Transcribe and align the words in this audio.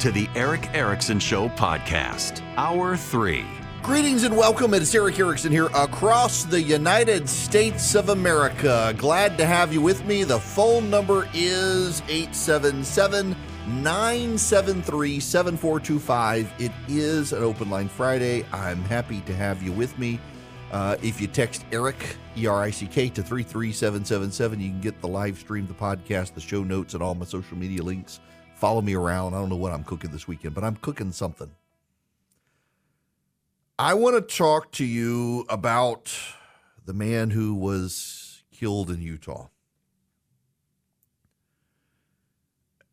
To 0.00 0.12
the 0.12 0.28
Erick 0.36 0.72
Erickson 0.74 1.18
Show 1.18 1.48
podcast, 1.48 2.40
Hour 2.56 2.96
3. 2.96 3.44
Greetings 3.82 4.22
and 4.22 4.36
welcome. 4.36 4.72
It's 4.72 4.94
Erick 4.94 5.18
Erickson 5.18 5.50
here 5.50 5.66
across 5.74 6.44
the 6.44 6.62
United 6.62 7.28
States 7.28 7.96
of 7.96 8.10
America. 8.10 8.94
Glad 8.96 9.36
to 9.38 9.44
have 9.44 9.72
you 9.72 9.80
with 9.80 10.04
me. 10.04 10.22
The 10.22 10.38
phone 10.38 10.88
number 10.88 11.28
is 11.34 12.00
877 12.02 13.34
973 13.66 15.18
7425. 15.18 16.52
It 16.60 16.72
is 16.86 17.32
an 17.32 17.42
open 17.42 17.68
line 17.68 17.88
Friday. 17.88 18.46
I'm 18.52 18.82
happy 18.82 19.20
to 19.22 19.34
have 19.34 19.64
you 19.64 19.72
with 19.72 19.98
me. 19.98 20.20
Uh, 20.70 20.96
if 21.02 21.20
you 21.20 21.26
text 21.26 21.64
Erick, 21.72 22.16
E 22.36 22.46
R 22.46 22.62
I 22.62 22.70
C 22.70 22.86
K, 22.86 23.08
to 23.08 23.22
33777, 23.22 24.60
you 24.60 24.70
can 24.70 24.80
get 24.80 25.00
the 25.00 25.08
live 25.08 25.38
stream, 25.38 25.66
the 25.66 25.74
podcast, 25.74 26.34
the 26.34 26.40
show 26.40 26.62
notes, 26.62 26.94
and 26.94 27.02
all 27.02 27.16
my 27.16 27.24
social 27.26 27.56
media 27.56 27.82
links. 27.82 28.20
Follow 28.58 28.80
me 28.80 28.94
around. 28.94 29.34
I 29.34 29.38
don't 29.38 29.50
know 29.50 29.54
what 29.54 29.72
I'm 29.72 29.84
cooking 29.84 30.10
this 30.10 30.26
weekend, 30.26 30.52
but 30.52 30.64
I'm 30.64 30.74
cooking 30.74 31.12
something. 31.12 31.52
I 33.78 33.94
want 33.94 34.16
to 34.16 34.36
talk 34.36 34.72
to 34.72 34.84
you 34.84 35.46
about 35.48 36.12
the 36.84 36.92
man 36.92 37.30
who 37.30 37.54
was 37.54 38.42
killed 38.50 38.90
in 38.90 39.00
Utah. 39.00 39.46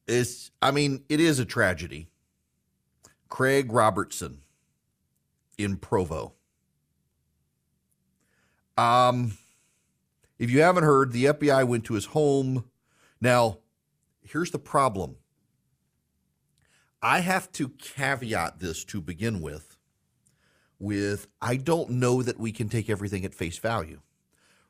It's, 0.08 0.52
I 0.62 0.70
mean, 0.70 1.04
it 1.10 1.20
is 1.20 1.40
a 1.40 1.46
tragedy. 1.46 2.10
Craig 3.28 3.74
Robertson 3.74 4.42
in 5.58 5.78
Provo. 5.78 6.34
Um, 8.78 9.36
if 10.38 10.52
you 10.52 10.62
haven't 10.62 10.84
heard, 10.84 11.12
the 11.12 11.26
FBI 11.26 11.68
went 11.68 11.86
to 11.86 11.96
his 11.96 12.06
home. 12.06 12.66
Now, 13.20 13.58
here's 14.22 14.52
the 14.52 14.60
problem. 14.60 15.16
I 17.06 17.20
have 17.20 17.52
to 17.52 17.70
caveat 17.70 18.58
this 18.60 18.84
to 18.86 19.00
begin 19.00 19.40
with 19.40 19.78
with 20.80 21.28
I 21.40 21.56
don't 21.56 21.92
know 21.92 22.24
that 22.24 22.40
we 22.40 22.52
can 22.52 22.68
take 22.68 22.90
everything 22.90 23.24
at 23.26 23.36
face 23.36 23.60
value. 23.60 24.02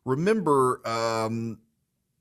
Remember, 0.04 0.86
um, 0.86 1.60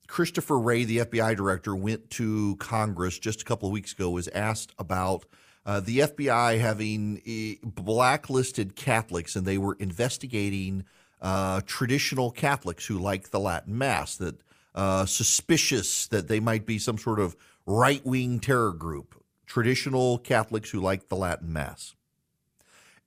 Christopher 0.06 0.56
Wray, 0.56 0.84
the 0.84 0.98
FBI 0.98 1.36
director, 1.36 1.74
went 1.74 2.10
to 2.10 2.54
Congress 2.60 3.18
just 3.18 3.42
a 3.42 3.44
couple 3.44 3.68
of 3.68 3.72
weeks 3.72 3.92
ago, 3.92 4.08
was 4.08 4.28
asked 4.28 4.72
about 4.78 5.26
uh, 5.66 5.80
the 5.80 5.98
FBI 5.98 6.60
having 6.60 7.20
uh, 7.26 7.68
blacklisted 7.68 8.76
Catholics, 8.76 9.34
and 9.34 9.44
they 9.44 9.58
were 9.58 9.76
investigating 9.80 10.84
uh, 11.20 11.60
traditional 11.66 12.30
Catholics 12.30 12.86
who 12.86 13.00
like 13.00 13.30
the 13.30 13.40
Latin 13.40 13.76
Mass, 13.76 14.14
that 14.18 14.36
uh, 14.76 15.06
suspicious 15.06 16.06
that 16.06 16.28
they 16.28 16.38
might 16.38 16.66
be 16.66 16.78
some 16.78 16.98
sort 16.98 17.18
of 17.18 17.34
right 17.66 18.06
wing 18.06 18.38
terror 18.38 18.72
group 18.72 19.16
traditional 19.46 20.18
Catholics 20.18 20.70
who 20.70 20.80
like 20.80 21.08
the 21.08 21.16
Latin 21.16 21.52
Mass. 21.52 21.94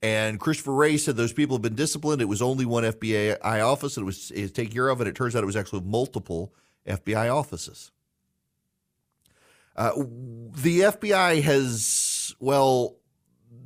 And 0.00 0.38
Christopher 0.38 0.74
Wray 0.74 0.96
said 0.96 1.16
those 1.16 1.32
people 1.32 1.56
have 1.56 1.62
been 1.62 1.74
disciplined. 1.74 2.22
It 2.22 2.26
was 2.26 2.40
only 2.40 2.64
one 2.64 2.84
FBI 2.84 3.40
office 3.42 3.96
and 3.96 4.04
it 4.04 4.06
was 4.06 4.28
to 4.28 4.48
take 4.48 4.72
care 4.72 4.88
of 4.88 5.00
and 5.00 5.08
It 5.08 5.16
turns 5.16 5.34
out 5.34 5.42
it 5.42 5.46
was 5.46 5.56
actually 5.56 5.82
multiple 5.82 6.54
FBI 6.86 7.34
offices. 7.34 7.90
Uh, 9.74 9.92
the 9.96 10.80
FBI 10.80 11.42
has, 11.42 12.34
well, 12.40 12.96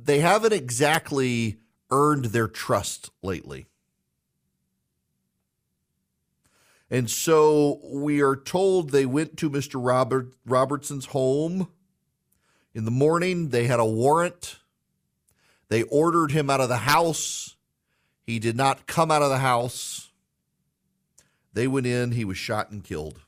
they 0.03 0.19
haven't 0.19 0.53
exactly 0.53 1.57
earned 1.91 2.25
their 2.25 2.47
trust 2.47 3.11
lately. 3.21 3.67
And 6.89 7.09
so 7.09 7.79
we 7.83 8.21
are 8.21 8.35
told 8.35 8.91
they 8.91 9.07
went 9.07 9.37
to 9.37 9.49
Mr. 9.49 9.83
Robert 9.83 10.33
Robertson's 10.45 11.07
home 11.07 11.69
in 12.73 12.85
the 12.85 12.91
morning, 12.91 13.49
they 13.49 13.65
had 13.65 13.79
a 13.79 13.85
warrant. 13.85 14.57
They 15.69 15.83
ordered 15.83 16.31
him 16.31 16.49
out 16.49 16.61
of 16.61 16.69
the 16.69 16.77
house. 16.77 17.55
He 18.25 18.39
did 18.39 18.55
not 18.55 18.87
come 18.87 19.11
out 19.11 19.21
of 19.21 19.29
the 19.29 19.39
house. 19.39 20.11
They 21.53 21.67
went 21.67 21.85
in, 21.85 22.13
he 22.13 22.25
was 22.25 22.37
shot 22.37 22.71
and 22.71 22.83
killed. 22.83 23.19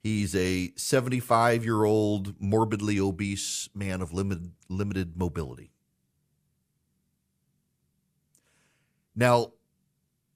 He's 0.00 0.34
a 0.34 0.72
75 0.76 1.64
year 1.64 1.84
old, 1.84 2.40
morbidly 2.40 2.98
obese 2.98 3.68
man 3.74 4.00
of 4.00 4.12
limited, 4.12 4.52
limited 4.68 5.16
mobility. 5.16 5.70
Now, 9.14 9.52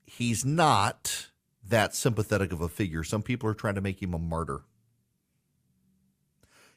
he's 0.05 0.45
not 0.45 1.31
that 1.67 1.95
sympathetic 1.95 2.53
of 2.53 2.61
a 2.61 2.69
figure. 2.69 3.05
Some 3.05 3.23
people 3.23 3.49
are 3.49 3.55
trying 3.55 3.77
to 3.77 3.81
make 3.81 4.03
him 4.03 4.15
a 4.15 4.19
martyr. 4.19 4.63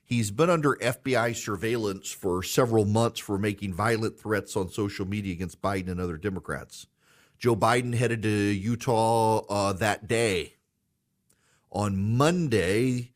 He's 0.08 0.30
been 0.30 0.52
under 0.52 0.76
FBI 0.76 1.36
surveillance 1.36 2.12
for 2.12 2.44
several 2.44 2.86
months 2.86 3.20
for 3.20 3.40
making 3.40 3.74
violent 3.74 4.20
threats 4.20 4.56
on 4.56 4.70
social 4.70 5.08
media 5.08 5.34
against 5.34 5.64
Biden 5.64 5.90
and 5.90 6.00
other 6.00 6.18
Democrats. 6.18 6.86
Joe 7.40 7.56
Biden 7.56 7.96
headed 7.96 8.22
to 8.22 8.30
Utah 8.30 9.40
uh, 9.50 9.74
that 9.74 10.08
day. 10.08 10.54
On 11.72 12.16
Monday, 12.16 13.14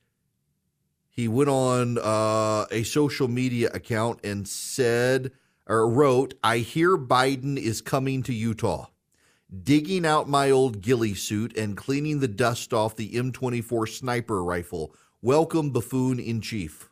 he 1.10 1.28
went 1.28 1.50
on 1.50 2.00
uh, 2.00 2.66
a 2.72 2.82
social 2.84 3.28
media 3.28 3.70
account 3.72 4.20
and 4.24 4.48
said 4.48 5.32
or 5.68 5.88
wrote, 5.88 6.34
I 6.44 6.58
hear 6.58 6.98
Biden 6.98 7.56
is 7.56 7.82
coming 7.82 8.24
to 8.24 8.34
Utah, 8.34 8.88
digging 9.64 10.08
out 10.08 10.28
my 10.28 10.50
old 10.50 10.82
ghillie 10.82 11.14
suit 11.14 11.56
and 11.56 11.78
cleaning 11.78 12.20
the 12.20 12.28
dust 12.28 12.74
off 12.74 12.96
the 12.96 13.12
M24 13.12 13.88
sniper 13.88 14.44
rifle 14.44 14.96
Welcome, 15.22 15.72
buffoon 15.72 16.18
in 16.18 16.40
chief. 16.40 16.90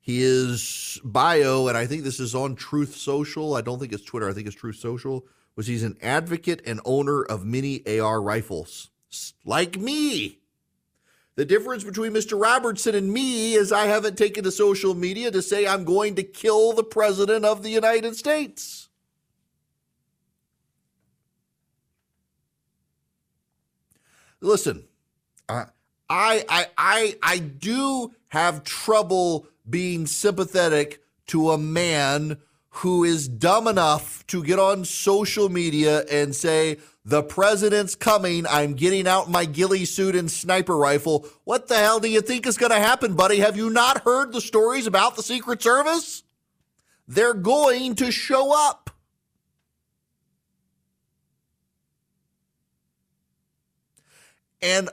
His 0.00 1.00
bio, 1.04 1.68
and 1.68 1.76
I 1.76 1.86
think 1.86 2.02
this 2.02 2.18
is 2.18 2.34
on 2.34 2.56
Truth 2.56 2.96
Social. 2.96 3.54
I 3.54 3.60
don't 3.60 3.78
think 3.78 3.92
it's 3.92 4.04
Twitter. 4.04 4.28
I 4.28 4.32
think 4.32 4.48
it's 4.48 4.56
Truth 4.56 4.76
Social. 4.76 5.26
Was 5.54 5.68
he's 5.68 5.84
an 5.84 5.96
advocate 6.02 6.62
and 6.66 6.80
owner 6.84 7.22
of 7.22 7.44
many 7.44 8.00
AR 8.00 8.20
rifles, 8.20 8.90
like 9.44 9.76
me. 9.76 10.40
The 11.36 11.44
difference 11.44 11.84
between 11.84 12.12
Mr. 12.12 12.40
Robertson 12.40 12.96
and 12.96 13.12
me 13.12 13.54
is 13.54 13.70
I 13.70 13.86
haven't 13.86 14.18
taken 14.18 14.42
to 14.42 14.50
social 14.50 14.96
media 14.96 15.30
to 15.30 15.42
say 15.42 15.64
I'm 15.64 15.84
going 15.84 16.16
to 16.16 16.24
kill 16.24 16.72
the 16.72 16.82
president 16.82 17.44
of 17.44 17.62
the 17.62 17.70
United 17.70 18.16
States. 18.16 18.88
Listen, 24.40 24.87
I, 25.48 25.64
I, 26.08 26.66
I, 26.76 27.16
I 27.22 27.38
do 27.38 28.12
have 28.28 28.64
trouble 28.64 29.46
being 29.68 30.06
sympathetic 30.06 31.02
to 31.28 31.50
a 31.50 31.58
man 31.58 32.38
who 32.70 33.04
is 33.04 33.28
dumb 33.28 33.66
enough 33.66 34.26
to 34.28 34.42
get 34.42 34.58
on 34.58 34.84
social 34.84 35.48
media 35.48 36.04
and 36.10 36.34
say, 36.34 36.76
the 37.04 37.22
president's 37.22 37.94
coming. 37.94 38.46
I'm 38.46 38.74
getting 38.74 39.08
out 39.08 39.30
my 39.30 39.46
ghillie 39.46 39.86
suit 39.86 40.14
and 40.14 40.30
sniper 40.30 40.76
rifle. 40.76 41.26
What 41.44 41.68
the 41.68 41.76
hell 41.76 42.00
do 42.00 42.08
you 42.08 42.20
think 42.20 42.46
is 42.46 42.58
going 42.58 42.70
to 42.70 42.78
happen, 42.78 43.14
buddy? 43.14 43.38
Have 43.38 43.56
you 43.56 43.70
not 43.70 44.04
heard 44.04 44.32
the 44.32 44.42
stories 44.42 44.86
about 44.86 45.16
the 45.16 45.22
Secret 45.22 45.62
Service? 45.62 46.22
They're 47.06 47.32
going 47.32 47.94
to 47.96 48.12
show 48.12 48.52
up. 48.54 48.90
And 54.60 54.90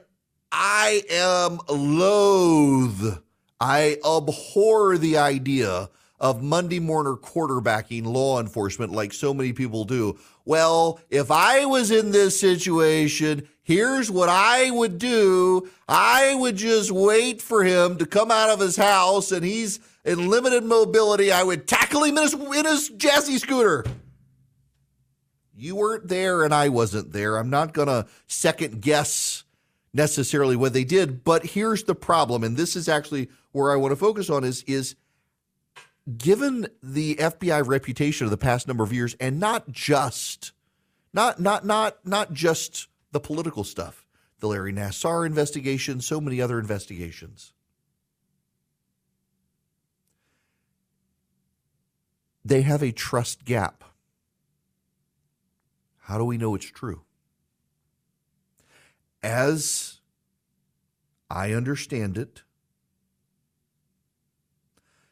I 0.51 1.03
am 1.09 1.59
loath, 1.69 3.21
I 3.59 3.97
abhor 4.05 4.97
the 4.97 5.17
idea 5.17 5.89
of 6.19 6.41
Monday 6.41 6.79
morning 6.79 7.17
quarterbacking 7.17 8.05
law 8.05 8.39
enforcement 8.39 8.91
like 8.91 9.13
so 9.13 9.33
many 9.33 9.53
people 9.53 9.83
do. 9.83 10.17
Well, 10.45 10.99
if 11.09 11.31
I 11.31 11.65
was 11.65 11.91
in 11.91 12.11
this 12.11 12.39
situation, 12.39 13.47
here's 13.63 14.09
what 14.09 14.29
I 14.29 14.71
would 14.71 14.97
do. 14.97 15.69
I 15.87 16.35
would 16.35 16.55
just 16.55 16.91
wait 16.91 17.41
for 17.41 17.63
him 17.63 17.97
to 17.97 18.05
come 18.05 18.31
out 18.31 18.49
of 18.49 18.59
his 18.59 18.77
house 18.77 19.31
and 19.31 19.43
he's 19.43 19.79
in 20.05 20.29
limited 20.29 20.63
mobility. 20.63 21.31
I 21.31 21.43
would 21.43 21.67
tackle 21.67 22.03
him 22.03 22.17
in 22.17 22.23
his, 22.23 22.33
in 22.33 22.65
his 22.65 22.91
jazzy 22.91 23.39
scooter. 23.39 23.85
You 25.57 25.75
weren't 25.75 26.07
there 26.07 26.43
and 26.43 26.53
I 26.53 26.69
wasn't 26.69 27.11
there. 27.11 27.37
I'm 27.37 27.49
not 27.49 27.73
going 27.73 27.87
to 27.87 28.05
second 28.27 28.81
guess 28.81 29.44
necessarily 29.95 30.57
what 30.57 30.73
they 30.73 30.83
did, 30.83 31.23
but 31.23 31.45
here's 31.45 31.85
the 31.85 31.95
problem 31.95 32.43
and 32.43 32.57
this 32.57 32.75
is 32.75 32.89
actually 32.89 33.29
where 33.53 33.71
I 33.71 33.77
want 33.77 33.93
to 33.93 33.95
focus 33.95 34.29
on 34.29 34.43
is 34.43 34.61
is 34.63 34.95
given 36.17 36.67
the 36.83 37.15
FBI 37.15 37.65
reputation 37.65 38.25
of 38.25 38.31
the 38.31 38.37
past 38.37 38.67
number 38.67 38.83
of 38.83 38.93
years 38.93 39.15
and 39.19 39.39
not 39.39 39.71
just 39.71 40.51
not 41.13 41.39
not 41.39 41.65
not 41.65 42.05
not 42.05 42.33
just 42.33 42.89
the 43.11 43.21
political 43.21 43.63
stuff, 43.63 44.05
the 44.41 44.47
Larry 44.47 44.73
Nassar 44.73 45.25
investigation, 45.25 46.01
so 46.01 46.19
many 46.19 46.41
other 46.41 46.59
investigations. 46.59 47.53
They 52.43 52.61
have 52.63 52.83
a 52.83 52.91
trust 52.91 53.45
gap. 53.45 53.83
How 56.01 56.17
do 56.17 56.25
we 56.25 56.37
know 56.37 56.53
it's 56.53 56.65
true? 56.65 57.05
As 59.25 60.01
I 61.31 61.51
understand 61.53 62.15
it, 62.15 62.43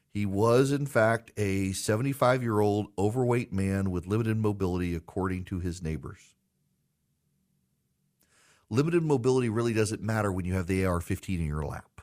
he 0.07 0.23
was, 0.23 0.71
in 0.71 0.85
fact, 0.85 1.31
a 1.35 1.71
75 1.71 2.43
year 2.43 2.59
old 2.59 2.89
overweight 2.95 3.51
man 3.51 3.89
with 3.89 4.05
limited 4.05 4.37
mobility, 4.37 4.93
according 4.93 5.45
to 5.45 5.59
his 5.59 5.81
neighbors. 5.81 6.35
Limited 8.69 9.01
mobility 9.01 9.49
really 9.49 9.73
doesn't 9.73 10.03
matter 10.03 10.31
when 10.31 10.45
you 10.45 10.53
have 10.53 10.67
the 10.67 10.85
AR 10.85 11.01
15 11.01 11.39
in 11.39 11.47
your 11.47 11.65
lap. 11.65 12.01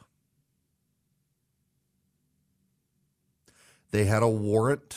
They 3.93 4.07
had 4.07 4.25
a 4.25 4.29
warrant. 4.29 4.97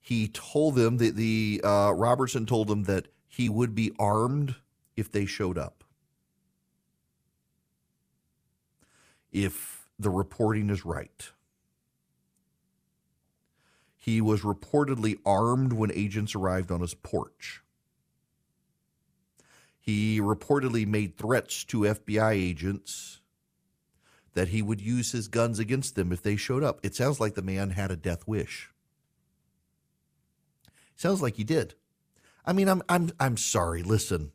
He 0.00 0.26
told 0.26 0.74
them 0.74 0.96
that 0.96 1.14
the 1.14 1.60
uh, 1.62 1.92
Robertson 1.94 2.46
told 2.46 2.66
them 2.66 2.82
that 2.84 3.06
he 3.28 3.48
would 3.48 3.76
be 3.76 3.92
armed 3.96 4.56
if 4.96 5.10
they 5.10 5.26
showed 5.26 5.58
up. 5.58 5.84
If 9.32 9.88
the 9.98 10.10
reporting 10.10 10.70
is 10.70 10.84
right. 10.84 11.30
He 13.96 14.20
was 14.20 14.42
reportedly 14.42 15.18
armed 15.24 15.72
when 15.72 15.90
agents 15.92 16.34
arrived 16.34 16.70
on 16.70 16.80
his 16.80 16.94
porch. 16.94 17.62
He 19.80 20.20
reportedly 20.20 20.86
made 20.86 21.16
threats 21.16 21.64
to 21.64 21.80
FBI 21.80 22.32
agents 22.32 23.20
that 24.34 24.48
he 24.48 24.62
would 24.62 24.80
use 24.80 25.12
his 25.12 25.28
guns 25.28 25.58
against 25.58 25.94
them 25.94 26.12
if 26.12 26.22
they 26.22 26.36
showed 26.36 26.62
up. 26.62 26.80
It 26.82 26.94
sounds 26.94 27.20
like 27.20 27.34
the 27.34 27.42
man 27.42 27.70
had 27.70 27.90
a 27.90 27.96
death 27.96 28.26
wish. 28.26 28.70
Sounds 30.96 31.22
like 31.22 31.36
he 31.36 31.44
did. 31.44 31.74
I 32.46 32.52
mean, 32.52 32.68
I'm 32.68 32.82
I'm 32.88 33.10
I'm 33.18 33.36
sorry. 33.36 33.82
Listen, 33.82 34.32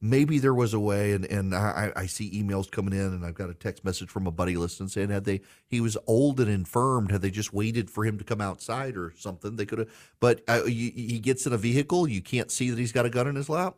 maybe 0.00 0.38
there 0.38 0.54
was 0.54 0.72
a 0.72 0.80
way 0.80 1.12
and, 1.12 1.24
and 1.26 1.54
I, 1.54 1.92
I 1.94 2.06
see 2.06 2.42
emails 2.42 2.70
coming 2.70 2.94
in 2.94 3.06
and 3.06 3.24
I've 3.24 3.34
got 3.34 3.50
a 3.50 3.54
text 3.54 3.84
message 3.84 4.08
from 4.08 4.26
a 4.26 4.30
buddy 4.30 4.56
listening 4.56 4.88
saying 4.88 5.10
had 5.10 5.24
they 5.24 5.42
he 5.68 5.80
was 5.80 5.96
old 6.06 6.40
and 6.40 6.50
infirmed 6.50 7.10
had 7.10 7.20
they 7.20 7.30
just 7.30 7.52
waited 7.52 7.90
for 7.90 8.04
him 8.04 8.16
to 8.18 8.24
come 8.24 8.40
outside 8.40 8.96
or 8.96 9.12
something 9.16 9.56
they 9.56 9.66
could 9.66 9.80
have 9.80 9.90
but 10.18 10.42
uh, 10.48 10.64
he, 10.64 10.90
he 10.90 11.18
gets 11.18 11.46
in 11.46 11.52
a 11.52 11.58
vehicle 11.58 12.08
you 12.08 12.22
can't 12.22 12.50
see 12.50 12.70
that 12.70 12.78
he's 12.78 12.92
got 12.92 13.04
a 13.04 13.10
gun 13.10 13.26
in 13.26 13.36
his 13.36 13.50
lap 13.50 13.74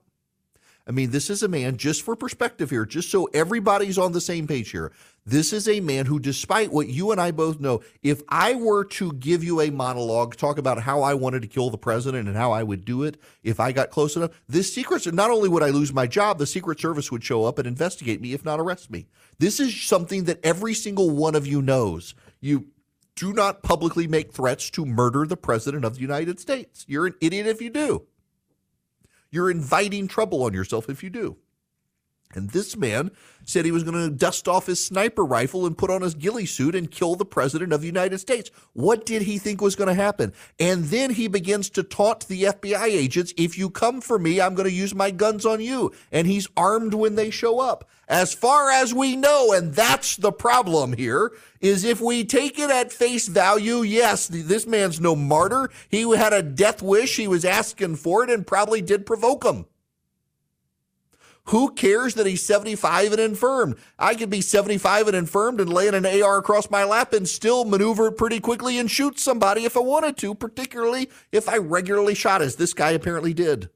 I 0.86 0.90
mean, 0.90 1.10
this 1.10 1.30
is 1.30 1.44
a 1.44 1.48
man, 1.48 1.76
just 1.76 2.02
for 2.02 2.16
perspective 2.16 2.70
here, 2.70 2.84
just 2.84 3.10
so 3.10 3.26
everybody's 3.32 3.98
on 3.98 4.12
the 4.12 4.20
same 4.20 4.48
page 4.48 4.70
here. 4.70 4.90
This 5.24 5.52
is 5.52 5.68
a 5.68 5.78
man 5.78 6.06
who, 6.06 6.18
despite 6.18 6.72
what 6.72 6.88
you 6.88 7.12
and 7.12 7.20
I 7.20 7.30
both 7.30 7.60
know, 7.60 7.82
if 8.02 8.22
I 8.28 8.54
were 8.54 8.84
to 8.86 9.12
give 9.12 9.44
you 9.44 9.60
a 9.60 9.70
monologue, 9.70 10.34
talk 10.34 10.58
about 10.58 10.82
how 10.82 11.02
I 11.02 11.14
wanted 11.14 11.42
to 11.42 11.48
kill 11.48 11.70
the 11.70 11.78
president 11.78 12.26
and 12.26 12.36
how 12.36 12.50
I 12.50 12.64
would 12.64 12.84
do 12.84 13.04
it 13.04 13.16
if 13.44 13.60
I 13.60 13.70
got 13.70 13.90
close 13.90 14.16
enough, 14.16 14.32
this 14.48 14.74
secret, 14.74 15.12
not 15.14 15.30
only 15.30 15.48
would 15.48 15.62
I 15.62 15.70
lose 15.70 15.92
my 15.92 16.08
job, 16.08 16.38
the 16.38 16.46
Secret 16.46 16.80
Service 16.80 17.12
would 17.12 17.22
show 17.22 17.44
up 17.44 17.58
and 17.58 17.68
investigate 17.68 18.20
me, 18.20 18.32
if 18.32 18.44
not 18.44 18.58
arrest 18.58 18.90
me. 18.90 19.06
This 19.38 19.60
is 19.60 19.80
something 19.80 20.24
that 20.24 20.44
every 20.44 20.74
single 20.74 21.10
one 21.10 21.36
of 21.36 21.46
you 21.46 21.62
knows. 21.62 22.16
You 22.40 22.66
do 23.14 23.32
not 23.32 23.62
publicly 23.62 24.08
make 24.08 24.32
threats 24.32 24.70
to 24.70 24.84
murder 24.84 25.26
the 25.26 25.36
president 25.36 25.84
of 25.84 25.94
the 25.94 26.00
United 26.00 26.40
States. 26.40 26.84
You're 26.88 27.06
an 27.06 27.14
idiot 27.20 27.46
if 27.46 27.62
you 27.62 27.70
do. 27.70 28.06
You're 29.34 29.50
inviting 29.50 30.08
trouble 30.08 30.42
on 30.42 30.52
yourself 30.52 30.90
if 30.90 31.02
you 31.02 31.08
do. 31.08 31.38
And 32.34 32.50
this 32.50 32.76
man 32.76 33.10
said 33.44 33.64
he 33.64 33.72
was 33.72 33.82
going 33.82 33.96
to 33.96 34.14
dust 34.14 34.48
off 34.48 34.66
his 34.66 34.84
sniper 34.84 35.24
rifle 35.24 35.66
and 35.66 35.76
put 35.76 35.90
on 35.90 36.02
his 36.02 36.14
ghillie 36.14 36.46
suit 36.46 36.74
and 36.74 36.90
kill 36.90 37.14
the 37.14 37.24
president 37.24 37.72
of 37.72 37.80
the 37.80 37.86
United 37.86 38.18
States. 38.18 38.50
What 38.72 39.04
did 39.04 39.22
he 39.22 39.38
think 39.38 39.60
was 39.60 39.76
going 39.76 39.88
to 39.88 39.94
happen? 39.94 40.32
And 40.58 40.84
then 40.84 41.10
he 41.10 41.28
begins 41.28 41.70
to 41.70 41.82
taunt 41.82 42.28
the 42.28 42.44
FBI 42.44 42.84
agents 42.84 43.34
if 43.36 43.58
you 43.58 43.70
come 43.70 44.00
for 44.00 44.18
me, 44.18 44.40
I'm 44.40 44.54
going 44.54 44.68
to 44.68 44.74
use 44.74 44.94
my 44.94 45.10
guns 45.10 45.44
on 45.44 45.60
you. 45.60 45.92
And 46.10 46.26
he's 46.26 46.48
armed 46.56 46.94
when 46.94 47.14
they 47.14 47.30
show 47.30 47.60
up. 47.60 47.88
As 48.08 48.34
far 48.34 48.70
as 48.70 48.92
we 48.92 49.16
know, 49.16 49.52
and 49.52 49.74
that's 49.74 50.16
the 50.16 50.32
problem 50.32 50.92
here, 50.92 51.32
is 51.60 51.84
if 51.84 52.00
we 52.00 52.24
take 52.24 52.58
it 52.58 52.70
at 52.70 52.92
face 52.92 53.26
value, 53.28 53.82
yes, 53.82 54.26
this 54.28 54.66
man's 54.66 55.00
no 55.00 55.16
martyr. 55.16 55.70
He 55.88 56.02
had 56.16 56.32
a 56.32 56.42
death 56.42 56.82
wish. 56.82 57.16
He 57.16 57.28
was 57.28 57.44
asking 57.44 57.96
for 57.96 58.22
it 58.22 58.30
and 58.30 58.46
probably 58.46 58.82
did 58.82 59.06
provoke 59.06 59.44
him. 59.44 59.66
Who 61.46 61.72
cares 61.72 62.14
that 62.14 62.26
he's 62.26 62.44
75 62.46 63.12
and 63.12 63.20
infirmed? 63.20 63.76
I 63.98 64.14
could 64.14 64.30
be 64.30 64.40
75 64.40 65.08
and 65.08 65.16
infirmed 65.16 65.60
and 65.60 65.72
lay 65.72 65.88
an 65.88 66.06
AR 66.06 66.38
across 66.38 66.70
my 66.70 66.84
lap 66.84 67.12
and 67.12 67.28
still 67.28 67.64
maneuver 67.64 68.12
pretty 68.12 68.38
quickly 68.38 68.78
and 68.78 68.90
shoot 68.90 69.18
somebody 69.18 69.64
if 69.64 69.76
I 69.76 69.80
wanted 69.80 70.16
to, 70.18 70.34
particularly 70.34 71.10
if 71.32 71.48
I 71.48 71.58
regularly 71.58 72.14
shot, 72.14 72.42
as 72.42 72.56
this 72.56 72.74
guy 72.74 72.92
apparently 72.92 73.34
did. 73.34 73.70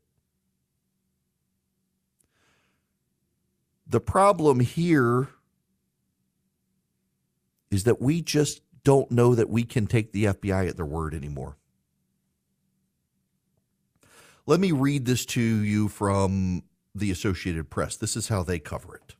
The 3.88 4.00
problem 4.00 4.60
here 4.60 5.28
is 7.70 7.84
that 7.84 8.00
we 8.00 8.22
just 8.22 8.62
don't 8.84 9.10
know 9.10 9.34
that 9.34 9.50
we 9.50 9.64
can 9.64 9.86
take 9.86 10.12
the 10.12 10.26
FBI 10.26 10.68
at 10.68 10.76
their 10.76 10.86
word 10.86 11.14
anymore. 11.14 11.56
Let 14.46 14.60
me 14.60 14.70
read 14.70 15.04
this 15.04 15.26
to 15.26 15.40
you 15.40 15.88
from 15.88 16.62
the 16.98 17.10
Associated 17.10 17.70
Press. 17.70 17.96
This 17.96 18.16
is 18.16 18.28
how 18.28 18.42
they 18.42 18.58
cover 18.58 18.96
it. 18.96 19.14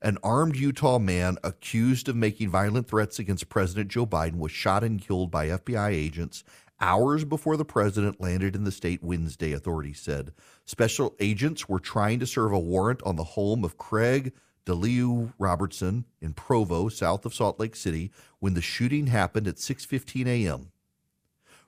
An 0.00 0.18
armed 0.22 0.56
Utah 0.56 0.98
man 0.98 1.38
accused 1.42 2.08
of 2.08 2.14
making 2.14 2.50
violent 2.50 2.86
threats 2.86 3.18
against 3.18 3.48
President 3.48 3.88
Joe 3.88 4.06
Biden 4.06 4.38
was 4.38 4.52
shot 4.52 4.84
and 4.84 5.00
killed 5.00 5.30
by 5.30 5.48
FBI 5.48 5.90
agents 5.90 6.44
hours 6.80 7.24
before 7.24 7.56
the 7.56 7.64
president 7.64 8.20
landed 8.20 8.54
in 8.54 8.64
the 8.64 8.70
state 8.70 9.02
Wednesday, 9.02 9.52
authorities 9.52 10.00
said. 10.00 10.32
Special 10.64 11.16
agents 11.18 11.68
were 11.68 11.80
trying 11.80 12.20
to 12.20 12.26
serve 12.26 12.52
a 12.52 12.58
warrant 12.58 13.02
on 13.02 13.16
the 13.16 13.24
home 13.24 13.64
of 13.64 13.78
Craig 13.78 14.32
DeLeo 14.64 15.32
Robertson 15.38 16.04
in 16.20 16.34
Provo, 16.34 16.88
south 16.88 17.24
of 17.24 17.34
Salt 17.34 17.58
Lake 17.58 17.74
City, 17.74 18.12
when 18.38 18.54
the 18.54 18.60
shooting 18.60 19.06
happened 19.06 19.48
at 19.48 19.56
6:15 19.56 20.26
a.m. 20.26 20.70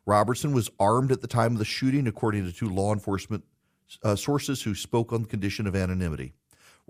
Robertson 0.06 0.52
was 0.52 0.70
armed 0.78 1.10
at 1.10 1.20
the 1.20 1.26
time 1.26 1.52
of 1.52 1.58
the 1.58 1.64
shooting, 1.64 2.06
according 2.06 2.44
to 2.44 2.52
two 2.52 2.68
law 2.68 2.92
enforcement 2.92 3.44
uh, 4.02 4.16
sources 4.16 4.62
who 4.62 4.74
spoke 4.74 5.12
on 5.12 5.22
the 5.22 5.28
condition 5.28 5.66
of 5.66 5.76
anonymity. 5.76 6.32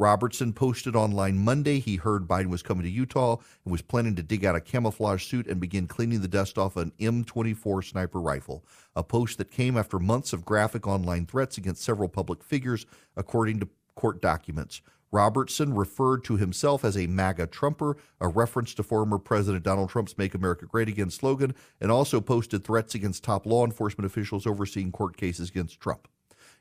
Robertson 0.01 0.55
posted 0.55 0.97
online 0.97 1.37
Monday 1.37 1.79
he 1.79 1.97
heard 1.97 2.27
Biden 2.27 2.49
was 2.49 2.63
coming 2.63 2.85
to 2.85 2.91
Utah 2.91 3.37
and 3.65 3.73
was 3.73 3.83
planning 3.83 4.17
to 4.17 4.23
dig 4.23 4.47
out 4.47 4.57
a 4.57 4.61
camouflage 4.61 5.27
suit 5.27 5.47
and 5.47 5.61
begin 5.61 5.87
cleaning 5.87 6.23
the 6.23 6.29
dust 6.29 6.57
off 6.57 6.77
an 6.77 6.93
M24 6.99 7.85
sniper 7.85 8.19
rifle, 8.19 8.65
a 8.97 9.05
post 9.05 9.37
that 9.37 9.51
came 9.51 9.77
after 9.77 9.99
months 9.99 10.33
of 10.33 10.47
graphic 10.47 10.87
online 10.87 11.27
threats 11.27 11.59
against 11.59 11.83
several 11.83 12.09
public 12.09 12.43
figures, 12.43 12.87
according 13.15 13.61
to 13.61 13.69
court 13.95 14.23
documents. 14.23 14.81
Robertson 15.13 15.75
referred 15.75 16.25
to 16.25 16.37
himself 16.37 16.85
as 16.85 16.97
a 16.97 17.07
MAGA 17.07 17.49
Trumper, 17.49 17.97
a 18.21 18.29
reference 18.29 18.73
to 18.75 18.83
former 18.83 19.19
President 19.19 19.65
Donald 19.65 19.91
Trump's 19.91 20.17
Make 20.17 20.35
America 20.35 20.67
Great 20.67 20.89
Again 20.89 21.11
slogan, 21.11 21.55
and 21.81 21.91
also 21.91 22.21
posted 22.21 22.65
threats 22.65 22.95
against 22.95 23.25
top 23.25 23.45
law 23.45 23.67
enforcement 23.67 24.07
officials 24.07 24.47
overseeing 24.47 24.93
court 24.93 25.17
cases 25.17 25.51
against 25.51 25.81
Trump. 25.81 26.09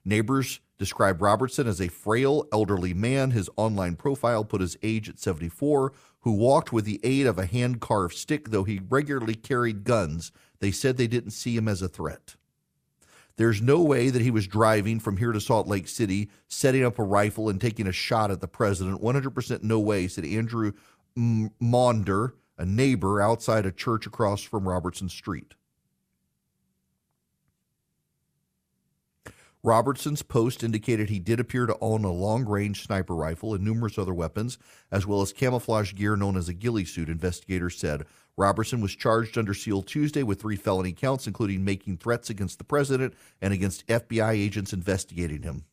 Neighbors 0.10 0.60
describe 0.80 1.22
Robertson 1.22 1.68
as 1.68 1.80
a 1.80 1.88
frail, 1.88 2.48
elderly 2.52 2.96
man. 2.96 3.30
His 3.30 3.48
online 3.56 3.96
profile 3.96 4.44
put 4.44 4.60
his 4.60 4.76
age 4.82 5.08
at 5.08 5.20
74, 5.20 5.94
who 6.22 6.32
walked 6.32 6.74
with 6.74 6.86
the 6.86 7.00
aid 7.04 7.28
of 7.28 7.38
a 7.38 7.46
hand 7.46 7.80
carved 7.80 8.16
stick, 8.16 8.50
though 8.50 8.64
he 8.64 8.82
regularly 8.90 9.36
carried 9.36 9.84
guns. 9.84 10.32
They 10.62 10.72
said 10.72 10.98
they 10.98 11.06
didn't 11.06 11.32
see 11.32 11.56
him 11.56 11.68
as 11.68 11.84
a 11.84 11.88
threat. 11.88 12.36
There's 13.38 13.62
no 13.62 13.84
way 13.84 14.10
that 14.10 14.24
he 14.24 14.32
was 14.32 14.48
driving 14.48 15.00
from 15.00 15.18
here 15.18 15.32
to 15.32 15.40
Salt 15.40 15.68
Lake 15.68 15.88
City, 15.88 16.32
setting 16.48 16.84
up 16.84 16.98
a 16.98 17.04
rifle 17.04 17.48
and 17.48 17.62
taking 17.62 17.86
a 17.86 17.92
shot 17.92 18.32
at 18.32 18.42
the 18.42 18.48
president. 18.48 19.04
100% 19.04 19.62
no 19.62 19.80
way, 19.80 20.08
said 20.08 20.26
Andrew 20.26 20.72
Maunder, 21.16 22.34
a 22.58 22.66
neighbor 22.66 23.22
outside 23.22 23.68
a 23.68 23.72
church 23.72 24.08
across 24.08 24.42
from 24.42 24.68
Robertson 24.68 25.08
Street. 25.08 25.54
Robertson's 29.62 30.22
post 30.22 30.64
indicated 30.64 31.10
he 31.10 31.20
did 31.20 31.40
appear 31.40 31.66
to 31.66 31.78
own 31.82 32.06
a 32.06 32.12
long 32.12 32.46
range 32.46 32.86
sniper 32.86 33.14
rifle 33.14 33.54
and 33.54 33.64
numerous 33.64 33.98
other 33.98 34.14
weapons, 34.14 34.58
as 34.90 35.06
well 35.06 35.22
as 35.22 35.34
camouflage 35.34 35.94
gear 35.94 36.16
known 36.16 36.38
as 36.38 36.48
a 36.48 36.54
ghillie 36.54 36.86
suit, 36.86 37.10
investigators 37.10 37.78
said. 37.78 38.06
Robertson 38.38 38.80
was 38.80 38.96
charged 38.96 39.38
under 39.38 39.54
seal 39.54 39.82
Tuesday 39.82 40.24
with 40.24 40.40
three 40.40 40.56
felony 40.56 40.94
counts, 40.94 41.28
including 41.28 41.66
making 41.66 41.98
threats 41.98 42.30
against 42.30 42.58
the 42.58 42.64
president 42.64 43.14
and 43.42 43.54
against 43.54 43.86
FBI 43.88 44.32
agents 44.32 44.72
investigating 44.72 45.42
him. 45.42 45.66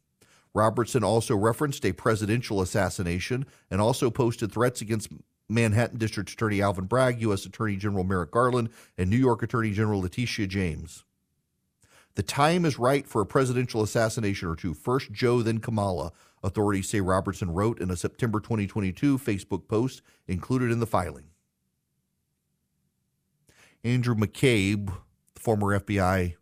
Robertson 0.53 1.05
also 1.05 1.37
referenced 1.37 1.85
a 1.87 1.93
presidential 1.93 2.61
assassination 2.61 3.47
and 3.71 3.81
also 3.81 4.11
posted 4.11 4.51
threats 4.51 4.81
against 4.81 5.11
Manhattan 5.49 5.99
District 5.99 6.29
Attorney 6.29 6.61
Alvin 6.61 6.87
Bragg, 6.87 7.21
U.S. 7.23 7.47
Attorney 7.47 7.77
General 7.77 8.03
Merrick 8.03 8.33
Garland, 8.33 8.71
and 8.99 9.09
New 9.09 9.17
York 9.17 9.45
Attorney 9.45 9.71
General 9.71 10.01
Letitia 10.01 10.49
James. 10.49 11.05
The 12.17 12.23
time 12.23 12.65
is 12.65 12.79
right 12.79 13.07
for 13.07 13.21
a 13.21 13.27
presidential 13.27 13.83
assassination 13.83 14.49
or 14.49 14.57
two. 14.57 14.73
First 14.73 15.13
Joe, 15.13 15.43
then 15.43 15.59
Kamala, 15.59 16.13
authorities 16.43 16.89
say 16.89 17.03
Robertson 17.03 17.51
wrote 17.51 17.79
in 17.79 17.91
a 17.91 17.97
September 17.97 18.41
2022 18.41 19.19
Facebook 19.19 19.69
post 19.69 20.01
included 20.27 20.73
in 20.73 20.81
the 20.81 20.87
filing. 20.87 21.27
Andrew 23.85 24.15
McCabe, 24.15 24.93
former 25.37 25.79
FBI 25.79 26.37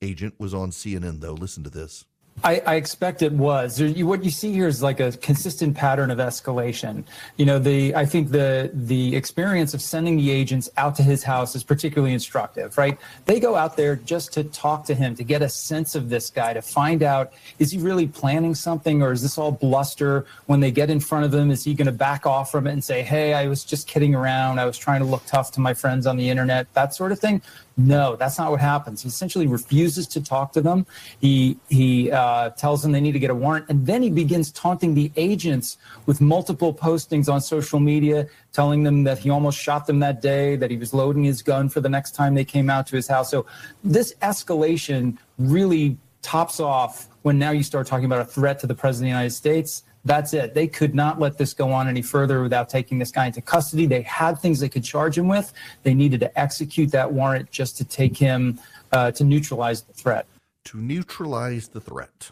agent, 0.00 0.34
was 0.38 0.54
on 0.54 0.70
CNN, 0.70 1.20
though. 1.20 1.34
Listen 1.34 1.64
to 1.64 1.70
this. 1.70 2.04
I, 2.44 2.62
I, 2.66 2.74
expect 2.74 3.22
it 3.22 3.32
was. 3.32 3.80
What 3.80 4.22
you 4.22 4.30
see 4.30 4.52
here 4.52 4.68
is 4.68 4.82
like 4.82 5.00
a 5.00 5.12
consistent 5.12 5.74
pattern 5.74 6.10
of 6.10 6.18
escalation. 6.18 7.04
You 7.38 7.46
know, 7.46 7.58
the 7.58 7.94
I 7.94 8.04
think 8.04 8.30
the 8.30 8.70
the 8.74 9.16
experience 9.16 9.72
of 9.72 9.80
sending 9.80 10.16
the 10.16 10.30
agents 10.30 10.68
out 10.76 10.94
to 10.96 11.02
his 11.02 11.22
house 11.22 11.56
is 11.56 11.64
particularly 11.64 12.12
instructive, 12.12 12.76
right? 12.76 12.98
They 13.24 13.40
go 13.40 13.56
out 13.56 13.76
there 13.76 13.96
just 13.96 14.34
to 14.34 14.44
talk 14.44 14.84
to 14.86 14.94
him, 14.94 15.16
to 15.16 15.24
get 15.24 15.40
a 15.40 15.48
sense 15.48 15.94
of 15.94 16.10
this 16.10 16.28
guy, 16.28 16.52
to 16.52 16.62
find 16.62 17.02
out 17.02 17.32
is 17.58 17.72
he 17.72 17.78
really 17.78 18.06
planning 18.06 18.54
something 18.54 19.02
or 19.02 19.12
is 19.12 19.22
this 19.22 19.38
all 19.38 19.52
bluster? 19.52 20.26
When 20.44 20.60
they 20.60 20.70
get 20.70 20.90
in 20.90 21.00
front 21.00 21.24
of 21.24 21.32
him, 21.32 21.50
is 21.50 21.64
he 21.64 21.74
going 21.74 21.86
to 21.86 21.92
back 21.92 22.26
off 22.26 22.50
from 22.50 22.66
it 22.66 22.72
and 22.72 22.84
say, 22.84 23.02
"Hey, 23.02 23.32
I 23.32 23.48
was 23.48 23.64
just 23.64 23.88
kidding 23.88 24.14
around. 24.14 24.60
I 24.60 24.66
was 24.66 24.76
trying 24.76 25.00
to 25.00 25.06
look 25.06 25.24
tough 25.26 25.52
to 25.52 25.60
my 25.60 25.72
friends 25.72 26.06
on 26.06 26.16
the 26.18 26.28
internet," 26.28 26.72
that 26.74 26.94
sort 26.94 27.12
of 27.12 27.18
thing? 27.18 27.40
No, 27.78 28.16
that's 28.16 28.38
not 28.38 28.50
what 28.50 28.60
happens. 28.60 29.02
He 29.02 29.08
essentially 29.08 29.46
refuses 29.46 30.06
to 30.08 30.22
talk 30.22 30.52
to 30.52 30.62
them. 30.62 30.86
He 31.20 31.58
he 31.68 32.10
uh, 32.10 32.50
tells 32.50 32.82
them 32.82 32.92
they 32.92 33.02
need 33.02 33.12
to 33.12 33.18
get 33.18 33.28
a 33.28 33.34
warrant, 33.34 33.66
and 33.68 33.86
then 33.86 34.02
he 34.02 34.08
begins 34.08 34.50
taunting 34.50 34.94
the 34.94 35.12
agents 35.16 35.76
with 36.06 36.22
multiple 36.22 36.72
postings 36.72 37.28
on 37.28 37.42
social 37.42 37.78
media, 37.78 38.28
telling 38.52 38.82
them 38.82 39.04
that 39.04 39.18
he 39.18 39.28
almost 39.28 39.58
shot 39.58 39.86
them 39.86 39.98
that 40.00 40.22
day, 40.22 40.56
that 40.56 40.70
he 40.70 40.78
was 40.78 40.94
loading 40.94 41.24
his 41.24 41.42
gun 41.42 41.68
for 41.68 41.82
the 41.82 41.88
next 41.88 42.14
time 42.14 42.34
they 42.34 42.46
came 42.46 42.70
out 42.70 42.86
to 42.86 42.96
his 42.96 43.08
house. 43.08 43.30
So 43.30 43.44
this 43.84 44.14
escalation 44.22 45.18
really 45.38 45.98
tops 46.22 46.60
off 46.60 47.08
when 47.22 47.38
now 47.38 47.50
you 47.50 47.62
start 47.62 47.86
talking 47.86 48.06
about 48.06 48.20
a 48.20 48.24
threat 48.24 48.58
to 48.60 48.66
the 48.66 48.74
president 48.74 49.08
of 49.08 49.12
the 49.12 49.18
United 49.18 49.34
States 49.34 49.82
that's 50.06 50.32
it. 50.34 50.54
They 50.54 50.68
could 50.68 50.94
not 50.94 51.18
let 51.18 51.36
this 51.36 51.52
go 51.52 51.72
on 51.72 51.88
any 51.88 52.00
further 52.00 52.42
without 52.42 52.68
taking 52.68 52.98
this 52.98 53.10
guy 53.10 53.26
into 53.26 53.42
custody. 53.42 53.86
They 53.86 54.02
had 54.02 54.38
things 54.38 54.60
they 54.60 54.68
could 54.68 54.84
charge 54.84 55.18
him 55.18 55.26
with. 55.26 55.52
They 55.82 55.94
needed 55.94 56.20
to 56.20 56.38
execute 56.38 56.92
that 56.92 57.12
warrant 57.12 57.50
just 57.50 57.76
to 57.78 57.84
take 57.84 58.16
him 58.16 58.60
uh, 58.92 59.10
to 59.12 59.24
neutralize 59.24 59.82
the 59.82 59.92
threat. 59.92 60.26
To 60.66 60.78
neutralize 60.78 61.68
the 61.68 61.80
threat. 61.80 62.30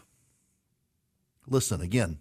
Listen, 1.47 1.81
again, 1.81 2.19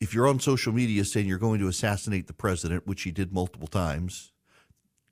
if 0.00 0.14
you're 0.14 0.28
on 0.28 0.38
social 0.38 0.72
media 0.72 1.04
saying 1.04 1.26
you're 1.26 1.38
going 1.38 1.58
to 1.58 1.68
assassinate 1.68 2.28
the 2.28 2.32
president, 2.32 2.86
which 2.86 3.02
he 3.02 3.10
did 3.10 3.32
multiple 3.32 3.68
times, 3.68 4.32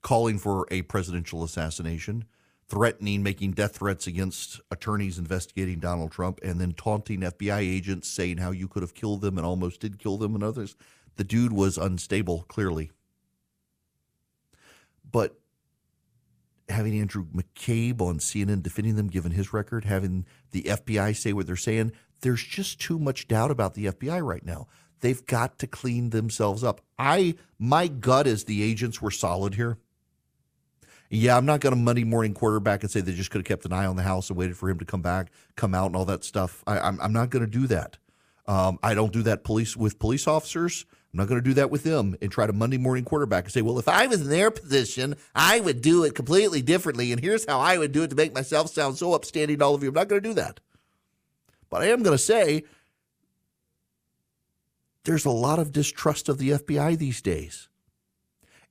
calling 0.03 0.39
for 0.39 0.67
a 0.71 0.83
presidential 0.83 1.43
assassination, 1.43 2.25
threatening, 2.69 3.23
making 3.23 3.53
death 3.53 3.77
threats 3.77 4.07
against 4.07 4.61
attorneys 4.71 5.19
investigating 5.19 5.79
Donald 5.79 6.11
Trump, 6.11 6.41
and 6.43 6.61
then 6.61 6.73
taunting 6.73 7.21
FBI 7.21 7.59
agents, 7.59 8.09
saying 8.09 8.39
how 8.39 8.51
you 8.51 8.69
could 8.69 8.83
have 8.83 8.95
killed 8.95 9.21
them 9.21 9.39
and 9.39 9.47
almost 9.47 9.81
did 9.81 9.99
kill 9.99 10.17
them 10.17 10.35
and 10.35 10.43
others. 10.43 10.77
The 11.17 11.25
dude 11.25 11.53
was 11.53 11.79
unstable, 11.79 12.45
clearly. 12.49 12.91
But 15.11 15.39
having 16.69 16.99
Andrew 16.99 17.27
McCabe 17.27 18.01
on 18.01 18.19
CNN 18.19 18.63
defending 18.63 18.97
them, 18.97 19.09
given 19.09 19.33
his 19.33 19.53
record, 19.53 19.85
having 19.85 20.27
the 20.51 20.63
FBI 20.63 21.15
say 21.15 21.33
what 21.33 21.47
they're 21.47 21.57
saying, 21.57 21.93
there's 22.21 22.43
just 22.43 22.81
too 22.81 22.99
much 22.99 23.29
doubt 23.29 23.51
about 23.51 23.75
the 23.75 23.87
FBI 23.87 24.25
right 24.25 24.45
now. 24.45 24.67
They've 25.01 25.25
got 25.27 25.59
to 25.61 25.67
clean 25.67 26.11
themselves 26.11 26.65
up. 26.65 26.81
I 26.99 27.37
my 27.59 27.87
gut 27.87 28.27
is 28.27 28.45
the 28.45 28.63
agents 28.63 29.01
were 29.01 29.11
solid 29.11 29.55
here. 29.55 29.79
Yeah, 31.09 31.37
I'm 31.37 31.47
not 31.47 31.61
going 31.61 31.75
to 31.75 31.81
Monday 31.81 32.05
morning 32.05 32.35
quarterback 32.35 32.83
and 32.83 32.91
say 32.91 33.01
they 33.01 33.13
just 33.13 33.31
could 33.31 33.39
have 33.39 33.47
kept 33.47 33.65
an 33.65 33.73
eye 33.73 33.87
on 33.87 33.97
the 33.97 34.03
house 34.03 34.29
and 34.29 34.37
waited 34.37 34.57
for 34.57 34.69
him 34.69 34.79
to 34.79 34.85
come 34.85 35.03
back, 35.03 35.31
come 35.55 35.75
out, 35.75 35.87
and 35.87 35.97
all 35.97 36.05
that 36.07 36.25
stuff. 36.25 36.65
I, 36.67 36.79
am 36.79 36.85
I'm, 36.85 37.01
I'm 37.01 37.13
not 37.13 37.31
going 37.31 37.45
to 37.45 37.51
do 37.51 37.67
that. 37.69 37.99
Um, 38.47 38.79
I 38.83 38.95
don't 38.95 39.13
do 39.13 39.23
that 39.23 39.45
police 39.45 39.77
with 39.77 39.99
police 39.99 40.27
officers. 40.27 40.85
I'm 41.13 41.19
not 41.19 41.29
going 41.29 41.41
to 41.41 41.49
do 41.49 41.55
that 41.55 41.71
with 41.71 41.85
them 41.85 42.17
and 42.21 42.31
try 42.31 42.47
to 42.47 42.53
Monday 42.53 42.77
morning 42.77 43.05
quarterback 43.05 43.45
and 43.45 43.53
say, 43.53 43.63
well, 43.63 43.79
if 43.79 43.89
I 43.89 44.07
was 44.07 44.21
in 44.21 44.29
their 44.29 44.51
position, 44.51 45.17
I 45.35 45.61
would 45.61 45.81
do 45.81 46.05
it 46.05 46.15
completely 46.15 46.63
differently. 46.63 47.13
And 47.13 47.21
here's 47.21 47.47
how 47.47 47.59
I 47.61 47.79
would 47.79 47.93
do 47.93 48.03
it 48.03 48.11
to 48.11 48.17
make 48.17 48.35
myself 48.35 48.71
sound 48.71 48.99
so 48.99 49.15
upstanding 49.15 49.59
to 49.59 49.65
all 49.65 49.75
of 49.75 49.83
you. 49.83 49.89
I'm 49.89 49.95
not 49.95 50.09
going 50.09 50.23
to 50.23 50.29
do 50.29 50.35
that. 50.35 50.61
But 51.71 51.83
I 51.83 51.87
am 51.87 52.03
going 52.03 52.17
to 52.17 52.23
say 52.23 52.65
there's 55.05 55.25
a 55.25 55.31
lot 55.31 55.59
of 55.59 55.73
distrust 55.73 56.29
of 56.29 56.39
the 56.39 56.51
FBI 56.51 56.99
these 56.99 57.23
days. 57.23 57.69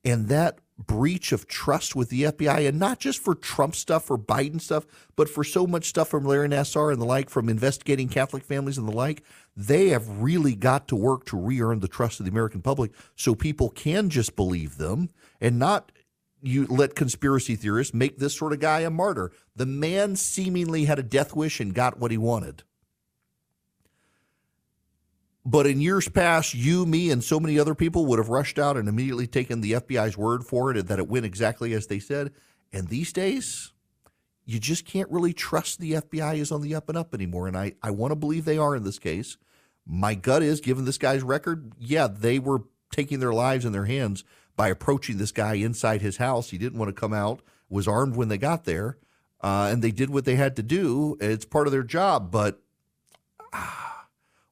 And 0.04 0.28
that 0.28 0.60
breach 0.78 1.32
of 1.32 1.48
trust 1.48 1.96
with 1.96 2.10
the 2.10 2.24
FBI, 2.24 2.68
and 2.68 2.80
not 2.80 3.00
just 3.00 3.20
for 3.20 3.34
Trump 3.34 3.76
stuff 3.76 4.12
or 4.12 4.18
Biden 4.18 4.60
stuff, 4.60 4.86
but 5.16 5.30
for 5.30 5.44
so 5.44 5.66
much 5.66 5.86
stuff 5.86 6.10
from 6.10 6.26
Larry 6.26 6.50
Nassar 6.50 6.92
and 6.92 7.02
the 7.02 7.06
like, 7.06 7.30
from 7.30 7.50
investigating 7.50 8.10
Catholic 8.10 8.44
families 8.44 8.78
and 8.78 8.88
the 8.88 8.96
like, 8.96 9.24
they 9.56 9.90
have 9.90 10.22
really 10.22 10.54
got 10.54 10.88
to 10.90 10.96
work 10.96 11.26
to 11.26 11.38
re 11.38 11.62
earn 11.62 11.80
the 11.80 11.88
trust 11.88 12.20
of 12.20 12.26
the 12.26 12.32
American 12.32 12.62
public 12.62 12.92
so 13.16 13.36
people 13.36 13.70
can 13.70 14.10
just 14.10 14.36
believe 14.36 14.78
them 14.78 15.10
and 15.40 15.58
not 15.58 15.92
you 16.42 16.68
let 16.68 16.96
conspiracy 16.96 17.56
theorists 17.56 17.94
make 17.94 18.20
this 18.20 18.36
sort 18.36 18.54
of 18.54 18.60
guy 18.60 18.82
a 18.82 18.90
martyr. 18.90 19.32
The 19.56 19.66
man 19.66 20.16
seemingly 20.16 20.86
had 20.86 21.00
a 21.00 21.04
death 21.04 21.36
wish 21.36 21.60
and 21.60 21.74
got 21.74 22.00
what 22.00 22.12
he 22.12 22.18
wanted. 22.18 22.64
But 25.46 25.68
in 25.68 25.80
years 25.80 26.10
past, 26.10 26.56
you, 26.56 26.88
me, 26.88 27.12
and 27.12 27.24
so 27.24 27.40
many 27.40 27.60
other 27.60 27.76
people 27.76 28.08
would 28.08 28.18
have 28.18 28.30
rushed 28.30 28.58
out 28.58 28.78
and 28.78 28.90
immediately 28.90 29.28
taken 29.28 29.62
the 29.62 29.74
FBI's 29.74 30.18
word 30.18 30.44
for 30.44 30.76
it 30.76 30.88
that 30.88 30.98
it 30.98 31.08
went 31.08 31.26
exactly 31.26 31.74
as 31.74 31.86
they 31.86 32.00
said. 32.00 32.34
And 32.74 32.88
these 32.88 33.14
days, 33.14 33.72
you 34.44 34.60
just 34.60 34.86
can't 34.86 35.10
really 35.12 35.34
trust 35.34 35.80
the 35.80 35.94
FBI 35.94 36.38
is 36.38 36.52
on 36.52 36.62
the 36.62 36.74
up 36.74 36.90
and 36.90 36.98
up 36.98 37.14
anymore. 37.14 37.48
And 37.48 37.56
I, 37.56 37.74
I 37.84 37.92
want 37.92 38.12
to 38.12 38.16
believe 38.16 38.46
they 38.46 38.58
are 38.58 38.76
in 38.76 38.84
this 38.84 38.98
case. 38.98 39.38
My 39.86 40.16
gut 40.16 40.42
is, 40.42 40.62
given 40.62 40.86
this 40.86 40.98
guy's 40.98 41.22
record, 41.22 41.74
yeah, 41.78 42.08
they 42.08 42.40
were 42.40 42.64
taking 42.92 43.20
their 43.20 43.34
lives 43.34 43.66
in 43.66 43.72
their 43.72 43.86
hands 43.86 44.24
by 44.56 44.70
approaching 44.70 45.18
this 45.18 45.32
guy 45.32 45.56
inside 45.56 46.02
his 46.02 46.18
house. 46.18 46.50
He 46.50 46.58
didn't 46.58 46.80
want 46.80 46.90
to 46.90 47.00
come 47.00 47.14
out, 47.14 47.44
was 47.70 47.88
armed 47.88 48.16
when 48.16 48.30
they 48.30 48.40
got 48.40 48.64
there, 48.64 48.98
uh, 49.42 49.70
and 49.72 49.84
they 49.84 49.92
did 49.92 50.10
what 50.10 50.26
they 50.26 50.38
had 50.38 50.56
to 50.56 50.64
do. 50.64 51.18
It's 51.20 51.46
part 51.46 51.68
of 51.68 51.72
their 51.72 51.84
job. 51.84 52.32
But. 52.32 52.60
Ah, 53.54 53.95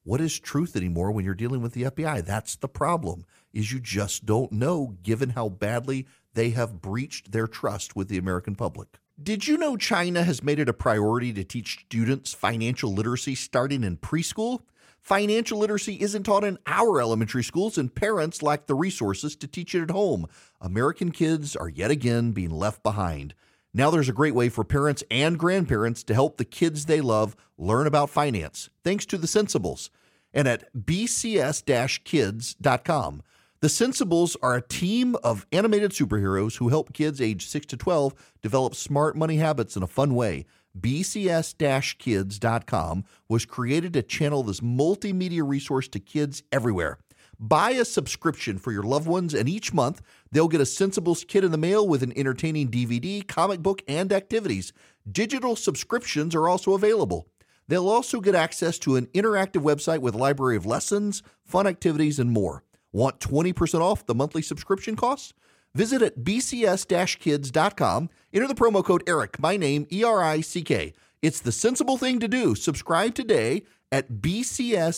what 0.04 0.20
is 0.20 0.38
truth 0.38 0.76
anymore 0.76 1.10
when 1.10 1.24
you're 1.24 1.34
dealing 1.34 1.62
with 1.62 1.72
the 1.72 1.84
FBI? 1.84 2.24
That's 2.24 2.56
the 2.56 2.68
problem. 2.68 3.24
Is 3.52 3.72
you 3.72 3.80
just 3.80 4.26
don't 4.26 4.52
know 4.52 4.96
given 5.02 5.30
how 5.30 5.48
badly 5.48 6.06
they 6.34 6.50
have 6.50 6.82
breached 6.82 7.32
their 7.32 7.46
trust 7.46 7.96
with 7.96 8.08
the 8.08 8.18
American 8.18 8.54
public. 8.54 8.98
Did 9.20 9.46
you 9.46 9.56
know 9.56 9.76
China 9.76 10.24
has 10.24 10.42
made 10.42 10.58
it 10.58 10.68
a 10.68 10.74
priority 10.74 11.32
to 11.32 11.44
teach 11.44 11.84
students 11.86 12.34
financial 12.34 12.92
literacy 12.92 13.34
starting 13.34 13.84
in 13.84 13.96
preschool? 13.96 14.62
Financial 15.00 15.58
literacy 15.58 16.00
isn't 16.00 16.24
taught 16.24 16.44
in 16.44 16.58
our 16.66 17.00
elementary 17.00 17.44
schools, 17.44 17.78
and 17.78 17.94
parents 17.94 18.42
lack 18.42 18.66
the 18.66 18.74
resources 18.74 19.36
to 19.36 19.46
teach 19.46 19.74
it 19.74 19.82
at 19.82 19.90
home. 19.90 20.26
American 20.60 21.12
kids 21.12 21.54
are 21.54 21.68
yet 21.68 21.90
again 21.90 22.32
being 22.32 22.50
left 22.50 22.82
behind. 22.82 23.34
Now 23.76 23.90
there's 23.90 24.08
a 24.08 24.12
great 24.12 24.36
way 24.36 24.48
for 24.48 24.62
parents 24.62 25.02
and 25.10 25.36
grandparents 25.36 26.04
to 26.04 26.14
help 26.14 26.36
the 26.36 26.44
kids 26.44 26.86
they 26.86 27.00
love 27.00 27.34
learn 27.58 27.88
about 27.88 28.08
finance, 28.08 28.70
thanks 28.84 29.04
to 29.06 29.18
the 29.18 29.26
Sensibles. 29.26 29.90
And 30.32 30.46
at 30.46 30.72
bcs 30.74 32.04
kids.com. 32.04 33.22
The 33.60 33.68
Sensibles 33.68 34.36
are 34.42 34.54
a 34.54 34.62
team 34.62 35.16
of 35.24 35.46
animated 35.50 35.90
superheroes 35.90 36.58
who 36.58 36.68
help 36.68 36.92
kids 36.92 37.20
age 37.20 37.46
6 37.46 37.66
to 37.66 37.76
12 37.76 38.14
develop 38.42 38.74
smart 38.76 39.16
money 39.16 39.38
habits 39.38 39.76
in 39.76 39.82
a 39.82 39.88
fun 39.88 40.14
way. 40.14 40.46
BCS 40.78 41.98
kids.com 41.98 43.04
was 43.28 43.46
created 43.46 43.92
to 43.94 44.02
channel 44.02 44.42
this 44.42 44.60
multimedia 44.60 45.42
resource 45.46 45.88
to 45.88 45.98
kids 45.98 46.42
everywhere. 46.52 46.98
Buy 47.38 47.70
a 47.70 47.84
subscription 47.84 48.58
for 48.58 48.72
your 48.72 48.82
loved 48.82 49.06
ones, 49.06 49.34
and 49.34 49.48
each 49.48 49.72
month 49.72 50.02
they'll 50.30 50.48
get 50.48 50.60
a 50.60 50.64
Sensibles 50.64 51.26
kit 51.26 51.44
in 51.44 51.50
the 51.50 51.58
mail 51.58 51.86
with 51.86 52.02
an 52.02 52.12
entertaining 52.16 52.68
DVD, 52.70 53.26
comic 53.26 53.60
book, 53.60 53.82
and 53.88 54.12
activities. 54.12 54.72
Digital 55.10 55.56
subscriptions 55.56 56.34
are 56.34 56.48
also 56.48 56.74
available. 56.74 57.28
They'll 57.68 57.88
also 57.88 58.20
get 58.20 58.34
access 58.34 58.78
to 58.80 58.96
an 58.96 59.06
interactive 59.06 59.62
website 59.62 60.00
with 60.00 60.14
a 60.14 60.18
library 60.18 60.56
of 60.56 60.66
lessons, 60.66 61.22
fun 61.44 61.66
activities, 61.66 62.18
and 62.18 62.30
more. 62.30 62.62
Want 62.92 63.20
20% 63.20 63.80
off 63.80 64.06
the 64.06 64.14
monthly 64.14 64.42
subscription 64.42 64.96
costs? 64.96 65.32
Visit 65.74 66.02
at 66.02 66.18
bcs-kids.com. 66.18 68.10
Enter 68.32 68.46
the 68.46 68.54
promo 68.54 68.84
code 68.84 69.02
ERIC, 69.08 69.40
my 69.40 69.56
name, 69.56 69.86
E 69.90 70.04
R 70.04 70.22
I 70.22 70.40
C 70.40 70.62
K. 70.62 70.92
It's 71.20 71.40
the 71.40 71.50
sensible 71.52 71.98
thing 71.98 72.20
to 72.20 72.28
do. 72.28 72.54
Subscribe 72.54 73.14
today 73.14 73.64
at 73.90 74.12
bcs-kids.com. 74.12 74.94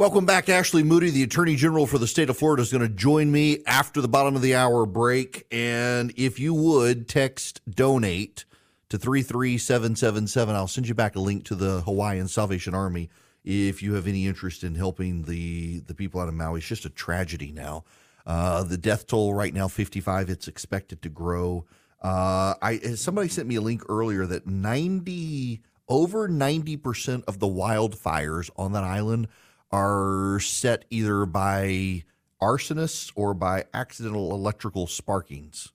Welcome 0.00 0.24
back. 0.24 0.48
Ashley 0.48 0.82
Moody, 0.82 1.10
the 1.10 1.24
Attorney 1.24 1.56
General 1.56 1.86
for 1.86 1.98
the 1.98 2.06
state 2.06 2.30
of 2.30 2.38
Florida, 2.38 2.62
is 2.62 2.72
going 2.72 2.80
to 2.80 2.88
join 2.88 3.30
me 3.30 3.58
after 3.66 4.00
the 4.00 4.08
bottom 4.08 4.34
of 4.34 4.40
the 4.40 4.54
hour 4.54 4.86
break. 4.86 5.46
And 5.50 6.10
if 6.16 6.40
you 6.40 6.54
would 6.54 7.06
text 7.06 7.60
donate 7.70 8.46
to 8.88 8.96
33777, 8.96 10.54
I'll 10.54 10.68
send 10.68 10.88
you 10.88 10.94
back 10.94 11.16
a 11.16 11.20
link 11.20 11.44
to 11.44 11.54
the 11.54 11.82
Hawaiian 11.82 12.28
Salvation 12.28 12.74
Army 12.74 13.10
if 13.44 13.82
you 13.82 13.92
have 13.92 14.06
any 14.06 14.26
interest 14.26 14.64
in 14.64 14.74
helping 14.74 15.24
the, 15.24 15.80
the 15.80 15.94
people 15.94 16.18
out 16.18 16.28
of 16.28 16.34
Maui. 16.34 16.60
It's 16.60 16.66
just 16.66 16.86
a 16.86 16.90
tragedy 16.90 17.52
now. 17.52 17.84
Uh, 18.24 18.62
the 18.62 18.78
death 18.78 19.06
toll 19.06 19.34
right 19.34 19.52
now, 19.52 19.68
55. 19.68 20.30
It's 20.30 20.48
expected 20.48 21.02
to 21.02 21.10
grow. 21.10 21.66
Uh, 22.00 22.54
I 22.62 22.78
somebody 22.94 23.28
sent 23.28 23.48
me 23.48 23.56
a 23.56 23.60
link 23.60 23.82
earlier 23.86 24.24
that 24.24 24.46
90 24.46 25.60
over 25.90 26.26
90% 26.26 27.24
of 27.26 27.38
the 27.38 27.48
wildfires 27.48 28.48
on 28.56 28.72
that 28.72 28.84
island 28.84 29.28
are 29.70 30.40
set 30.40 30.84
either 30.90 31.26
by 31.26 32.04
arsonists 32.40 33.12
or 33.14 33.34
by 33.34 33.64
accidental 33.74 34.32
electrical 34.32 34.86
sparkings, 34.86 35.68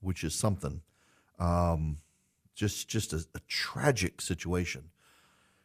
which 0.00 0.24
is 0.24 0.34
something. 0.34 0.82
Um, 1.38 1.98
just 2.54 2.88
just 2.88 3.12
a, 3.12 3.24
a 3.34 3.40
tragic 3.48 4.20
situation. 4.20 4.90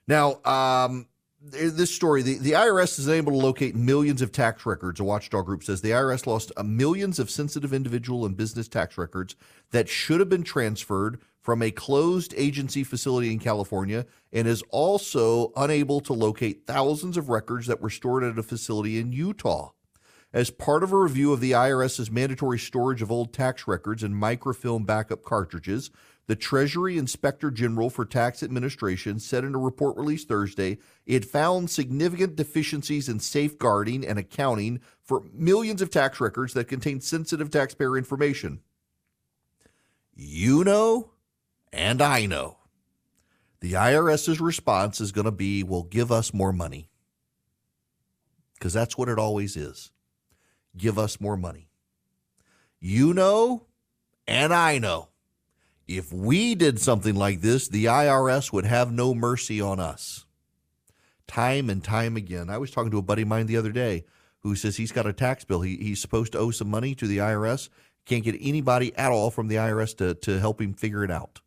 Now, 0.08 0.44
um, 0.44 1.08
this 1.42 1.94
story, 1.94 2.22
the, 2.22 2.38
the 2.38 2.52
IRS 2.52 3.00
is 3.00 3.10
able 3.10 3.32
to 3.32 3.38
locate 3.38 3.76
millions 3.76 4.22
of 4.22 4.32
tax 4.32 4.66
records. 4.66 5.00
A 5.00 5.04
watchdog 5.04 5.46
group 5.46 5.64
says 5.64 5.82
the 5.82 5.92
IRS 5.92 6.28
lost 6.28 6.52
millions 6.64 7.18
of 7.18 7.32
sensitive 7.32 7.74
individual 7.74 8.26
and 8.26 8.38
business 8.38 8.68
tax 8.68 8.98
records 8.98 9.36
that 9.72 9.90
should 9.90 10.20
have 10.20 10.30
been 10.30 10.44
transferred 10.44 11.20
from 11.42 11.62
a 11.62 11.72
closed 11.72 12.34
agency 12.38 12.84
facility 12.84 13.32
in 13.32 13.40
California 13.40 14.06
and 14.32 14.48
is 14.48 14.64
also 14.70 15.52
unable 15.56 16.00
to 16.02 16.14
locate 16.14 16.66
thousands 16.66 17.18
of 17.18 17.30
records 17.30 17.68
that 17.68 17.82
were 17.82 17.90
stored 17.90 18.24
at 18.24 18.38
a 18.38 18.44
facility 18.44 19.00
in 19.00 19.12
Utah. 19.12 19.72
As 20.34 20.50
part 20.50 20.82
of 20.82 20.94
a 20.94 20.98
review 20.98 21.34
of 21.34 21.42
the 21.42 21.52
IRS's 21.52 22.10
mandatory 22.10 22.58
storage 22.58 23.02
of 23.02 23.12
old 23.12 23.34
tax 23.34 23.68
records 23.68 24.02
and 24.02 24.16
microfilm 24.16 24.86
backup 24.86 25.24
cartridges, 25.24 25.92
the 26.28 26.38
Treasury 26.38 26.98
Inspector 26.98 27.52
General 27.52 27.90
for 27.90 28.06
Tax 28.06 28.42
Administration 28.42 29.20
said 29.20 29.44
in 29.44 29.56
a 29.56 29.60
report 29.60 29.98
released 29.98 30.30
Thursday 30.30 30.78
it 31.06 31.26
found 31.26 31.70
significant 31.70 32.38
deficiencies 32.38 33.10
in 33.10 33.20
safeguarding 33.20 34.08
and 34.08 34.18
accounting 34.18 34.80
for 35.04 35.26
millions 35.34 35.82
of 35.82 35.90
tax 35.90 36.22
records 36.22 36.54
that 36.54 36.70
contain 36.70 37.02
sensitive 37.02 37.50
taxpayer 37.50 37.98
information. 37.98 38.62
You 40.14 40.64
know, 40.64 41.12
and 41.72 42.02
I 42.02 42.26
know. 42.26 42.58
The 43.62 43.74
IRS's 43.74 44.42
response 44.42 45.00
is 45.00 45.12
going 45.12 45.26
to 45.26 45.32
be, 45.32 45.64
well, 45.64 45.84
give 45.84 46.12
us 46.12 46.34
more 46.34 46.52
money. 46.52 46.90
Because 48.54 48.74
that's 48.74 48.98
what 48.98 49.10
it 49.10 49.20
always 49.20 49.56
is. 49.56 49.92
Give 50.76 50.98
us 50.98 51.22
more 51.22 51.38
money. 51.38 51.70
You 52.80 53.14
know, 53.14 53.68
and 54.28 54.54
I 54.54 54.80
know. 54.80 55.10
If 55.88 56.14
we 56.14 56.56
did 56.56 56.80
something 56.80 57.16
like 57.16 57.42
this, 57.42 57.68
the 57.68 57.86
IRS 57.86 58.54
would 58.54 58.66
have 58.66 58.92
no 58.92 59.14
mercy 59.14 59.60
on 59.60 59.80
us. 59.80 60.26
Time 61.28 61.70
and 61.70 61.84
time 61.84 62.16
again. 62.16 62.50
I 62.50 62.58
was 62.58 62.72
talking 62.72 62.92
to 62.92 62.98
a 62.98 63.04
buddy 63.04 63.24
of 63.24 63.28
mine 63.28 63.46
the 63.46 63.58
other 63.58 63.72
day 63.72 64.06
who 64.40 64.56
says 64.56 64.78
he's 64.78 64.92
got 64.92 65.06
a 65.06 65.14
tax 65.14 65.44
bill. 65.44 65.62
He, 65.62 65.78
he's 65.78 66.00
supposed 66.00 66.32
to 66.32 66.40
owe 66.40 66.52
some 66.52 66.70
money 66.70 66.96
to 66.96 67.08
the 67.08 67.18
IRS. 67.18 67.70
Can't 68.06 68.24
get 68.24 68.38
anybody 68.40 68.96
at 68.96 69.12
all 69.12 69.32
from 69.32 69.48
the 69.48 69.56
IRS 69.56 69.96
to, 69.98 70.16
to 70.16 70.40
help 70.40 70.62
him 70.62 70.74
figure 70.74 71.04
it 71.04 71.12
out. 71.12 71.41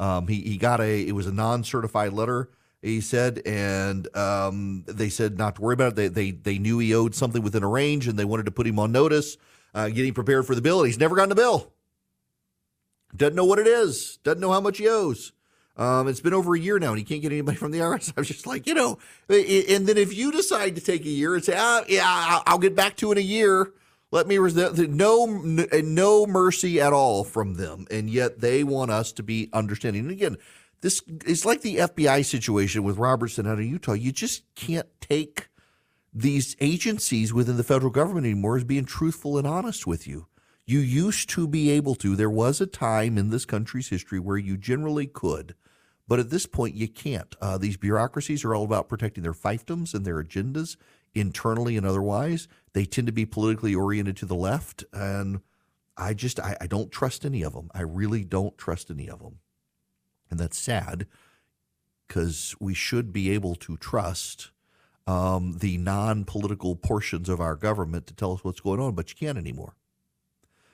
Um, 0.00 0.26
he, 0.28 0.40
he 0.40 0.56
got 0.56 0.80
a, 0.80 1.06
it 1.06 1.12
was 1.12 1.26
a 1.26 1.32
non 1.32 1.62
certified 1.62 2.14
letter, 2.14 2.48
he 2.80 3.02
said, 3.02 3.42
and 3.44 4.08
um, 4.16 4.82
they 4.86 5.10
said 5.10 5.36
not 5.36 5.56
to 5.56 5.62
worry 5.62 5.74
about 5.74 5.88
it. 5.88 5.96
They, 5.96 6.08
they, 6.08 6.30
they 6.30 6.58
knew 6.58 6.78
he 6.78 6.94
owed 6.94 7.14
something 7.14 7.42
within 7.42 7.62
a 7.62 7.68
range 7.68 8.08
and 8.08 8.18
they 8.18 8.24
wanted 8.24 8.46
to 8.46 8.50
put 8.50 8.66
him 8.66 8.78
on 8.78 8.92
notice, 8.92 9.36
uh, 9.74 9.90
getting 9.90 10.14
prepared 10.14 10.46
for 10.46 10.54
the 10.54 10.62
bill. 10.62 10.78
And 10.80 10.86
he's 10.86 10.98
never 10.98 11.14
gotten 11.14 11.32
a 11.32 11.34
bill. 11.36 11.70
Doesn't 13.14 13.34
know 13.34 13.44
what 13.44 13.58
it 13.58 13.66
is. 13.66 14.18
Doesn't 14.24 14.40
know 14.40 14.52
how 14.52 14.60
much 14.60 14.78
he 14.78 14.88
owes. 14.88 15.32
Um, 15.76 16.08
it's 16.08 16.20
been 16.20 16.34
over 16.34 16.54
a 16.54 16.58
year 16.58 16.78
now, 16.78 16.90
and 16.90 16.98
he 16.98 17.04
can't 17.04 17.22
get 17.22 17.32
anybody 17.32 17.58
from 17.58 17.70
the 17.70 17.78
IRS. 17.78 18.12
I 18.16 18.20
was 18.20 18.28
just 18.28 18.46
like, 18.46 18.66
you 18.66 18.74
know, 18.74 18.98
and 19.28 19.86
then 19.86 19.98
if 19.98 20.16
you 20.16 20.32
decide 20.32 20.76
to 20.76 20.80
take 20.80 21.04
a 21.04 21.10
year 21.10 21.34
and 21.34 21.44
say, 21.44 21.54
ah, 21.56 21.84
yeah, 21.88 22.40
I'll 22.46 22.58
get 22.58 22.74
back 22.74 22.96
to 22.96 23.10
it 23.10 23.18
in 23.18 23.24
a 23.24 23.26
year. 23.26 23.72
Let 24.12 24.26
me 24.26 24.38
no 24.38 25.26
no 25.26 26.26
mercy 26.26 26.80
at 26.80 26.92
all 26.92 27.22
from 27.22 27.54
them, 27.54 27.86
and 27.90 28.10
yet 28.10 28.40
they 28.40 28.64
want 28.64 28.90
us 28.90 29.12
to 29.12 29.22
be 29.22 29.48
understanding. 29.52 30.02
And 30.02 30.10
again, 30.10 30.36
this 30.80 31.00
is 31.24 31.44
like 31.44 31.60
the 31.60 31.76
FBI 31.76 32.24
situation 32.24 32.82
with 32.82 32.98
Robertson 32.98 33.46
out 33.46 33.58
of 33.58 33.64
Utah. 33.64 33.92
You 33.92 34.10
just 34.10 34.42
can't 34.56 34.88
take 35.00 35.48
these 36.12 36.56
agencies 36.60 37.32
within 37.32 37.56
the 37.56 37.62
federal 37.62 37.92
government 37.92 38.26
anymore 38.26 38.56
as 38.56 38.64
being 38.64 38.84
truthful 38.84 39.38
and 39.38 39.46
honest 39.46 39.86
with 39.86 40.08
you. 40.08 40.26
You 40.66 40.80
used 40.80 41.28
to 41.30 41.46
be 41.46 41.70
able 41.70 41.94
to. 41.96 42.16
There 42.16 42.30
was 42.30 42.60
a 42.60 42.66
time 42.66 43.18
in 43.18 43.30
this 43.30 43.44
country's 43.44 43.88
history 43.88 44.18
where 44.18 44.38
you 44.38 44.56
generally 44.56 45.06
could, 45.06 45.54
but 46.08 46.18
at 46.18 46.30
this 46.30 46.46
point 46.46 46.74
you 46.74 46.88
can't. 46.88 47.36
Uh, 47.40 47.58
these 47.58 47.76
bureaucracies 47.76 48.44
are 48.44 48.54
all 48.54 48.64
about 48.64 48.88
protecting 48.88 49.22
their 49.22 49.32
fiefdoms 49.32 49.94
and 49.94 50.04
their 50.04 50.22
agendas 50.22 50.76
internally 51.14 51.76
and 51.76 51.86
otherwise. 51.86 52.48
They 52.72 52.84
tend 52.84 53.06
to 53.08 53.12
be 53.12 53.26
politically 53.26 53.74
oriented 53.74 54.16
to 54.18 54.26
the 54.26 54.34
left, 54.34 54.84
and 54.92 55.40
I 55.96 56.14
just 56.14 56.38
I, 56.38 56.56
I 56.60 56.66
don't 56.66 56.92
trust 56.92 57.24
any 57.24 57.42
of 57.42 57.52
them. 57.52 57.70
I 57.74 57.82
really 57.82 58.24
don't 58.24 58.56
trust 58.56 58.90
any 58.90 59.08
of 59.08 59.20
them, 59.20 59.38
and 60.30 60.38
that's 60.38 60.58
sad 60.58 61.06
because 62.06 62.54
we 62.60 62.74
should 62.74 63.12
be 63.12 63.30
able 63.30 63.54
to 63.54 63.76
trust 63.76 64.50
um, 65.06 65.58
the 65.58 65.78
non-political 65.78 66.76
portions 66.76 67.28
of 67.28 67.40
our 67.40 67.56
government 67.56 68.06
to 68.08 68.14
tell 68.14 68.32
us 68.32 68.44
what's 68.44 68.60
going 68.60 68.80
on, 68.80 68.94
but 68.94 69.10
you 69.10 69.16
can't 69.16 69.38
anymore 69.38 69.74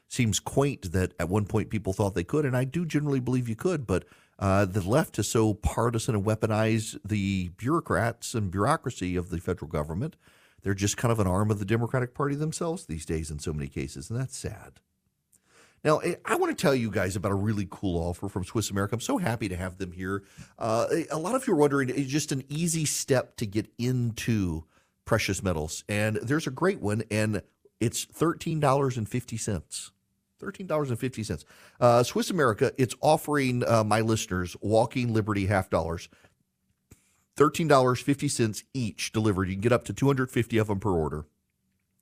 seems 0.08 0.38
quaint 0.38 0.92
that 0.92 1.12
at 1.18 1.28
one 1.28 1.46
point 1.46 1.70
people 1.70 1.92
thought 1.92 2.14
they 2.14 2.24
could, 2.24 2.44
and 2.44 2.56
I 2.56 2.64
do 2.64 2.84
generally 2.84 3.20
believe 3.20 3.48
you 3.48 3.56
could, 3.56 3.86
but 3.86 4.04
uh, 4.38 4.64
the 4.64 4.86
left 4.86 5.18
is 5.18 5.28
so 5.28 5.54
partisan 5.54 6.14
and 6.14 6.24
weaponize 6.24 6.98
the 7.04 7.50
bureaucrats 7.56 8.34
and 8.34 8.50
bureaucracy 8.50 9.16
of 9.16 9.30
the 9.30 9.40
federal 9.40 9.70
government. 9.70 10.16
They're 10.62 10.74
just 10.74 10.96
kind 10.96 11.12
of 11.12 11.20
an 11.20 11.26
arm 11.26 11.50
of 11.50 11.58
the 11.58 11.64
Democratic 11.64 12.14
Party 12.14 12.34
themselves 12.34 12.86
these 12.86 13.06
days 13.06 13.30
in 13.30 13.38
so 13.38 13.52
many 13.52 13.68
cases, 13.68 14.10
and 14.10 14.18
that's 14.18 14.36
sad. 14.36 14.80
Now, 15.84 15.98
eh, 15.98 16.16
I 16.24 16.34
want 16.36 16.56
to 16.56 16.60
tell 16.60 16.74
you 16.74 16.90
guys 16.90 17.14
about 17.14 17.30
a 17.30 17.36
really 17.36 17.68
cool 17.70 18.02
offer 18.02 18.28
from 18.28 18.44
Swiss 18.44 18.70
America. 18.70 18.94
I'm 18.94 19.00
so 19.00 19.18
happy 19.18 19.48
to 19.48 19.56
have 19.56 19.78
them 19.78 19.92
here. 19.92 20.24
Uh, 20.58 20.86
a 21.10 21.18
lot 21.18 21.34
of 21.34 21.46
you 21.46 21.52
are 21.52 21.56
wondering, 21.56 21.90
it's 21.90 22.10
just 22.10 22.32
an 22.32 22.42
easy 22.48 22.84
step 22.84 23.36
to 23.36 23.46
get 23.46 23.68
into 23.78 24.64
precious 25.04 25.42
metals. 25.42 25.84
And 25.88 26.16
there's 26.16 26.46
a 26.46 26.50
great 26.50 26.80
one, 26.80 27.04
and 27.10 27.42
it's 27.78 28.06
$13.50. 28.06 29.90
$13.50. 30.42 31.44
Uh, 31.80 32.02
Swiss 32.02 32.30
America, 32.30 32.72
it's 32.76 32.94
offering 33.00 33.62
uh, 33.66 33.84
my 33.84 34.00
listeners 34.00 34.56
Walking 34.60 35.12
Liberty 35.12 35.46
half 35.46 35.70
dollars. 35.70 36.08
$13.50 37.36 38.64
each 38.74 39.12
delivered. 39.12 39.48
You 39.48 39.54
can 39.54 39.60
get 39.60 39.72
up 39.72 39.84
to 39.84 39.92
250 39.92 40.58
of 40.58 40.68
them 40.68 40.80
per 40.80 40.90
order. 40.90 41.26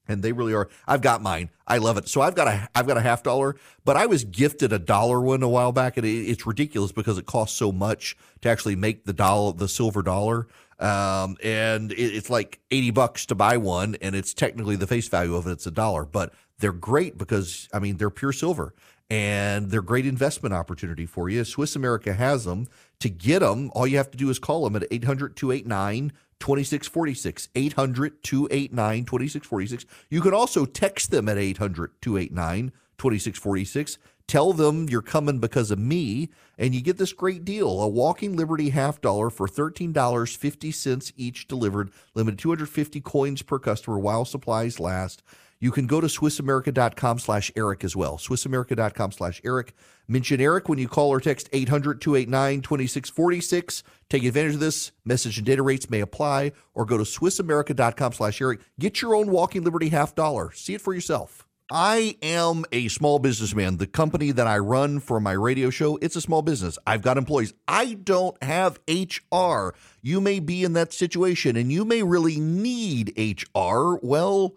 And 0.06 0.22
they 0.22 0.32
really 0.32 0.52
are. 0.52 0.68
I've 0.86 1.00
got 1.00 1.22
mine. 1.22 1.48
I 1.66 1.78
love 1.78 1.96
it. 1.96 2.08
So 2.08 2.20
I've 2.20 2.34
got 2.34 2.46
a 2.46 2.68
I've 2.74 2.86
got 2.86 2.98
a 2.98 3.00
half 3.00 3.22
dollar, 3.22 3.56
but 3.86 3.96
I 3.96 4.04
was 4.04 4.22
gifted 4.24 4.70
a 4.70 4.78
dollar 4.78 5.18
one 5.18 5.42
a 5.42 5.48
while 5.48 5.72
back, 5.72 5.96
and 5.96 6.04
it, 6.04 6.28
it's 6.28 6.46
ridiculous 6.46 6.92
because 6.92 7.16
it 7.16 7.24
costs 7.24 7.56
so 7.56 7.72
much 7.72 8.14
to 8.42 8.50
actually 8.50 8.76
make 8.76 9.06
the 9.06 9.14
dollar 9.14 9.54
the 9.54 9.66
silver 9.66 10.02
dollar. 10.02 10.46
Um, 10.78 11.38
and 11.42 11.90
it, 11.92 11.96
it's 11.96 12.28
like 12.28 12.60
80 12.70 12.90
bucks 12.90 13.24
to 13.26 13.34
buy 13.34 13.56
one, 13.56 13.96
and 14.02 14.14
it's 14.14 14.34
technically 14.34 14.76
the 14.76 14.86
face 14.86 15.08
value 15.08 15.36
of 15.36 15.46
it, 15.46 15.52
it's 15.52 15.66
a 15.66 15.70
dollar. 15.70 16.04
But 16.04 16.34
they're 16.58 16.72
great 16.72 17.16
because, 17.16 17.68
I 17.72 17.78
mean, 17.78 17.96
they're 17.96 18.10
pure 18.10 18.32
silver 18.32 18.74
and 19.10 19.70
they're 19.70 19.82
great 19.82 20.06
investment 20.06 20.54
opportunity 20.54 21.06
for 21.06 21.28
you. 21.28 21.44
Swiss 21.44 21.76
America 21.76 22.14
has 22.14 22.44
them. 22.44 22.66
To 23.00 23.08
get 23.08 23.40
them, 23.40 23.70
all 23.74 23.86
you 23.86 23.96
have 23.98 24.10
to 24.10 24.16
do 24.16 24.30
is 24.30 24.38
call 24.38 24.64
them 24.64 24.76
at 24.76 24.88
800 24.90 25.36
289 25.36 26.12
2646. 26.40 27.48
800 27.54 28.22
289 28.22 29.04
2646. 29.04 29.86
You 30.10 30.20
can 30.20 30.34
also 30.34 30.64
text 30.64 31.10
them 31.10 31.28
at 31.28 31.38
800 31.38 31.92
289 32.00 32.72
2646. 32.98 33.98
Tell 34.26 34.54
them 34.54 34.88
you're 34.88 35.02
coming 35.02 35.38
because 35.38 35.70
of 35.70 35.78
me, 35.78 36.30
and 36.56 36.74
you 36.74 36.80
get 36.80 36.96
this 36.96 37.12
great 37.12 37.44
deal 37.44 37.82
a 37.82 37.88
Walking 37.88 38.34
Liberty 38.34 38.70
half 38.70 39.02
dollar 39.02 39.28
for 39.28 39.46
$13.50 39.46 41.12
each 41.16 41.46
delivered, 41.46 41.90
limited 42.14 42.38
250 42.38 43.00
coins 43.02 43.42
per 43.42 43.58
customer 43.58 43.98
while 43.98 44.24
supplies 44.24 44.80
last. 44.80 45.22
You 45.64 45.70
can 45.70 45.87
go 45.87 45.98
to 45.98 46.09
SwissAmerica.com 46.09 47.20
slash 47.20 47.50
Erick 47.57 47.85
as 47.85 47.96
well. 47.96 48.18
SwissAmerica.com 48.18 49.12
slash 49.12 49.40
Erick. 49.46 49.72
Mention 50.07 50.38
Erick 50.38 50.68
when 50.68 50.79
you 50.79 50.88
call 50.88 51.09
or 51.09 51.20
text 51.20 51.48
800 51.55 52.03
289 52.03 52.61
2646. 52.61 53.83
Take 54.11 54.24
advantage 54.24 54.53
of 54.57 54.61
this. 54.61 54.92
Message 55.07 55.38
and 55.38 55.46
data 55.46 55.62
rates 55.62 55.88
may 55.88 56.00
apply 56.00 56.53
or 56.74 56.85
go 56.85 56.98
to 56.98 57.05
SwissAmerica.com 57.05 58.12
slash 58.12 58.42
Erick. 58.42 58.61
Get 58.79 59.00
your 59.00 59.14
own 59.14 59.31
Walking 59.31 59.64
Liberty 59.64 59.88
half 59.88 60.14
dollar. 60.14 60.53
See 60.53 60.74
it 60.74 60.83
for 60.83 60.92
yourself. 60.92 61.46
I 61.70 62.18
am 62.20 62.66
a 62.70 62.88
small 62.88 63.18
businessman. 63.18 63.79
The 63.79 63.87
company 63.87 64.33
that 64.33 64.46
I 64.46 64.59
run 64.59 65.00
for 65.00 65.18
my 65.18 65.33
radio 65.33 65.70
show, 65.70 65.96
it's 66.03 66.14
a 66.14 66.20
small 66.20 66.42
business. 66.42 66.79
I've 66.87 67.00
got 67.00 67.16
employees. 67.16 67.55
I 67.66 67.94
don't 67.94 68.37
have 68.42 68.81
HR. 68.87 69.70
You 70.03 70.20
may 70.20 70.40
be 70.40 70.62
in 70.62 70.74
that 70.74 70.92
situation 70.92 71.57
and 71.57 71.72
you 71.72 71.87
may 71.87 72.03
really 72.03 72.38
need 72.38 73.14
HR. 73.16 73.96
Well, 74.03 74.57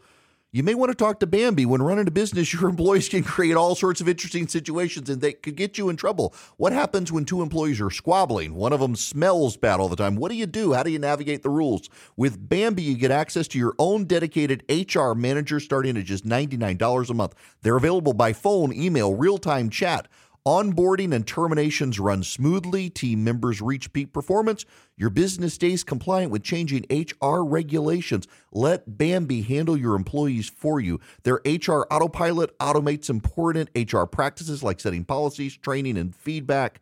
you 0.53 0.63
may 0.63 0.73
want 0.73 0.89
to 0.89 0.95
talk 0.95 1.19
to 1.19 1.27
Bambee. 1.27 1.65
When 1.65 1.81
running 1.81 2.07
a 2.07 2.11
business, 2.11 2.53
your 2.59 2.69
employees 2.69 3.09
can 3.09 3.23
create 3.23 3.55
all 3.55 3.75
sorts 3.75 3.99
of 3.99 4.07
interesting 4.07 4.47
situations 4.47 5.09
and 5.09 5.21
they 5.21 5.33
could 5.33 5.55
get 5.55 5.77
you 5.77 5.89
in 5.89 5.97
trouble. 5.97 6.33
What 6.55 6.71
happens 6.71 7.11
when 7.11 7.25
two 7.25 7.41
employees 7.41 7.81
are 7.81 7.89
squabbling? 7.89 8.53
One 8.53 8.71
of 8.71 8.79
them 8.79 8.95
smells 8.95 9.57
bad 9.57 9.79
all 9.79 9.89
the 9.89 9.95
time. 9.97 10.15
What 10.15 10.31
do 10.31 10.37
you 10.37 10.45
do? 10.45 10.73
How 10.73 10.83
do 10.83 10.91
you 10.91 10.99
navigate 10.99 11.43
the 11.43 11.49
rules? 11.49 11.89
With 12.15 12.47
Bambee, 12.47 12.83
you 12.83 12.97
get 12.97 13.11
access 13.11 13.47
to 13.49 13.59
your 13.59 13.75
own 13.77 14.05
dedicated 14.05 14.63
HR 14.69 15.13
manager 15.13 15.59
starting 15.59 15.97
at 15.97 16.05
just 16.05 16.25
$99 16.25 17.09
a 17.09 17.13
month. 17.13 17.35
They're 17.61 17.77
available 17.77 18.13
by 18.13 18.31
phone, 18.31 18.73
email, 18.73 19.15
real 19.15 19.37
time 19.37 19.69
chat. 19.69 20.07
Onboarding 20.47 21.13
and 21.13 21.27
terminations 21.27 21.99
run 21.99 22.23
smoothly. 22.23 22.89
Team 22.89 23.21
members 23.21 23.61
reach 23.61 23.91
peak 23.91 24.13
performance. 24.13 24.63
Your 24.95 25.09
business 25.09 25.55
stays 25.55 25.83
compliant 25.83 26.31
with 26.31 26.41
changing 26.41 26.85
HR 26.89 27.41
regulations. 27.41 28.29
Let 28.53 28.97
Bambee 28.97 29.41
handle 29.41 29.75
your 29.75 29.93
employees 29.93 30.47
for 30.47 30.79
you. 30.79 31.01
Their 31.23 31.41
HR 31.45 31.85
autopilot 31.91 32.57
automates 32.59 33.09
important 33.09 33.69
HR 33.75 34.05
practices 34.05 34.63
like 34.63 34.79
setting 34.79 35.03
policies, 35.03 35.57
training, 35.57 35.97
and 35.97 36.15
feedback. 36.15 36.79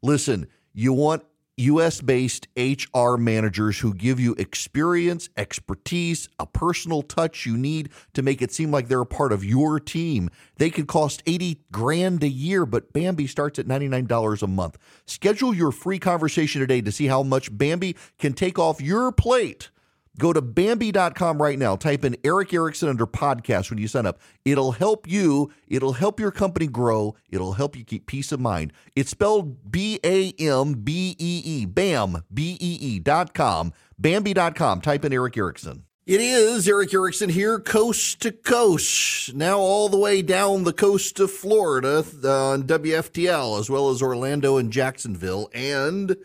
Listen, 0.00 0.46
you 0.72 0.92
want 0.92 1.24
US 1.58 2.00
based 2.00 2.46
HR 2.56 3.16
managers 3.16 3.80
who 3.80 3.92
give 3.92 4.20
you 4.20 4.34
experience, 4.38 5.28
expertise, 5.36 6.28
a 6.38 6.46
personal 6.46 7.02
touch 7.02 7.46
you 7.46 7.56
need 7.56 7.90
to 8.14 8.22
make 8.22 8.40
it 8.40 8.52
seem 8.52 8.70
like 8.70 8.88
they're 8.88 9.00
a 9.00 9.06
part 9.06 9.32
of 9.32 9.44
your 9.44 9.80
team. 9.80 10.30
They 10.56 10.70
could 10.70 10.86
cost 10.86 11.22
80 11.26 11.60
grand 11.72 12.22
a 12.22 12.28
year, 12.28 12.64
but 12.64 12.92
Bambee 12.92 13.26
starts 13.26 13.58
at 13.58 13.66
$99 13.66 14.42
a 14.42 14.46
month. 14.46 14.78
Schedule 15.04 15.52
your 15.52 15.72
free 15.72 15.98
conversation 15.98 16.60
today 16.60 16.80
to 16.80 16.92
see 16.92 17.06
how 17.06 17.22
much 17.22 17.56
Bambee 17.56 17.96
can 18.18 18.34
take 18.34 18.58
off 18.58 18.80
your 18.80 19.10
plate. 19.10 19.70
Go 20.18 20.32
to 20.32 20.42
Bambee.com 20.42 21.40
right 21.40 21.58
now. 21.58 21.76
Type 21.76 22.04
in 22.04 22.16
Erick 22.24 22.52
Erickson 22.52 22.88
under 22.88 23.06
podcast 23.06 23.70
when 23.70 23.78
you 23.78 23.88
sign 23.88 24.04
up. 24.04 24.20
It'll 24.44 24.72
help 24.72 25.08
you. 25.08 25.52
It'll 25.68 25.92
help 25.92 26.18
your 26.18 26.32
company 26.32 26.66
grow. 26.66 27.14
It'll 27.30 27.52
help 27.52 27.76
you 27.76 27.84
keep 27.84 28.06
peace 28.06 28.32
of 28.32 28.40
mind. 28.40 28.72
It's 28.96 29.10
spelled 29.10 29.70
B 29.70 30.00
A 30.04 30.32
M 30.38 30.74
B 30.74 31.14
E 31.18 31.42
E. 31.44 31.66
BAM, 31.66 32.24
B 32.32 32.58
E 32.60 32.78
E 32.80 32.98
dot 32.98 33.32
com. 33.32 33.72
Bambee.com. 33.98 34.80
Type 34.80 35.04
in 35.04 35.12
Erick 35.12 35.36
Erickson. 35.36 35.84
It 36.08 36.22
is 36.22 36.66
Erick 36.66 36.94
Erickson 36.94 37.28
here, 37.28 37.60
coast 37.60 38.22
to 38.22 38.32
coast. 38.32 39.34
Now, 39.34 39.58
all 39.58 39.90
the 39.90 39.98
way 39.98 40.22
down 40.22 40.64
the 40.64 40.72
coast 40.72 41.20
of 41.20 41.30
Florida 41.30 42.02
uh, 42.24 42.52
on 42.52 42.62
WFTL, 42.62 43.60
as 43.60 43.68
well 43.68 43.90
as 43.90 44.00
Orlando 44.00 44.56
and 44.56 44.72
Jacksonville. 44.72 45.50
And 45.52 46.16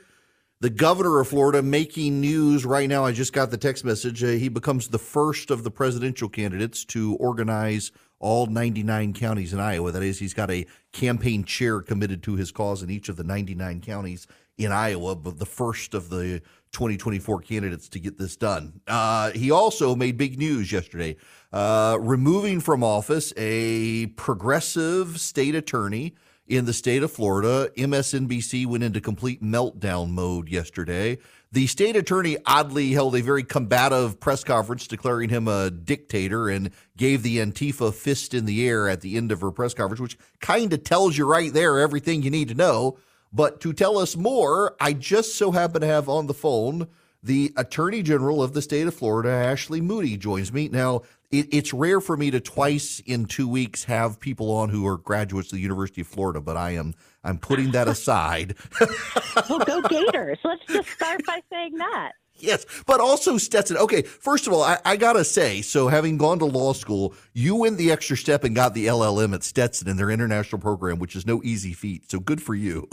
the 0.64 0.70
governor 0.70 1.20
of 1.20 1.28
Florida 1.28 1.62
making 1.62 2.22
news 2.22 2.66
right 2.66 2.88
now. 2.88 3.04
I 3.04 3.12
just 3.12 3.34
got 3.34 3.52
the 3.52 3.58
text 3.58 3.84
message. 3.84 4.24
Uh, 4.24 4.28
he 4.28 4.48
becomes 4.48 4.88
the 4.88 4.98
first 4.98 5.52
of 5.52 5.66
the 5.66 5.70
presidential 5.70 6.30
candidates 6.30 6.86
to 6.86 7.16
organize 7.16 7.92
all 8.18 8.46
99 8.46 9.12
counties 9.12 9.52
in 9.52 9.60
Iowa. 9.60 9.92
That 9.92 10.04
is, 10.04 10.20
he's 10.20 10.34
got 10.34 10.50
a 10.50 10.66
campaign 10.94 11.44
chair 11.44 11.82
committed 11.82 12.24
to 12.24 12.38
his 12.38 12.54
cause 12.54 12.82
in 12.82 12.90
each 12.90 13.10
of 13.10 13.18
the 13.18 13.26
99 13.26 13.82
counties 13.82 14.26
in 14.58 14.72
Iowa, 14.72 15.18
but 15.18 15.38
the 15.38 15.46
first 15.46 15.94
of 15.94 16.08
the 16.08 16.42
2024 16.72 17.42
candidates 17.42 17.90
to 17.90 18.00
get 18.00 18.18
this 18.18 18.38
done. 18.38 18.80
Uh, 18.88 19.32
he 19.32 19.52
also 19.52 19.98
made 19.98 20.16
big 20.16 20.40
news 20.40 20.72
yesterday, 20.72 21.18
uh, 21.52 21.98
removing 22.00 22.62
from 22.62 22.86
office 22.86 23.34
a 23.36 24.06
progressive 24.16 25.20
state 25.20 25.56
attorney 25.56 26.16
in 26.48 26.66
the 26.66 26.74
state 26.74 27.04
of 27.04 27.12
Florida. 27.12 27.70
MSNBC 27.78 28.66
went 28.66 28.84
into 28.84 29.02
complete 29.02 29.42
meltdown 29.42 30.12
mode 30.12 30.50
yesterday. 30.50 31.18
The 31.52 31.68
state 31.68 31.96
attorney 31.96 32.38
oddly 32.46 32.94
held 32.94 33.16
a 33.16 33.22
very 33.22 33.44
combative 33.44 34.20
press 34.20 34.44
conference 34.44 34.88
declaring 34.88 35.30
him 35.30 35.48
a 35.48 35.70
dictator 35.70 36.50
and 36.50 36.72
gave 36.98 37.22
the 37.22 37.38
Antifa 37.38 37.94
fist 37.94 38.34
in 38.34 38.46
the 38.46 38.68
air 38.68 38.90
at 38.90 39.02
the 39.02 39.18
end 39.18 39.32
of 39.32 39.42
her 39.42 39.52
press 39.52 39.74
conference, 39.74 40.02
which 40.02 40.18
kind 40.42 40.74
of 40.74 40.84
tells 40.84 41.18
you 41.18 41.26
right 41.26 41.54
there 41.54 41.80
everything 41.80 42.24
you 42.24 42.32
need 42.32 42.48
to 42.48 42.56
know. 42.56 42.98
But 43.32 43.62
to 43.62 43.74
tell 43.74 43.98
us 43.98 44.16
more, 44.16 44.76
I 44.80 44.94
just 44.94 45.36
so 45.36 45.52
happen 45.52 45.82
to 45.82 45.88
have 45.88 46.10
on 46.10 46.28
the 46.28 46.34
phone 46.34 46.88
the 47.24 47.54
Attorney 47.56 48.04
General 48.04 48.44
of 48.44 48.54
the 48.54 48.62
state 48.62 48.86
of 48.86 48.94
Florida, 48.94 49.30
Ashley 49.30 49.80
Moody, 49.80 50.18
joins 50.18 50.52
me. 50.52 50.68
Now, 50.68 51.04
it, 51.34 51.48
it's 51.52 51.74
rare 51.74 52.00
for 52.00 52.16
me 52.16 52.30
to 52.32 52.40
twice 52.40 53.02
in 53.06 53.26
two 53.26 53.48
weeks 53.48 53.84
have 53.86 54.20
people 54.20 54.52
on 54.52 54.70
who 54.70 54.86
are 54.86 54.98
graduates 54.98 55.52
of 55.52 55.58
the 55.58 55.62
University 55.62 56.02
of 56.02 56.08
Florida, 56.08 56.40
but 56.40 56.56
I 56.56 56.72
am 56.72 56.94
I'm 57.24 57.40
putting 57.40 57.72
that 57.72 57.88
aside. 57.88 58.56
well, 59.50 59.60
go 59.60 59.82
Gators! 59.82 60.38
Let's 60.44 60.66
just 60.68 60.90
start 60.90 61.26
by 61.26 61.42
saying 61.52 61.76
that. 61.78 62.12
Yes, 62.36 62.66
but 62.86 63.00
also 63.00 63.38
Stetson. 63.38 63.78
Okay, 63.78 64.04
first 64.04 64.48
of 64.48 64.54
all, 64.54 64.64
I, 64.64 64.78
I, 64.86 64.98
gotta 64.98 65.24
say, 65.24 65.62
so 65.62 65.88
having 65.88 66.18
gone 66.18 66.40
to 66.40 66.46
law 66.46 66.74
school, 66.74 67.14
you 67.34 67.56
went 67.56 67.78
the 67.78 67.92
extra 67.92 68.18
step 68.18 68.44
and 68.44 68.56
got 68.56 68.74
the 68.74 68.88
LLM 68.88 69.34
at 69.34 69.44
Stetson 69.44 69.88
in 69.88 69.98
their 69.98 70.10
international 70.10 70.60
program, 70.60 71.00
which 71.00 71.16
is 71.16 71.26
no 71.26 71.42
easy 71.44 71.74
feat. 71.74 72.10
So 72.10 72.20
good 72.20 72.42
for 72.42 72.56
you. 72.56 72.90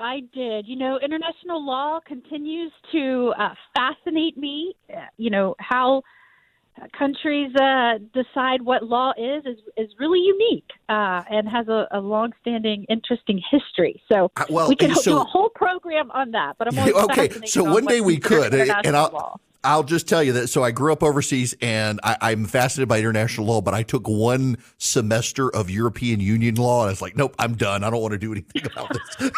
I 0.00 0.20
did. 0.32 0.66
You 0.66 0.76
know, 0.76 0.98
international 1.02 1.64
law 1.64 1.98
continues 2.06 2.72
to 2.92 3.32
uh, 3.38 3.54
fascinate 3.74 4.36
me. 4.36 4.74
Uh, 4.94 5.00
you 5.16 5.30
know 5.30 5.54
how 5.58 6.02
countries 6.98 7.54
uh, 7.56 7.98
decide 8.14 8.62
what 8.62 8.84
law 8.84 9.12
is 9.16 9.44
is, 9.44 9.58
is 9.76 9.90
really 9.98 10.20
unique 10.20 10.70
uh, 10.88 11.22
and 11.30 11.48
has 11.48 11.68
a, 11.68 11.86
a 11.90 12.00
long-standing, 12.00 12.84
interesting 12.88 13.40
history. 13.50 14.02
So 14.10 14.30
uh, 14.36 14.44
well, 14.48 14.68
we 14.68 14.76
can 14.76 14.94
so, 14.94 15.02
do 15.02 15.18
a 15.18 15.24
whole 15.24 15.50
program 15.50 16.10
on 16.10 16.32
that. 16.32 16.56
But 16.58 16.68
I'm 16.68 16.94
okay. 17.10 17.28
So 17.46 17.64
one 17.64 17.86
day 17.86 18.00
we 18.00 18.18
could, 18.18 18.54
and 18.54 18.96
I'll, 18.96 19.10
law. 19.10 19.40
I'll 19.64 19.82
just 19.82 20.08
tell 20.08 20.22
you 20.22 20.32
that. 20.34 20.48
So 20.48 20.62
I 20.62 20.70
grew 20.70 20.92
up 20.92 21.02
overseas, 21.02 21.54
and 21.60 21.98
I, 22.04 22.32
am 22.32 22.46
fascinated 22.46 22.88
by 22.88 22.98
international 22.98 23.46
law. 23.46 23.60
But 23.60 23.74
I 23.74 23.82
took 23.82 24.06
one 24.08 24.58
semester 24.78 25.54
of 25.54 25.68
European 25.68 26.20
Union 26.20 26.54
law, 26.54 26.82
and 26.82 26.88
I 26.88 26.92
was 26.92 27.02
like, 27.02 27.16
nope, 27.16 27.34
I'm 27.38 27.56
done. 27.56 27.82
I 27.82 27.90
don't 27.90 28.00
want 28.00 28.12
to 28.12 28.18
do 28.18 28.32
anything 28.32 28.66
about 28.66 28.96
this. 29.18 29.30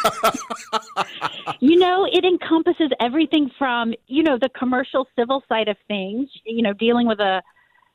you 1.60 1.76
know, 1.76 2.06
it 2.10 2.24
encompasses 2.24 2.90
everything 3.00 3.50
from 3.58 3.94
you 4.08 4.22
know 4.22 4.38
the 4.38 4.50
commercial 4.50 5.08
civil 5.16 5.42
side 5.48 5.68
of 5.68 5.76
things. 5.88 6.28
You 6.44 6.62
know, 6.62 6.74
dealing 6.74 7.06
with 7.06 7.20
a 7.20 7.42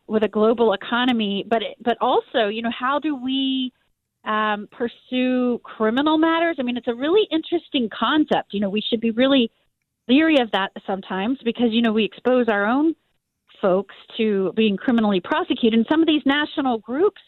with 0.07 0.23
a 0.23 0.27
global 0.27 0.73
economy, 0.73 1.45
but 1.47 1.61
it, 1.61 1.77
but 1.83 1.97
also, 2.01 2.47
you 2.47 2.61
know, 2.61 2.71
how 2.77 2.99
do 2.99 3.15
we 3.15 3.71
um, 4.23 4.67
pursue 4.71 5.59
criminal 5.63 6.17
matters? 6.17 6.57
I 6.59 6.63
mean, 6.63 6.77
it's 6.77 6.87
a 6.87 6.95
really 6.95 7.27
interesting 7.31 7.89
concept. 7.89 8.53
You 8.53 8.59
know, 8.59 8.69
we 8.69 8.81
should 8.81 9.01
be 9.01 9.11
really 9.11 9.51
leery 10.07 10.37
of 10.39 10.51
that 10.51 10.71
sometimes 10.85 11.39
because 11.43 11.67
you 11.71 11.81
know 11.81 11.91
we 11.91 12.05
expose 12.05 12.47
our 12.47 12.65
own 12.65 12.95
folks 13.61 13.95
to 14.17 14.53
being 14.55 14.77
criminally 14.77 15.19
prosecuted. 15.19 15.79
And 15.79 15.85
some 15.89 16.01
of 16.01 16.07
these 16.07 16.21
national 16.25 16.77
groups, 16.79 17.21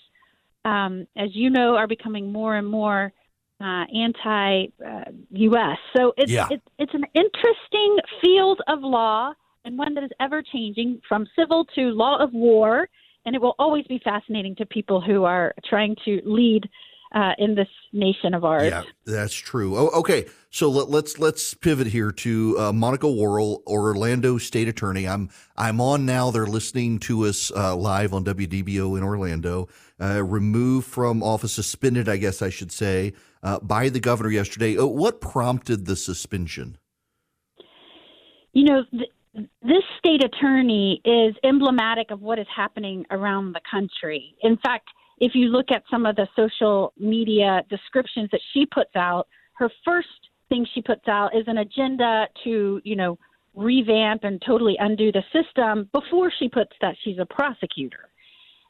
um, 0.65 1.07
as 1.15 1.29
you 1.33 1.49
know, 1.49 1.75
are 1.75 1.87
becoming 1.87 2.31
more 2.31 2.55
and 2.55 2.67
more 2.67 3.11
uh, 3.59 3.85
anti-U.S. 3.95 4.69
Uh, 4.85 5.97
so 5.97 6.13
it's, 6.15 6.31
yeah. 6.31 6.47
it's 6.51 6.63
it's 6.77 6.93
an 6.93 7.05
interesting 7.15 7.97
field 8.21 8.61
of 8.67 8.79
law 8.81 9.33
and 9.65 9.77
one 9.77 9.95
that 9.95 10.03
is 10.03 10.11
ever 10.19 10.43
changing 10.43 11.01
from 11.07 11.25
civil 11.37 11.65
to 11.75 11.81
law 11.89 12.21
of 12.21 12.31
war. 12.33 12.87
And 13.25 13.35
it 13.35 13.41
will 13.41 13.55
always 13.59 13.85
be 13.87 13.99
fascinating 14.03 14.55
to 14.57 14.65
people 14.65 15.01
who 15.01 15.25
are 15.25 15.53
trying 15.65 15.95
to 16.05 16.21
lead 16.23 16.69
uh, 17.13 17.33
in 17.37 17.55
this 17.55 17.67
nation 17.93 18.33
of 18.33 18.43
ours. 18.43 18.69
Yeah, 18.69 18.83
that's 19.05 19.33
true. 19.33 19.77
Oh, 19.77 19.87
okay, 19.99 20.25
so 20.49 20.69
let, 20.69 20.87
us 20.87 20.91
let's, 20.91 21.19
let's 21.19 21.53
pivot 21.53 21.87
here 21.87 22.11
to 22.11 22.55
uh, 22.59 22.73
Monique 22.73 23.03
Worrell, 23.03 23.63
Orlando 23.67 24.37
State 24.37 24.67
Attorney. 24.67 25.07
I'm 25.07 25.29
I'm 25.55 25.79
on 25.81 26.05
now. 26.05 26.31
They're 26.31 26.45
listening 26.45 26.99
to 26.99 27.25
us 27.25 27.51
uh, 27.55 27.75
live 27.75 28.13
on 28.13 28.25
WDBO 28.25 28.97
in 28.97 29.03
Orlando. 29.03 29.67
Uh, 29.99 30.23
removed 30.23 30.87
from 30.87 31.23
office, 31.23 31.53
suspended, 31.53 32.07
I 32.07 32.17
guess 32.17 32.41
I 32.41 32.49
should 32.49 32.71
say, 32.71 33.13
uh, 33.41 33.59
by 33.59 33.89
the 33.89 33.99
governor 33.99 34.29
yesterday. 34.29 34.77
Uh, 34.77 34.85
what 34.85 35.21
prompted 35.21 35.85
the 35.85 35.95
suspension? 35.95 36.77
You 38.53 38.65
know. 38.65 38.83
Th- 38.91 39.11
this 39.61 39.83
state 39.99 40.23
attorney 40.23 40.99
is 41.05 41.35
emblematic 41.43 42.09
of 42.09 42.21
what 42.21 42.39
is 42.39 42.47
happening 42.55 43.05
around 43.11 43.53
the 43.53 43.61
country. 43.69 44.35
In 44.41 44.57
fact, 44.57 44.89
if 45.19 45.33
you 45.35 45.47
look 45.47 45.71
at 45.71 45.83
some 45.89 46.05
of 46.05 46.15
the 46.15 46.27
social 46.35 46.93
media 46.97 47.63
descriptions 47.69 48.29
that 48.31 48.41
she 48.53 48.65
puts 48.65 48.95
out, 48.95 49.27
her 49.53 49.69
first 49.83 50.07
thing 50.49 50.65
she 50.73 50.81
puts 50.81 51.07
out 51.07 51.35
is 51.35 51.43
an 51.47 51.57
agenda 51.59 52.27
to, 52.43 52.81
you 52.83 52.95
know, 52.95 53.17
revamp 53.55 54.23
and 54.23 54.41
totally 54.45 54.75
undo 54.79 55.11
the 55.11 55.23
system 55.33 55.89
before 55.91 56.31
she 56.37 56.47
puts 56.47 56.71
that 56.79 56.95
she's 57.03 57.17
a 57.17 57.25
prosecutor. 57.25 58.09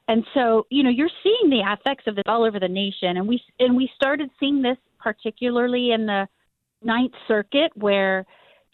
And 0.07 0.23
so, 0.33 0.65
you 0.69 0.83
know, 0.83 0.89
you're 0.89 1.09
seeing 1.21 1.49
the 1.49 1.59
effects 1.59 2.05
of 2.07 2.15
this 2.15 2.23
all 2.27 2.45
over 2.45 2.59
the 2.59 2.69
nation, 2.69 3.17
and 3.17 3.27
we 3.27 3.41
and 3.59 3.75
we 3.75 3.91
started 3.95 4.29
seeing 4.39 4.61
this 4.61 4.77
particularly 4.99 5.91
in 5.91 6.05
the 6.05 6.27
Ninth 6.81 7.13
Circuit, 7.27 7.71
where 7.75 8.25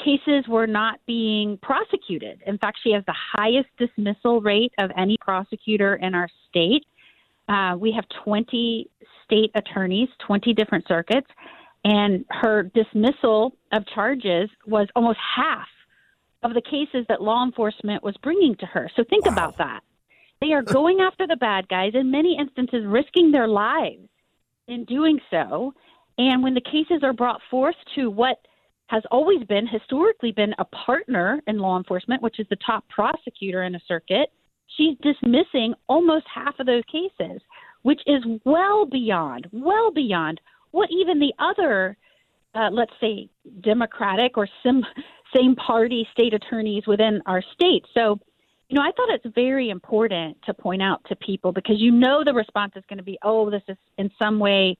cases 0.03 0.47
were 0.47 0.67
not 0.67 0.99
being 1.07 1.57
prosecuted. 1.61 2.41
In 2.45 2.57
fact, 2.59 2.77
she 2.83 2.91
has 2.91 3.03
the 3.05 3.15
highest 3.35 3.69
dismissal 3.79 4.41
rate 4.41 4.73
of 4.77 4.91
any 4.97 5.17
prosecutor 5.21 5.95
in 5.95 6.13
our 6.13 6.27
state. 6.49 6.85
Uh, 7.47 7.75
we 7.77 7.91
have 7.91 8.05
20 8.23 8.89
state 9.25 9.51
attorneys, 9.55 10.09
20 10.25 10.53
different 10.53 10.87
circuits, 10.87 11.27
and 11.83 12.25
her 12.29 12.63
dismissal 12.73 13.55
of 13.71 13.85
charges 13.87 14.49
was 14.65 14.87
almost 14.95 15.19
half 15.35 15.67
of 16.43 16.53
the 16.53 16.61
cases 16.61 17.05
that 17.09 17.21
law 17.21 17.43
enforcement 17.43 18.03
was 18.03 18.15
bringing 18.21 18.55
to 18.55 18.65
her. 18.65 18.89
So 18.95 19.03
think 19.09 19.25
wow. 19.25 19.33
about 19.33 19.57
that. 19.57 19.81
They 20.41 20.53
are 20.53 20.61
going 20.61 20.99
after 21.07 21.27
the 21.27 21.35
bad 21.35 21.67
guys, 21.67 21.91
in 21.95 22.11
many 22.11 22.37
instances, 22.37 22.85
risking 22.85 23.31
their 23.31 23.47
lives 23.47 24.07
in 24.67 24.85
doing 24.85 25.19
so. 25.29 25.73
And 26.17 26.43
when 26.43 26.53
the 26.53 26.61
cases 26.61 27.03
are 27.03 27.13
brought 27.13 27.41
forth 27.49 27.75
to 27.95 28.09
what 28.09 28.37
has 28.87 29.03
always 29.11 29.43
been, 29.45 29.65
historically 29.67 30.31
been 30.31 30.53
a 30.59 30.65
partner 30.65 31.41
in 31.47 31.57
law 31.57 31.77
enforcement, 31.77 32.21
which 32.21 32.39
is 32.39 32.45
the 32.49 32.57
top 32.65 32.87
prosecutor 32.89 33.63
in 33.63 33.75
a 33.75 33.79
circuit, 33.87 34.31
she's 34.77 34.97
dismissing 35.01 35.73
almost 35.87 36.25
half 36.33 36.59
of 36.59 36.65
those 36.65 36.83
cases, 36.91 37.41
which 37.83 38.01
is 38.05 38.23
well 38.45 38.85
beyond, 38.85 39.47
well 39.51 39.91
beyond 39.91 40.39
what 40.71 40.89
even 40.91 41.19
the 41.19 41.33
other, 41.39 41.97
uh, 42.55 42.69
let's 42.71 42.93
say, 42.99 43.29
Democratic 43.61 44.37
or 44.37 44.47
sim- 44.63 44.85
same 45.35 45.55
party 45.55 46.07
state 46.11 46.33
attorneys 46.33 46.85
within 46.87 47.21
our 47.25 47.43
state. 47.53 47.85
So, 47.93 48.19
you 48.69 48.75
know, 48.77 48.81
I 48.81 48.91
thought 48.95 49.09
it's 49.09 49.35
very 49.35 49.69
important 49.69 50.37
to 50.45 50.53
point 50.53 50.81
out 50.81 51.01
to 51.09 51.15
people 51.15 51.51
because 51.51 51.75
you 51.79 51.91
know 51.91 52.23
the 52.23 52.33
response 52.33 52.73
is 52.75 52.83
going 52.87 52.97
to 52.97 53.03
be, 53.03 53.19
oh, 53.23 53.49
this 53.49 53.61
is 53.67 53.77
in 53.97 54.09
some 54.17 54.39
way 54.39 54.77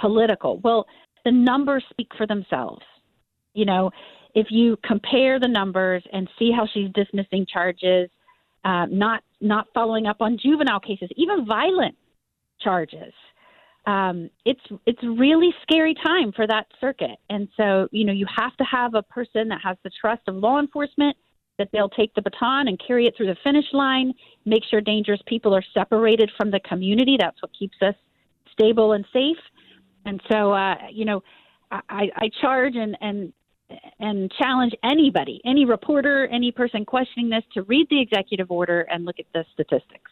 political. 0.00 0.58
Well, 0.60 0.86
the 1.24 1.32
numbers 1.32 1.84
speak 1.90 2.08
for 2.16 2.26
themselves. 2.26 2.82
You 3.54 3.66
know, 3.66 3.90
if 4.34 4.48
you 4.50 4.76
compare 4.84 5.38
the 5.38 5.48
numbers 5.48 6.02
and 6.12 6.28
see 6.38 6.50
how 6.50 6.66
she's 6.72 6.90
dismissing 6.94 7.46
charges, 7.50 8.10
uh, 8.64 8.86
not 8.86 9.22
not 9.40 9.66
following 9.74 10.06
up 10.06 10.18
on 10.20 10.38
juvenile 10.38 10.80
cases, 10.80 11.08
even 11.16 11.44
violent 11.46 11.96
charges, 12.60 13.12
um, 13.86 14.30
it's 14.44 14.60
it's 14.86 15.02
really 15.02 15.50
scary 15.62 15.94
time 15.94 16.32
for 16.32 16.46
that 16.46 16.66
circuit. 16.80 17.18
And 17.28 17.48
so, 17.56 17.88
you 17.92 18.04
know, 18.04 18.12
you 18.12 18.26
have 18.34 18.56
to 18.56 18.64
have 18.64 18.94
a 18.94 19.02
person 19.02 19.48
that 19.48 19.60
has 19.62 19.76
the 19.84 19.90
trust 20.00 20.22
of 20.28 20.36
law 20.36 20.58
enforcement 20.58 21.16
that 21.58 21.68
they'll 21.72 21.90
take 21.90 22.12
the 22.14 22.22
baton 22.22 22.68
and 22.68 22.80
carry 22.84 23.06
it 23.06 23.14
through 23.16 23.26
the 23.26 23.36
finish 23.44 23.66
line, 23.72 24.12
make 24.44 24.62
sure 24.68 24.80
dangerous 24.80 25.20
people 25.26 25.54
are 25.54 25.62
separated 25.72 26.30
from 26.36 26.50
the 26.50 26.60
community. 26.60 27.16
That's 27.18 27.40
what 27.42 27.52
keeps 27.56 27.76
us 27.80 27.94
stable 28.52 28.92
and 28.92 29.04
safe. 29.12 29.36
And 30.04 30.20
so, 30.30 30.52
uh, 30.52 30.74
you 30.90 31.04
know, 31.04 31.22
I, 31.70 32.08
I 32.16 32.30
charge 32.40 32.74
and, 32.76 32.96
and 33.00 33.32
and 33.98 34.30
challenge 34.32 34.72
anybody, 34.82 35.40
any 35.44 35.64
reporter, 35.64 36.26
any 36.26 36.52
person 36.52 36.84
questioning 36.84 37.30
this, 37.30 37.42
to 37.54 37.62
read 37.62 37.86
the 37.90 38.00
executive 38.00 38.50
order 38.50 38.82
and 38.82 39.04
look 39.04 39.16
at 39.18 39.26
the 39.32 39.44
statistics. 39.52 40.10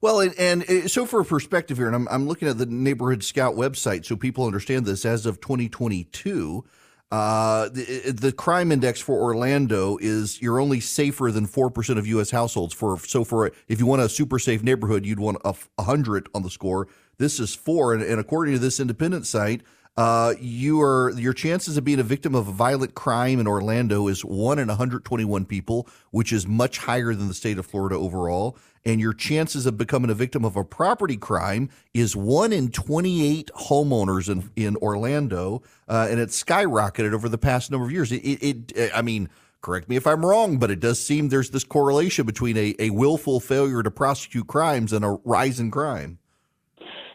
Well, 0.00 0.20
and, 0.20 0.34
and, 0.38 0.62
uh, 0.62 0.88
so 0.88 1.04
for 1.04 1.22
perspective 1.24 1.76
here, 1.76 1.86
and 1.86 1.94
I'm, 1.94 2.08
I'm 2.08 2.26
looking 2.26 2.48
at 2.48 2.56
the 2.56 2.66
Neighborhood 2.66 3.22
Scout 3.22 3.54
website 3.54 4.06
so 4.06 4.16
people 4.16 4.46
understand 4.46 4.86
this. 4.86 5.04
As 5.04 5.26
of 5.26 5.40
2022, 5.42 6.64
uh, 7.12 7.68
the, 7.68 8.12
the, 8.16 8.32
crime 8.32 8.70
index 8.70 9.00
for 9.00 9.20
Orlando 9.20 9.98
is 10.00 10.40
you're 10.40 10.60
only 10.60 10.78
safer 10.78 11.32
than 11.32 11.44
four 11.44 11.68
percent 11.68 11.98
of 11.98 12.06
U.S. 12.06 12.30
households. 12.30 12.72
For 12.72 12.98
so 13.00 13.24
for 13.24 13.50
if 13.66 13.80
you 13.80 13.86
want 13.86 14.00
a 14.00 14.08
super 14.08 14.38
safe 14.38 14.62
neighborhood, 14.62 15.04
you'd 15.04 15.18
want 15.18 15.38
a, 15.44 15.54
a 15.76 15.82
hundred 15.82 16.28
on 16.36 16.44
the 16.44 16.50
score. 16.50 16.86
This 17.18 17.40
is 17.40 17.52
four, 17.52 17.92
and, 17.92 18.02
and 18.02 18.20
according 18.20 18.54
to 18.54 18.60
this 18.60 18.78
independent 18.78 19.26
site, 19.26 19.62
uh, 20.00 20.32
you 20.40 20.80
are 20.80 21.10
your 21.10 21.34
chances 21.34 21.76
of 21.76 21.84
being 21.84 22.00
a 22.00 22.02
victim 22.02 22.34
of 22.34 22.48
a 22.48 22.52
violent 22.52 22.94
crime 22.94 23.38
in 23.38 23.46
Orlando 23.46 24.08
is 24.08 24.24
one 24.24 24.58
in 24.58 24.68
121 24.68 25.44
people, 25.44 25.86
which 26.10 26.32
is 26.32 26.46
much 26.46 26.78
higher 26.78 27.12
than 27.12 27.28
the 27.28 27.34
state 27.34 27.58
of 27.58 27.66
Florida 27.66 27.96
overall. 27.96 28.56
And 28.86 28.98
your 28.98 29.12
chances 29.12 29.66
of 29.66 29.76
becoming 29.76 30.10
a 30.10 30.14
victim 30.14 30.42
of 30.42 30.56
a 30.56 30.64
property 30.64 31.18
crime 31.18 31.68
is 31.92 32.16
one 32.16 32.50
in 32.50 32.70
28 32.70 33.50
homeowners 33.54 34.30
in 34.30 34.50
in 34.56 34.76
Orlando, 34.76 35.62
uh, 35.86 36.08
and 36.10 36.18
it's 36.18 36.42
skyrocketed 36.42 37.12
over 37.12 37.28
the 37.28 37.36
past 37.36 37.70
number 37.70 37.84
of 37.84 37.92
years. 37.92 38.10
It, 38.10 38.24
it, 38.24 38.72
it, 38.74 38.92
I 38.94 39.02
mean. 39.02 39.28
Correct 39.62 39.90
me 39.90 39.96
if 39.96 40.06
I'm 40.06 40.24
wrong, 40.24 40.56
but 40.56 40.70
it 40.70 40.80
does 40.80 40.98
seem 41.04 41.28
there's 41.28 41.50
this 41.50 41.64
correlation 41.64 42.24
between 42.24 42.56
a, 42.56 42.74
a 42.78 42.88
willful 42.88 43.40
failure 43.40 43.82
to 43.82 43.90
prosecute 43.90 44.46
crimes 44.46 44.90
and 44.94 45.04
a 45.04 45.18
rise 45.22 45.60
in 45.60 45.70
crime. 45.70 46.18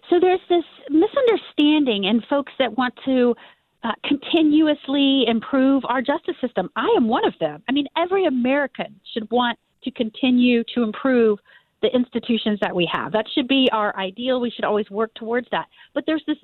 So 0.09 0.19
there's 0.19 0.39
this 0.49 0.63
misunderstanding 0.89 2.07
and 2.07 2.23
folks 2.29 2.53
that 2.59 2.77
want 2.77 2.93
to 3.05 3.35
uh, 3.83 3.91
continuously 4.03 5.25
improve 5.27 5.83
our 5.85 6.01
justice 6.01 6.35
system. 6.41 6.69
I 6.75 6.93
am 6.97 7.07
one 7.07 7.25
of 7.25 7.33
them. 7.39 7.63
I 7.69 7.71
mean, 7.71 7.87
every 7.97 8.25
American 8.25 8.99
should 9.13 9.29
want 9.31 9.57
to 9.83 9.91
continue 9.91 10.63
to 10.73 10.83
improve 10.83 11.39
the 11.81 11.89
institutions 11.95 12.59
that 12.61 12.75
we 12.75 12.89
have. 12.91 13.11
That 13.11 13.25
should 13.33 13.47
be 13.47 13.69
our 13.71 13.95
ideal. 13.97 14.39
We 14.39 14.49
should 14.49 14.65
always 14.65 14.89
work 14.89 15.13
towards 15.15 15.47
that. 15.51 15.67
But 15.93 16.05
there's 16.07 16.23
this 16.25 16.37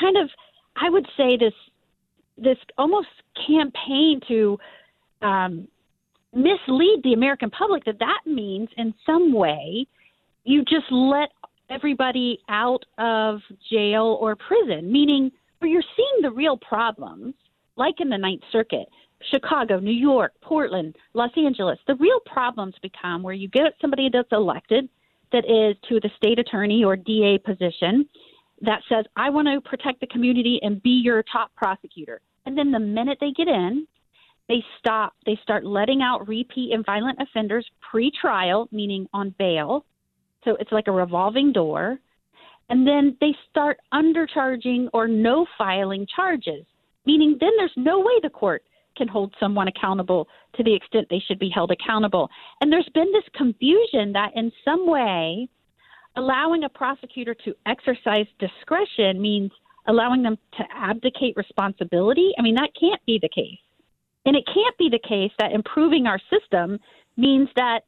kind 0.00 0.16
of, 0.16 0.30
I 0.76 0.88
would 0.90 1.06
say, 1.16 1.36
this 1.36 1.52
this 2.38 2.58
almost 2.76 3.08
campaign 3.46 4.20
to 4.28 4.58
um, 5.22 5.68
mislead 6.34 7.00
the 7.02 7.14
American 7.14 7.48
public 7.48 7.84
that 7.86 7.98
that 7.98 8.20
means 8.26 8.68
in 8.76 8.92
some 9.06 9.32
way 9.32 9.86
you 10.44 10.62
just 10.62 10.90
let 10.90 11.30
everybody 11.70 12.38
out 12.48 12.84
of 12.98 13.40
jail 13.70 14.18
or 14.20 14.36
prison, 14.36 14.90
meaning 14.90 15.30
where 15.58 15.70
you're 15.70 15.82
seeing 15.96 16.22
the 16.22 16.30
real 16.30 16.56
problems, 16.56 17.34
like 17.76 17.94
in 18.00 18.08
the 18.08 18.18
Ninth 18.18 18.42
Circuit, 18.52 18.86
Chicago, 19.30 19.78
New 19.80 19.90
York, 19.90 20.32
Portland, 20.42 20.96
Los 21.14 21.30
Angeles, 21.36 21.78
the 21.86 21.96
real 21.96 22.20
problems 22.20 22.74
become 22.82 23.22
where 23.22 23.34
you 23.34 23.48
get 23.48 23.74
somebody 23.80 24.08
that's 24.12 24.28
elected 24.32 24.88
that 25.32 25.44
is 25.44 25.76
to 25.88 26.00
the 26.00 26.10
state 26.16 26.38
attorney 26.38 26.84
or 26.84 26.96
DA 26.96 27.38
position 27.38 28.08
that 28.62 28.80
says, 28.88 29.04
I 29.16 29.30
want 29.30 29.48
to 29.48 29.60
protect 29.68 30.00
the 30.00 30.06
community 30.06 30.60
and 30.62 30.82
be 30.82 31.00
your 31.02 31.22
top 31.30 31.54
prosecutor. 31.56 32.20
And 32.46 32.56
then 32.56 32.70
the 32.70 32.78
minute 32.78 33.18
they 33.20 33.32
get 33.32 33.48
in, 33.48 33.86
they 34.48 34.62
stop, 34.78 35.14
they 35.26 35.38
start 35.42 35.64
letting 35.64 36.02
out 36.02 36.28
repeat 36.28 36.72
and 36.72 36.86
violent 36.86 37.20
offenders 37.20 37.68
pre 37.90 38.12
trial, 38.18 38.68
meaning 38.70 39.08
on 39.12 39.34
bail, 39.38 39.84
so 40.46 40.56
it's 40.60 40.72
like 40.72 40.86
a 40.86 40.92
revolving 40.92 41.52
door. 41.52 41.98
And 42.70 42.86
then 42.86 43.16
they 43.20 43.34
start 43.50 43.78
undercharging 43.92 44.88
or 44.92 45.06
no 45.06 45.46
filing 45.58 46.06
charges, 46.14 46.64
meaning 47.04 47.36
then 47.38 47.50
there's 47.58 47.70
no 47.76 48.00
way 48.00 48.14
the 48.22 48.30
court 48.30 48.62
can 48.96 49.08
hold 49.08 49.34
someone 49.38 49.68
accountable 49.68 50.26
to 50.56 50.64
the 50.64 50.74
extent 50.74 51.06
they 51.10 51.22
should 51.28 51.38
be 51.38 51.50
held 51.54 51.70
accountable. 51.70 52.30
And 52.60 52.72
there's 52.72 52.88
been 52.94 53.12
this 53.12 53.28
confusion 53.34 54.12
that 54.14 54.30
in 54.34 54.50
some 54.64 54.88
way, 54.88 55.48
allowing 56.16 56.64
a 56.64 56.68
prosecutor 56.68 57.34
to 57.44 57.54
exercise 57.66 58.26
discretion 58.38 59.20
means 59.20 59.50
allowing 59.86 60.22
them 60.22 60.36
to 60.56 60.64
abdicate 60.74 61.36
responsibility. 61.36 62.32
I 62.38 62.42
mean, 62.42 62.54
that 62.56 62.70
can't 62.78 63.04
be 63.06 63.18
the 63.20 63.28
case. 63.28 63.58
And 64.24 64.34
it 64.34 64.44
can't 64.46 64.76
be 64.78 64.88
the 64.90 64.98
case 65.06 65.30
that 65.38 65.52
improving 65.52 66.06
our 66.06 66.20
system 66.30 66.80
means 67.16 67.48
that 67.54 67.80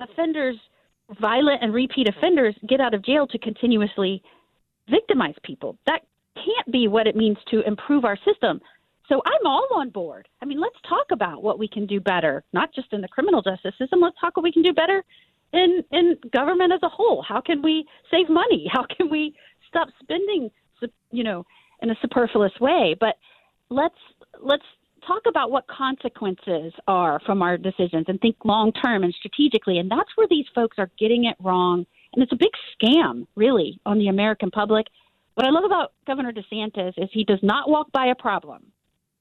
offenders 0.00 0.56
violent 1.20 1.62
and 1.62 1.72
repeat 1.72 2.08
offenders 2.08 2.54
get 2.68 2.80
out 2.80 2.94
of 2.94 3.04
jail 3.04 3.26
to 3.28 3.38
continuously 3.38 4.22
victimize 4.88 5.34
people. 5.42 5.78
That 5.86 6.00
can't 6.34 6.70
be 6.70 6.88
what 6.88 7.06
it 7.06 7.16
means 7.16 7.38
to 7.50 7.66
improve 7.66 8.04
our 8.04 8.18
system. 8.24 8.60
So 9.08 9.22
I'm 9.24 9.46
all 9.46 9.68
on 9.76 9.90
board. 9.90 10.28
I 10.42 10.44
mean, 10.44 10.60
let's 10.60 10.76
talk 10.88 11.06
about 11.12 11.42
what 11.42 11.58
we 11.58 11.68
can 11.68 11.86
do 11.86 12.00
better, 12.00 12.42
not 12.52 12.74
just 12.74 12.92
in 12.92 13.00
the 13.00 13.08
criminal 13.08 13.40
justice 13.40 13.74
system. 13.78 14.00
Let's 14.00 14.18
talk 14.20 14.36
what 14.36 14.42
we 14.42 14.52
can 14.52 14.62
do 14.62 14.72
better 14.72 15.04
in 15.52 15.84
in 15.92 16.16
government 16.32 16.72
as 16.72 16.80
a 16.82 16.88
whole. 16.88 17.22
How 17.26 17.40
can 17.40 17.62
we 17.62 17.86
save 18.10 18.28
money? 18.28 18.68
How 18.72 18.84
can 18.84 19.08
we 19.08 19.34
stop 19.68 19.88
spending, 20.02 20.50
you 21.12 21.24
know, 21.24 21.44
in 21.82 21.90
a 21.90 21.96
superfluous 22.02 22.52
way? 22.60 22.96
But 22.98 23.16
let's 23.70 23.94
let's 24.40 24.64
talk 25.06 25.22
about 25.28 25.50
what 25.50 25.66
consequences 25.68 26.72
are 26.86 27.20
from 27.24 27.42
our 27.42 27.56
decisions 27.56 28.06
and 28.08 28.20
think 28.20 28.36
long 28.44 28.72
term 28.72 29.04
and 29.04 29.14
strategically. 29.14 29.78
And 29.78 29.90
that's 29.90 30.10
where 30.16 30.26
these 30.28 30.46
folks 30.54 30.78
are 30.78 30.90
getting 30.98 31.24
it 31.24 31.36
wrong. 31.40 31.86
And 32.12 32.22
it's 32.22 32.32
a 32.32 32.36
big 32.36 32.52
scam, 32.74 33.26
really, 33.36 33.80
on 33.86 33.98
the 33.98 34.08
American 34.08 34.50
public. 34.50 34.86
What 35.34 35.46
I 35.46 35.50
love 35.50 35.64
about 35.64 35.92
Governor 36.06 36.32
DeSantis 36.32 36.94
is 36.96 37.08
he 37.12 37.24
does 37.24 37.40
not 37.42 37.68
walk 37.68 37.92
by 37.92 38.06
a 38.06 38.14
problem. 38.14 38.64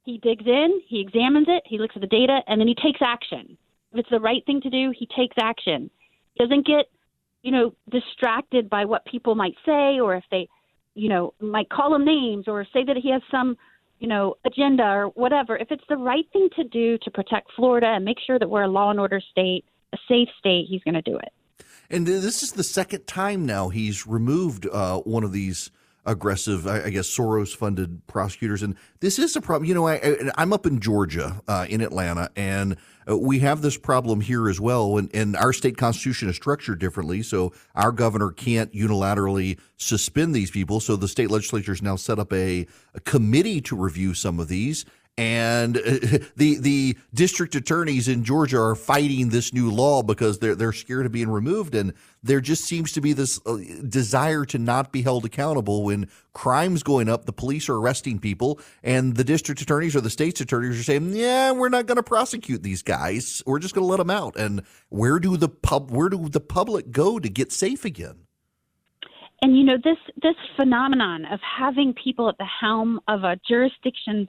He 0.04 0.18
digs 0.20 0.46
in, 0.46 0.82
he 0.88 1.02
examines 1.02 1.48
it, 1.50 1.64
he 1.66 1.80
looks 1.80 1.96
at 1.96 2.02
the 2.02 2.08
data, 2.08 2.40
and 2.48 2.62
then 2.62 2.68
he 2.68 2.76
takes 2.76 3.00
action. 3.02 3.58
If 3.92 4.00
it's 4.00 4.10
the 4.10 4.20
right 4.20 4.46
thing 4.46 4.62
to 4.62 4.70
do, 4.70 4.94
he 4.98 5.08
takes 5.08 5.36
action. 5.42 5.90
He 6.36 6.44
doesn't 6.44 6.66
get, 6.66 6.86
you 7.42 7.52
know, 7.52 7.74
distracted 7.90 8.70
by 8.70 8.86
what 8.86 9.06
people 9.06 9.36
might 9.36 9.56
say 9.66 10.00
or 10.00 10.16
if 10.16 10.24
they, 10.30 10.48
you 10.94 11.10
know, 11.10 11.34
might 11.40 11.70
call 11.70 11.94
him 11.96 12.06
names 12.06 12.48
or 12.48 12.66
say 12.72 12.84
that 12.84 12.98
he 12.98 13.12
has 13.12 13.22
some 13.32 13.58
you 14.06 14.10
know, 14.10 14.36
agenda 14.46 14.84
or 14.84 15.06
whatever, 15.16 15.58
if 15.58 15.72
it's 15.72 15.84
the 15.90 15.98
right 15.98 16.28
thing 16.32 16.48
to 16.56 16.64
do 16.64 16.96
to 17.00 17.10
protect 17.10 17.52
Florida 17.56 17.88
and 17.88 18.06
make 18.06 18.18
sure 18.24 18.38
that 18.38 18.48
we're 18.48 18.62
a 18.62 18.68
law 18.68 18.92
and 18.92 19.00
order 19.00 19.20
state, 19.32 19.66
a 19.94 19.98
safe 20.08 20.30
state, 20.38 20.68
he's 20.70 20.84
going 20.84 20.94
to 20.94 21.02
do 21.02 21.18
it. 21.18 21.34
And 21.90 22.06
this 22.06 22.44
is 22.44 22.52
the 22.52 22.64
second 22.64 23.08
time 23.08 23.48
now 23.48 23.70
he's 23.70 24.06
removed 24.06 24.68
uh, 24.72 25.00
one 25.00 25.24
of 25.24 25.32
these 25.32 25.72
aggressive, 26.06 26.68
I, 26.68 26.90
guess, 26.90 27.08
Soros 27.08 27.56
funded 27.56 28.06
prosecutors. 28.08 28.62
And 28.62 28.76
this 29.00 29.18
is 29.18 29.36
a 29.36 29.42
problem. 29.42 29.68
You 29.68 29.74
know, 29.74 29.88
I, 29.88 29.96
I, 30.38 30.42
am 30.42 30.54
up 30.54 30.66
in 30.66 30.80
Georgia, 30.80 31.42
uh, 31.48 31.66
in 31.68 31.82
Atlanta, 31.82 32.30
and 32.36 32.78
uh, 33.10 33.18
we 33.18 33.40
have 33.40 33.62
this 33.62 33.78
problem 33.78 34.22
here 34.22 34.50
as 34.50 34.60
well. 34.60 34.98
And, 34.98 35.10
and 35.14 35.36
our 35.36 35.54
state 35.54 35.78
constitution 35.78 36.30
is 36.30 36.36
structured 36.36 36.80
differently. 36.80 37.24
So 37.24 37.54
our 37.76 37.92
governor 37.92 38.32
can't 38.32 38.72
unilaterally 38.74 39.60
suspend 39.78 40.36
these 40.36 40.52
people. 40.52 40.80
So 40.80 40.96
the 40.96 41.08
state 41.08 41.32
legislature 41.32 41.72
has 41.72 41.82
now 41.82 41.96
set 41.96 42.20
up 42.20 42.32
a, 42.32 42.68
a 42.94 43.00
committee 43.02 43.62
to 43.62 43.76
review 43.76 44.14
some 44.14 44.40
of 44.40 44.48
these 44.48 44.86
and 45.18 45.76
the 46.36 46.58
the 46.60 46.98
district 47.14 47.56
attorneys 47.56 48.08
in 48.08 48.24
Georgia 48.24 48.60
are 48.60 48.76
fighting 48.76 49.30
this 49.30 49.54
new 49.54 49.72
law 49.72 50.04
because 50.04 50.40
they're 50.40 50.56
they're 50.56 50.74
scared 50.74 51.06
of 51.06 51.12
being 51.12 51.30
removed, 51.30 51.74
and 51.74 51.94
there 52.22 52.42
just 52.42 52.66
seems 52.66 52.92
to 52.94 53.02
be 53.02 53.14
this 53.14 53.40
uh, 53.46 53.58
desire 53.88 54.46
to 54.46 54.58
not 54.58 54.92
be 54.92 55.02
held 55.02 55.26
accountable 55.26 55.84
when 55.84 56.10
crimes 56.34 56.84
going 56.84 57.08
up. 57.08 57.26
The 57.26 57.34
police 57.34 57.70
are 57.70 57.76
arresting 57.76 58.20
people, 58.20 58.60
and 58.84 59.16
the 59.16 59.24
district 59.24 59.62
attorneys 59.62 59.96
or 59.96 60.02
the 60.02 60.10
state's 60.10 60.42
attorneys 60.42 60.80
are 60.80 60.84
saying, 60.84 61.14
"Yeah, 61.14 61.52
we're 61.52 61.70
not 61.70 61.86
going 61.86 61.98
to 61.98 62.04
prosecute 62.04 62.64
these 62.64 62.82
guys. 62.82 63.42
We're 63.46 63.60
just 63.60 63.74
going 63.74 63.84
to 63.84 63.90
let 63.90 63.98
them 63.98 64.10
out." 64.10 64.36
And 64.36 64.64
where 64.90 65.20
do 65.20 65.38
the 65.38 65.50
pub 65.50 65.92
where 65.92 66.10
do 66.10 66.28
the 66.28 66.42
public 66.42 66.92
go 66.92 67.20
to 67.20 67.30
get 67.30 67.52
safe 67.52 67.86
again? 67.86 68.26
And 69.42 69.58
you 69.58 69.64
know 69.64 69.78
this 69.82 69.98
this 70.22 70.36
phenomenon 70.58 71.26
of 71.26 71.40
having 71.42 71.94
people 71.94 72.28
at 72.28 72.38
the 72.38 72.48
helm 72.60 73.00
of 73.08 73.24
a 73.24 73.40
jurisdiction's 73.48 74.28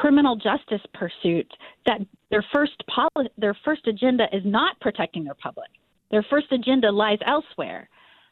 criminal 0.00 0.36
justice 0.36 0.84
pursuit 0.94 1.50
that 1.86 2.00
their 2.30 2.44
first 2.52 2.82
poli- 2.88 3.30
their 3.36 3.56
first 3.64 3.86
agenda 3.86 4.24
is 4.32 4.42
not 4.44 4.78
protecting 4.80 5.24
their 5.24 5.34
public. 5.34 5.70
Their 6.10 6.24
first 6.30 6.46
agenda 6.52 6.90
lies 6.90 7.18
elsewhere. 7.26 7.88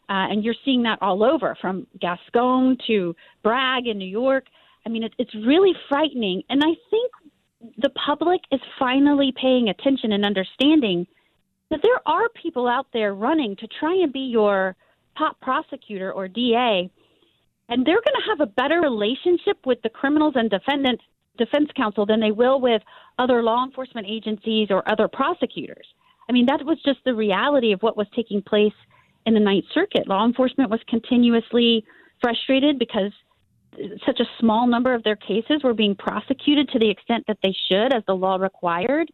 Uh, 0.08 0.30
and 0.30 0.44
you're 0.44 0.54
seeing 0.64 0.84
that 0.84 0.98
all 1.02 1.24
over 1.24 1.56
from 1.60 1.86
Gascon 2.00 2.78
to 2.86 3.14
Bragg 3.42 3.88
in 3.88 3.98
New 3.98 4.08
York. 4.08 4.44
I 4.84 4.88
mean, 4.88 5.02
it, 5.02 5.12
it's 5.18 5.34
really 5.34 5.72
frightening. 5.88 6.42
And 6.48 6.62
I 6.62 6.74
think 6.90 7.74
the 7.78 7.90
public 7.90 8.40
is 8.52 8.60
finally 8.78 9.32
paying 9.40 9.68
attention 9.68 10.12
and 10.12 10.24
understanding 10.24 11.06
that 11.70 11.80
there 11.82 12.00
are 12.06 12.28
people 12.40 12.68
out 12.68 12.86
there 12.92 13.14
running 13.14 13.56
to 13.56 13.66
try 13.80 13.94
and 13.94 14.12
be 14.12 14.20
your 14.20 14.76
top 15.18 15.40
prosecutor 15.40 16.12
or 16.12 16.28
DA. 16.28 16.88
And 17.68 17.84
they're 17.84 17.94
going 17.96 18.20
to 18.22 18.28
have 18.30 18.40
a 18.40 18.46
better 18.46 18.80
relationship 18.80 19.66
with 19.66 19.82
the 19.82 19.88
criminals 19.88 20.34
and 20.36 20.48
defendants 20.48 21.02
defense 21.36 21.70
counsel 21.76 22.06
than 22.06 22.20
they 22.20 22.32
will 22.32 22.60
with 22.60 22.82
other 23.18 23.42
law 23.42 23.64
enforcement 23.64 24.06
agencies 24.08 24.68
or 24.70 24.88
other 24.88 25.08
prosecutors. 25.08 25.86
I 26.28 26.32
mean, 26.32 26.46
that 26.46 26.64
was 26.64 26.78
just 26.84 26.98
the 27.04 27.14
reality 27.14 27.72
of 27.72 27.82
what 27.82 27.96
was 27.96 28.06
taking 28.14 28.42
place 28.42 28.72
in 29.26 29.34
the 29.34 29.40
Ninth 29.40 29.66
Circuit. 29.72 30.08
Law 30.08 30.24
enforcement 30.24 30.70
was 30.70 30.80
continuously 30.88 31.84
frustrated 32.20 32.78
because 32.78 33.12
such 34.06 34.20
a 34.20 34.24
small 34.40 34.66
number 34.66 34.94
of 34.94 35.02
their 35.02 35.16
cases 35.16 35.62
were 35.62 35.74
being 35.74 35.94
prosecuted 35.94 36.68
to 36.70 36.78
the 36.78 36.90
extent 36.90 37.24
that 37.28 37.38
they 37.42 37.54
should, 37.68 37.92
as 37.92 38.02
the 38.06 38.14
law 38.14 38.36
required. 38.36 39.10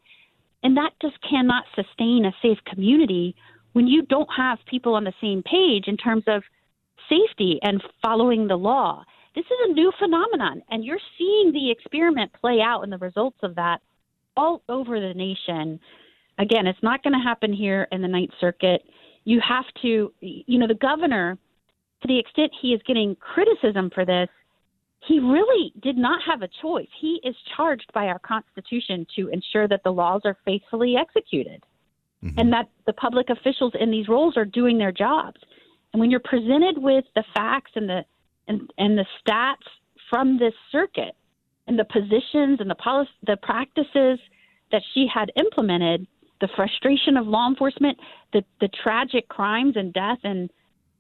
And 0.63 0.77
that 0.77 0.93
just 1.03 1.17
cannot 1.29 1.65
sustain 1.75 2.25
a 2.25 2.35
safe 2.41 2.59
community 2.67 3.35
when 3.73 3.87
you 3.87 4.03
don't 4.03 4.29
have 4.37 4.59
people 4.67 4.95
on 4.95 5.05
the 5.05 5.15
same 5.21 5.43
page 5.43 5.89
in 5.89 5.97
terms 5.97 6.25
of 6.27 6.43
safety 7.09 7.59
and 7.63 7.83
following 8.01 8.47
the 8.47 8.57
law. 8.57 9.05
This 9.35 9.45
is 9.47 9.59
a 9.69 9.73
new 9.73 9.93
phenomenon, 9.99 10.63
and 10.71 10.85
you're 10.85 10.99
seeing 11.19 11.53
the 11.53 11.71
experiment 11.71 12.33
play 12.41 12.61
out 12.61 12.83
and 12.83 12.93
the 12.93 12.99
results 12.99 13.39
of 13.43 13.55
that 13.55 13.81
all 14.37 14.63
over 14.69 15.01
the 15.01 15.15
nation. 15.15 15.81
Again, 16.39 16.67
it's 16.67 16.83
not 16.83 17.03
going 17.03 17.15
to 17.15 17.23
happen 17.23 17.53
here 17.53 17.89
in 17.93 18.03
the 18.03 18.09
Ninth 18.09 18.33
Circuit. 18.41 18.83
You 19.25 19.41
have 19.47 19.65
to, 19.83 20.13
you 20.21 20.59
know, 20.59 20.67
the 20.67 20.75
governor, 20.75 21.39
to 22.03 22.09
the 22.09 22.19
extent 22.19 22.53
he 22.61 22.75
is 22.75 22.81
getting 22.87 23.17
criticism 23.17 23.91
for 23.95 24.05
this, 24.05 24.29
he 25.07 25.19
really 25.19 25.73
did 25.83 25.97
not 25.97 26.21
have 26.27 26.43
a 26.43 26.49
choice. 26.61 26.89
He 27.01 27.21
is 27.25 27.35
charged 27.57 27.91
by 27.93 28.07
our 28.07 28.19
Constitution 28.21 29.07
to 29.17 29.29
ensure 29.29 29.67
that 29.69 29.83
the 29.83 29.91
laws 29.91 30.23
are 30.25 30.37
faithfully 30.45 30.95
executed 30.97 31.65
mm-hmm. 32.23 32.39
and 32.39 32.53
that 32.53 32.69
the 32.87 32.93
public 32.93 33.29
officials 33.31 33.73
in 33.79 33.91
these 33.91 34.09
roles 34.09 34.37
are 34.37 34.45
doing 34.45 34.79
their 34.79 34.93
jobs. 34.93 35.41
And 35.93 36.01
when 36.01 36.11
you're 36.11 36.21
presented 36.21 36.79
with 36.79 37.05
the 37.15 37.25
facts 37.35 37.73
and 37.75 37.89
the 37.89 38.05
and, 38.49 38.71
and 38.79 38.99
the 38.99 39.07
stats 39.21 39.69
from 40.11 40.39
this 40.39 40.55
circuit 40.71 41.15
and 41.67 41.79
the 41.79 41.85
positions 41.85 42.59
and 42.61 42.69
the 42.69 42.75
policy, 42.75 43.11
the 43.27 43.37
practices 43.43 44.19
that 44.71 44.83
she 44.93 45.07
had 45.13 45.31
implemented, 45.37 46.07
the 46.41 46.49
frustration 46.57 47.17
of 47.17 47.27
law 47.27 47.49
enforcement, 47.49 47.99
the, 48.33 48.43
the 48.61 48.69
tragic 48.83 49.29
crimes 49.29 49.75
and 49.77 49.93
death 49.93 50.19
and 50.25 50.51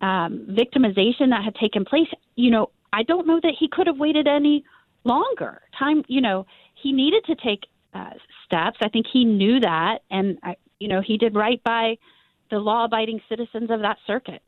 um, 0.01 0.47
victimization 0.51 1.31
that 1.31 1.43
had 1.45 1.55
taken 1.57 1.85
place, 1.85 2.09
you 2.37 2.51
know, 2.51 2.71
I 2.93 3.03
don't 3.03 3.27
know 3.27 3.41
that 3.43 3.55
he 3.59 3.69
could 3.69 3.87
have 3.87 3.99
waited 3.99 4.29
any 4.29 4.65
longer. 5.05 5.63
Time, 5.79 6.05
you 6.09 6.21
know, 6.21 6.47
he 6.75 6.93
needed 6.93 7.25
to 7.27 7.35
take 7.37 7.65
uh, 7.95 8.11
steps. 8.45 8.79
I 8.83 8.89
think 8.89 9.07
he 9.13 9.25
knew 9.25 9.61
that, 9.61 10.01
and 10.11 10.39
I, 10.43 10.57
you 10.79 10.89
know, 10.89 11.01
he 11.01 11.17
did 11.17 11.35
right 11.35 11.63
by 11.65 11.97
the 12.51 12.59
law-abiding 12.59 13.21
citizens 13.29 13.71
of 13.71 13.81
that 13.81 13.97
circuit. 14.07 14.43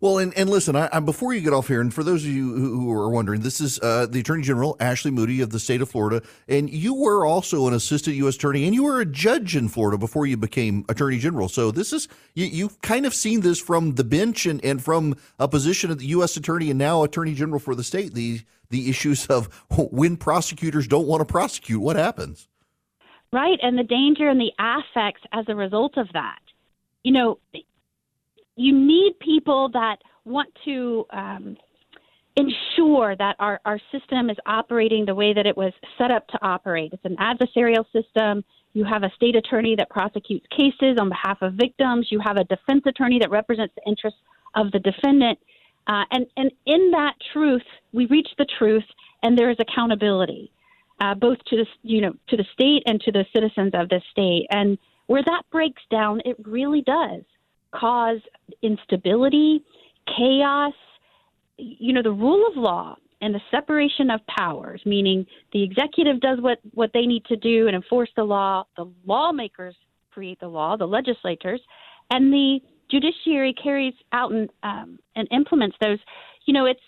Well, 0.00 0.18
and, 0.18 0.32
and 0.38 0.48
listen, 0.48 0.76
I, 0.76 0.88
I, 0.92 1.00
before 1.00 1.34
you 1.34 1.40
get 1.40 1.52
off 1.52 1.66
here, 1.66 1.80
and 1.80 1.92
for 1.92 2.04
those 2.04 2.24
of 2.24 2.30
you 2.30 2.54
who, 2.54 2.92
are 2.92 3.10
wondering, 3.10 3.40
this 3.40 3.60
is 3.60 3.80
uh, 3.80 4.06
the 4.06 4.20
Attorney 4.20 4.44
General, 4.44 4.76
Ashley 4.78 5.10
Moody 5.10 5.40
of 5.40 5.50
the 5.50 5.58
state 5.58 5.82
of 5.82 5.90
Florida. 5.90 6.22
And 6.46 6.70
you 6.70 6.94
were 6.94 7.26
also 7.26 7.66
an 7.66 7.74
assistant 7.74 8.14
U.S. 8.16 8.36
attorney, 8.36 8.64
and 8.64 8.74
you 8.76 8.84
were 8.84 9.00
a 9.00 9.04
judge 9.04 9.56
in 9.56 9.68
Florida 9.68 9.98
before 9.98 10.24
you 10.24 10.36
became 10.36 10.84
Attorney 10.88 11.18
General. 11.18 11.48
So 11.48 11.72
this 11.72 11.92
is, 11.92 12.06
you, 12.34 12.46
you've 12.46 12.80
kind 12.80 13.06
of 13.06 13.14
seen 13.14 13.40
this 13.40 13.60
from 13.60 13.96
the 13.96 14.04
bench 14.04 14.46
and, 14.46 14.64
and 14.64 14.80
from 14.80 15.16
a 15.40 15.48
position 15.48 15.90
of 15.90 15.98
the 15.98 16.06
U.S. 16.06 16.36
Attorney 16.36 16.70
and 16.70 16.78
now 16.78 17.02
Attorney 17.02 17.34
General 17.34 17.58
for 17.58 17.74
the 17.74 17.84
state, 17.84 18.14
the, 18.14 18.42
the 18.70 18.88
issues 18.88 19.26
of 19.26 19.46
when 19.90 20.16
prosecutors 20.16 20.86
don't 20.86 21.08
want 21.08 21.22
to 21.22 21.24
prosecute, 21.24 21.80
what 21.80 21.96
happens? 21.96 22.46
Right, 23.32 23.58
and 23.62 23.76
the 23.76 23.82
danger 23.82 24.28
and 24.28 24.40
the 24.40 24.52
affects 24.60 25.22
as 25.32 25.46
a 25.48 25.56
result 25.56 25.96
of 25.96 26.06
that. 26.12 26.38
You 27.02 27.12
know, 27.12 27.38
you 28.58 28.72
need 28.72 29.18
people 29.20 29.70
that 29.70 29.98
want 30.24 30.48
to 30.64 31.06
um, 31.10 31.56
ensure 32.36 33.16
that 33.16 33.36
our, 33.38 33.60
our 33.64 33.80
system 33.92 34.30
is 34.30 34.36
operating 34.46 35.06
the 35.06 35.14
way 35.14 35.32
that 35.32 35.46
it 35.46 35.56
was 35.56 35.72
set 35.96 36.10
up 36.10 36.26
to 36.28 36.38
operate. 36.42 36.92
It's 36.92 37.04
an 37.04 37.16
adversarial 37.16 37.84
system. 37.92 38.44
You 38.74 38.84
have 38.84 39.04
a 39.04 39.10
state 39.14 39.36
attorney 39.36 39.76
that 39.76 39.88
prosecutes 39.90 40.46
cases 40.56 40.98
on 41.00 41.08
behalf 41.08 41.38
of 41.40 41.54
victims. 41.54 42.08
You 42.10 42.20
have 42.20 42.36
a 42.36 42.44
defense 42.44 42.82
attorney 42.84 43.18
that 43.20 43.30
represents 43.30 43.74
the 43.76 43.88
interests 43.88 44.20
of 44.56 44.72
the 44.72 44.80
defendant. 44.80 45.38
Uh, 45.86 46.04
and, 46.10 46.26
and 46.36 46.50
in 46.66 46.90
that 46.90 47.14
truth, 47.32 47.62
we 47.92 48.06
reach 48.06 48.28
the 48.38 48.46
truth, 48.58 48.84
and 49.22 49.38
there 49.38 49.50
is 49.50 49.56
accountability, 49.60 50.50
uh, 51.00 51.14
both 51.14 51.38
to 51.46 51.56
the 51.56 51.66
you 51.82 52.02
know 52.02 52.12
to 52.28 52.36
the 52.36 52.44
state 52.52 52.82
and 52.86 53.00
to 53.00 53.10
the 53.10 53.24
citizens 53.32 53.70
of 53.72 53.88
the 53.88 54.02
state. 54.12 54.46
And 54.50 54.78
where 55.06 55.22
that 55.24 55.42
breaks 55.50 55.82
down, 55.90 56.20
it 56.26 56.36
really 56.44 56.82
does 56.82 57.22
cause 57.74 58.18
instability, 58.62 59.64
chaos. 60.16 60.74
You 61.56 61.92
know, 61.92 62.02
the 62.02 62.12
rule 62.12 62.46
of 62.48 62.56
law 62.56 62.96
and 63.20 63.34
the 63.34 63.40
separation 63.50 64.10
of 64.10 64.20
powers, 64.26 64.80
meaning 64.86 65.26
the 65.52 65.62
executive 65.62 66.20
does 66.20 66.38
what, 66.40 66.58
what 66.72 66.90
they 66.94 67.02
need 67.02 67.24
to 67.26 67.36
do 67.36 67.66
and 67.66 67.74
enforce 67.74 68.10
the 68.16 68.22
law, 68.22 68.64
the 68.76 68.90
lawmakers 69.04 69.74
create 70.12 70.38
the 70.40 70.48
law, 70.48 70.76
the 70.76 70.86
legislators, 70.86 71.60
and 72.10 72.32
the 72.32 72.60
judiciary 72.90 73.54
carries 73.60 73.94
out 74.12 74.32
and, 74.32 74.48
um, 74.62 74.98
and 75.16 75.28
implements 75.32 75.76
those. 75.80 75.98
You 76.46 76.54
know, 76.54 76.66
it's 76.66 76.80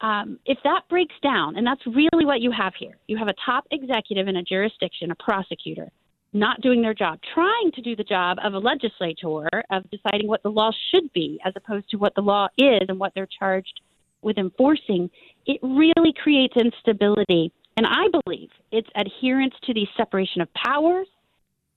um, 0.00 0.38
if 0.46 0.58
that 0.64 0.82
breaks 0.88 1.14
down, 1.22 1.56
and 1.56 1.66
that's 1.66 1.86
really 1.86 2.24
what 2.24 2.40
you 2.40 2.50
have 2.50 2.72
here, 2.78 2.96
you 3.06 3.18
have 3.18 3.28
a 3.28 3.34
top 3.44 3.64
executive 3.70 4.28
in 4.28 4.36
a 4.36 4.42
jurisdiction, 4.42 5.10
a 5.10 5.14
prosecutor, 5.16 5.90
not 6.32 6.60
doing 6.60 6.80
their 6.80 6.94
job, 6.94 7.18
trying 7.34 7.72
to 7.74 7.82
do 7.82 7.96
the 7.96 8.04
job 8.04 8.38
of 8.42 8.54
a 8.54 8.58
legislator 8.58 9.48
of 9.70 9.84
deciding 9.90 10.28
what 10.28 10.42
the 10.42 10.48
law 10.48 10.70
should 10.90 11.12
be 11.12 11.40
as 11.44 11.52
opposed 11.56 11.90
to 11.90 11.96
what 11.96 12.14
the 12.14 12.20
law 12.20 12.46
is 12.56 12.82
and 12.88 12.98
what 12.98 13.12
they're 13.14 13.28
charged 13.38 13.80
with 14.22 14.38
enforcing, 14.38 15.10
it 15.46 15.58
really 15.62 16.12
creates 16.22 16.54
instability. 16.56 17.52
And 17.76 17.86
I 17.86 18.06
believe 18.24 18.50
it's 18.70 18.88
adherence 18.94 19.54
to 19.64 19.74
the 19.74 19.86
separation 19.96 20.40
of 20.40 20.48
powers 20.54 21.08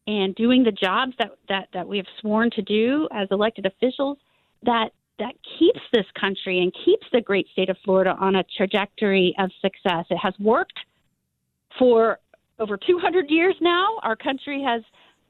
and 0.05 0.35
doing 0.35 0.63
the 0.63 0.71
jobs 0.71 1.13
that, 1.19 1.31
that, 1.49 1.69
that 1.73 1.87
we 1.87 1.97
have 1.97 2.05
sworn 2.19 2.51
to 2.51 2.61
do 2.61 3.07
as 3.13 3.27
elected 3.31 3.65
officials 3.65 4.17
that 4.63 4.89
that 5.19 5.35
keeps 5.59 5.79
this 5.93 6.05
country 6.19 6.59
and 6.59 6.73
keeps 6.83 7.05
the 7.11 7.21
great 7.21 7.47
state 7.51 7.69
of 7.69 7.77
Florida 7.85 8.15
on 8.19 8.35
a 8.35 8.43
trajectory 8.57 9.33
of 9.37 9.51
success. 9.61 10.05
It 10.09 10.17
has 10.17 10.33
worked 10.39 10.79
for 11.77 12.19
over 12.59 12.77
200 12.77 13.29
years 13.29 13.55
now, 13.61 13.99
our 14.03 14.15
country 14.15 14.63
has 14.63 14.81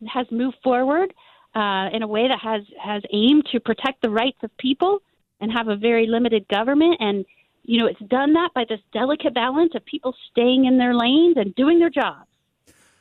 has 0.07 0.27
moved 0.31 0.57
forward 0.63 1.13
uh, 1.55 1.87
in 1.93 2.03
a 2.03 2.07
way 2.07 2.27
that 2.27 2.39
has 2.39 2.63
has 2.81 3.01
aimed 3.11 3.45
to 3.51 3.59
protect 3.59 4.01
the 4.01 4.09
rights 4.09 4.37
of 4.43 4.55
people 4.57 4.99
and 5.39 5.51
have 5.51 5.67
a 5.67 5.75
very 5.75 6.07
limited 6.07 6.47
government. 6.47 6.97
And 6.99 7.25
you 7.63 7.79
know, 7.79 7.87
it's 7.87 7.99
done 8.01 8.33
that 8.33 8.49
by 8.53 8.65
this 8.67 8.79
delicate 8.91 9.33
balance 9.33 9.73
of 9.75 9.85
people 9.85 10.13
staying 10.31 10.65
in 10.65 10.77
their 10.77 10.93
lanes 10.93 11.35
and 11.37 11.55
doing 11.55 11.79
their 11.79 11.89
jobs. 11.89 12.27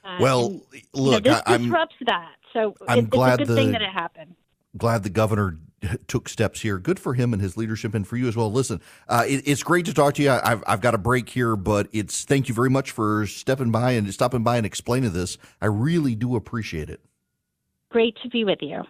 Uh, 0.05 0.18
well, 0.20 0.47
and, 0.47 0.62
look, 0.92 1.24
you 1.24 1.30
know, 1.30 1.36
this 1.36 1.42
I, 1.47 1.57
disrupts 1.59 1.97
that. 2.07 2.34
So 2.53 2.74
I'm 2.86 3.01
it, 3.01 3.11
glad 3.11 3.40
it's 3.40 3.51
a 3.51 3.53
good 3.53 3.53
the, 3.53 3.57
thing 3.57 3.72
that 3.72 3.82
it 3.82 3.92
happened. 3.92 4.34
Glad 4.76 5.03
the 5.03 5.11
governor 5.11 5.59
took 6.07 6.28
steps 6.28 6.61
here. 6.61 6.78
Good 6.78 6.99
for 6.99 7.14
him 7.14 7.33
and 7.33 7.43
his 7.43 7.57
leadership, 7.57 7.95
and 7.95 8.07
for 8.07 8.16
you 8.16 8.28
as 8.28 8.37
well. 8.37 8.51
Listen, 8.51 8.80
uh, 9.09 9.24
it, 9.26 9.47
it's 9.47 9.62
great 9.62 9.87
to 9.87 9.95
talk 9.95 10.14
to 10.14 10.22
you. 10.22 10.30
I've, 10.30 10.62
I've 10.66 10.80
got 10.80 10.95
a 10.95 10.99
break 10.99 11.28
here, 11.28 11.57
but 11.57 11.89
it's 11.93 12.24
thank 12.24 12.49
you 12.49 12.55
very 12.55 12.70
much 12.70 12.91
for 12.91 13.26
stepping 13.26 13.70
by 13.70 13.93
and 13.93 14.12
stopping 14.12 14.43
by 14.43 14.57
and 14.57 14.66
explaining 14.66 15.12
this. 15.12 15.39
I 15.61 15.66
really 15.66 16.14
do 16.14 16.37
appreciate 16.37 16.91
it. 16.91 17.01
Great 17.91 18.16
to 18.22 18.28
be 18.28 18.45
with 18.45 18.59
you. 18.62 18.85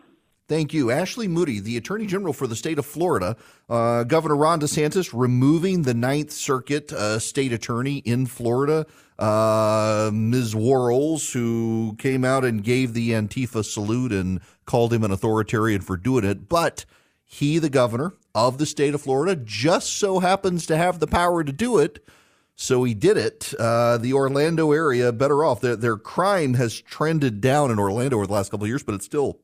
Thank 0.48 0.74
you. 0.74 0.90
Ashley 0.90 1.28
Moody, 1.28 1.60
the 1.60 1.76
Attorney 1.76 2.04
General 2.04 2.32
for 2.32 2.46
the 2.46 2.56
state 2.56 2.78
of 2.78 2.84
Florida. 2.84 3.36
Uh, 3.70 4.04
Governor 4.04 4.36
Ron 4.36 4.60
DeSantis 4.60 5.10
removing 5.14 5.82
the 5.82 5.94
Ninth 5.94 6.30
Circuit 6.30 6.92
uh, 6.92 7.18
state 7.18 7.52
attorney 7.52 7.98
in 7.98 8.26
Florida, 8.26 8.86
uh, 9.22 10.10
Ms. 10.12 10.54
Worrells, 10.54 11.32
who 11.32 11.94
came 11.96 12.24
out 12.24 12.44
and 12.44 12.64
gave 12.64 12.92
the 12.92 13.10
Antifa 13.10 13.64
salute 13.64 14.12
and 14.12 14.40
called 14.66 14.92
him 14.92 15.04
an 15.04 15.12
authoritarian 15.12 15.80
for 15.80 15.96
doing 15.96 16.24
it. 16.24 16.48
But 16.48 16.84
he, 17.24 17.58
the 17.58 17.70
governor 17.70 18.14
of 18.34 18.58
the 18.58 18.66
state 18.66 18.94
of 18.94 19.02
Florida, 19.02 19.36
just 19.36 19.92
so 19.92 20.18
happens 20.18 20.66
to 20.66 20.76
have 20.76 20.98
the 20.98 21.06
power 21.06 21.44
to 21.44 21.52
do 21.52 21.78
it. 21.78 22.04
So 22.56 22.82
he 22.82 22.94
did 22.94 23.16
it. 23.16 23.54
Uh, 23.58 23.96
the 23.96 24.12
Orlando 24.12 24.72
area 24.72 25.12
better 25.12 25.44
off. 25.44 25.60
Their, 25.60 25.76
their 25.76 25.96
crime 25.96 26.54
has 26.54 26.80
trended 26.80 27.40
down 27.40 27.70
in 27.70 27.78
Orlando 27.78 28.16
over 28.16 28.26
the 28.26 28.32
last 28.32 28.50
couple 28.50 28.64
of 28.64 28.68
years, 28.68 28.82
but 28.82 28.96
it's 28.96 29.04
still 29.04 29.38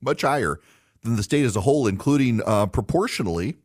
much 0.00 0.22
higher 0.22 0.60
than 1.02 1.16
the 1.16 1.24
state 1.24 1.44
as 1.44 1.56
a 1.56 1.62
whole, 1.62 1.88
including 1.88 2.40
uh, 2.46 2.66
proportionally. 2.66 3.56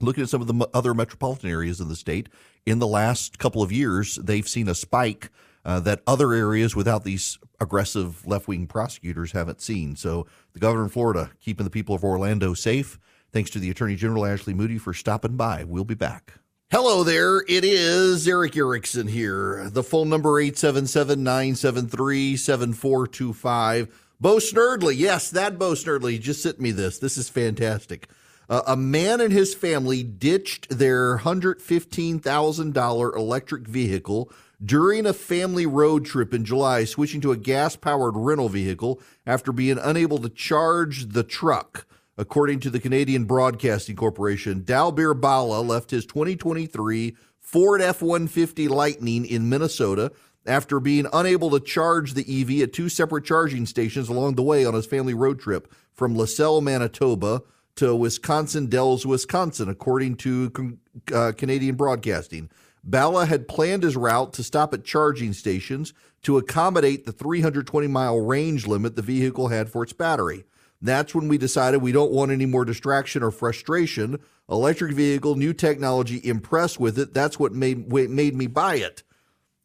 Looking 0.00 0.22
at 0.22 0.28
some 0.28 0.40
of 0.40 0.46
the 0.46 0.68
other 0.74 0.94
metropolitan 0.94 1.50
areas 1.50 1.80
in 1.80 1.88
the 1.88 1.96
state, 1.96 2.28
in 2.66 2.78
the 2.78 2.86
last 2.86 3.38
couple 3.38 3.62
of 3.62 3.72
years, 3.72 4.16
they've 4.16 4.48
seen 4.48 4.68
a 4.68 4.74
spike 4.74 5.30
uh, 5.64 5.80
that 5.80 6.02
other 6.06 6.32
areas 6.32 6.76
without 6.76 7.04
these 7.04 7.38
aggressive 7.60 8.26
left 8.26 8.48
wing 8.48 8.66
prosecutors 8.66 9.32
haven't 9.32 9.60
seen. 9.60 9.96
So, 9.96 10.26
the 10.52 10.58
governor 10.58 10.86
of 10.86 10.92
Florida 10.92 11.30
keeping 11.40 11.64
the 11.64 11.70
people 11.70 11.94
of 11.94 12.04
Orlando 12.04 12.54
safe. 12.54 12.98
Thanks 13.32 13.50
to 13.50 13.58
the 13.58 13.70
Attorney 13.70 13.96
General 13.96 14.26
Ashley 14.26 14.54
Moody 14.54 14.78
for 14.78 14.92
stopping 14.92 15.36
by. 15.36 15.64
We'll 15.64 15.84
be 15.84 15.94
back. 15.94 16.34
Hello 16.70 17.04
there. 17.04 17.44
It 17.48 17.64
is 17.64 18.26
Erick 18.26 18.56
Erickson 18.56 19.06
here. 19.06 19.68
The 19.70 19.82
phone 19.82 20.08
number 20.08 20.40
877 20.40 21.22
973 21.22 22.36
7425. 22.36 24.00
Bo 24.20 24.36
Snerdley, 24.36 24.96
yes, 24.96 25.30
that 25.30 25.58
Bo 25.58 25.72
Snerdley 25.72 26.20
just 26.20 26.42
sent 26.42 26.60
me 26.60 26.70
this. 26.70 26.98
This 26.98 27.16
is 27.16 27.28
fantastic. 27.28 28.08
Uh, 28.48 28.62
a 28.66 28.76
man 28.76 29.20
and 29.20 29.32
his 29.32 29.54
family 29.54 30.02
ditched 30.02 30.68
their 30.68 31.18
$115,000 31.18 33.16
electric 33.16 33.66
vehicle 33.66 34.30
during 34.62 35.06
a 35.06 35.12
family 35.12 35.66
road 35.66 36.04
trip 36.04 36.32
in 36.34 36.44
July, 36.44 36.84
switching 36.84 37.20
to 37.20 37.32
a 37.32 37.36
gas 37.36 37.76
powered 37.76 38.16
rental 38.16 38.48
vehicle 38.48 39.00
after 39.26 39.52
being 39.52 39.78
unable 39.78 40.18
to 40.18 40.28
charge 40.28 41.08
the 41.08 41.22
truck. 41.22 41.86
According 42.16 42.60
to 42.60 42.70
the 42.70 42.78
Canadian 42.78 43.24
Broadcasting 43.24 43.96
Corporation, 43.96 44.62
Dalbir 44.62 45.20
Bala 45.20 45.60
left 45.60 45.90
his 45.90 46.06
2023 46.06 47.16
Ford 47.40 47.82
F 47.82 48.00
150 48.00 48.68
Lightning 48.68 49.26
in 49.26 49.48
Minnesota 49.48 50.12
after 50.46 50.78
being 50.78 51.06
unable 51.12 51.50
to 51.50 51.58
charge 51.58 52.14
the 52.14 52.24
EV 52.40 52.62
at 52.62 52.72
two 52.72 52.88
separate 52.88 53.24
charging 53.24 53.66
stations 53.66 54.08
along 54.08 54.34
the 54.34 54.42
way 54.42 54.64
on 54.64 54.74
his 54.74 54.86
family 54.86 55.14
road 55.14 55.40
trip 55.40 55.72
from 55.92 56.16
LaSalle, 56.16 56.60
Manitoba 56.60 57.42
to 57.76 57.94
Wisconsin 57.94 58.66
Dells, 58.66 59.04
Wisconsin, 59.04 59.68
according 59.68 60.16
to 60.16 60.78
uh, 61.12 61.32
Canadian 61.36 61.74
Broadcasting. 61.74 62.50
Bala 62.84 63.26
had 63.26 63.48
planned 63.48 63.82
his 63.82 63.96
route 63.96 64.32
to 64.34 64.42
stop 64.42 64.74
at 64.74 64.84
charging 64.84 65.32
stations 65.32 65.94
to 66.22 66.36
accommodate 66.36 67.04
the 67.04 67.12
320 67.12 67.86
mile 67.86 68.20
range 68.20 68.66
limit 68.66 68.94
the 68.94 69.02
vehicle 69.02 69.48
had 69.48 69.70
for 69.70 69.82
its 69.82 69.92
battery. 69.92 70.44
That's 70.82 71.14
when 71.14 71.28
we 71.28 71.38
decided 71.38 71.80
we 71.80 71.92
don't 71.92 72.12
want 72.12 72.30
any 72.30 72.44
more 72.44 72.64
distraction 72.64 73.22
or 73.22 73.30
frustration. 73.30 74.20
Electric 74.50 74.92
vehicle, 74.92 75.34
new 75.34 75.54
technology, 75.54 76.20
impressed 76.22 76.78
with 76.78 76.98
it. 76.98 77.14
That's 77.14 77.38
what 77.38 77.52
made 77.52 77.90
made 77.90 78.36
me 78.36 78.46
buy 78.46 78.76
it. 78.76 79.02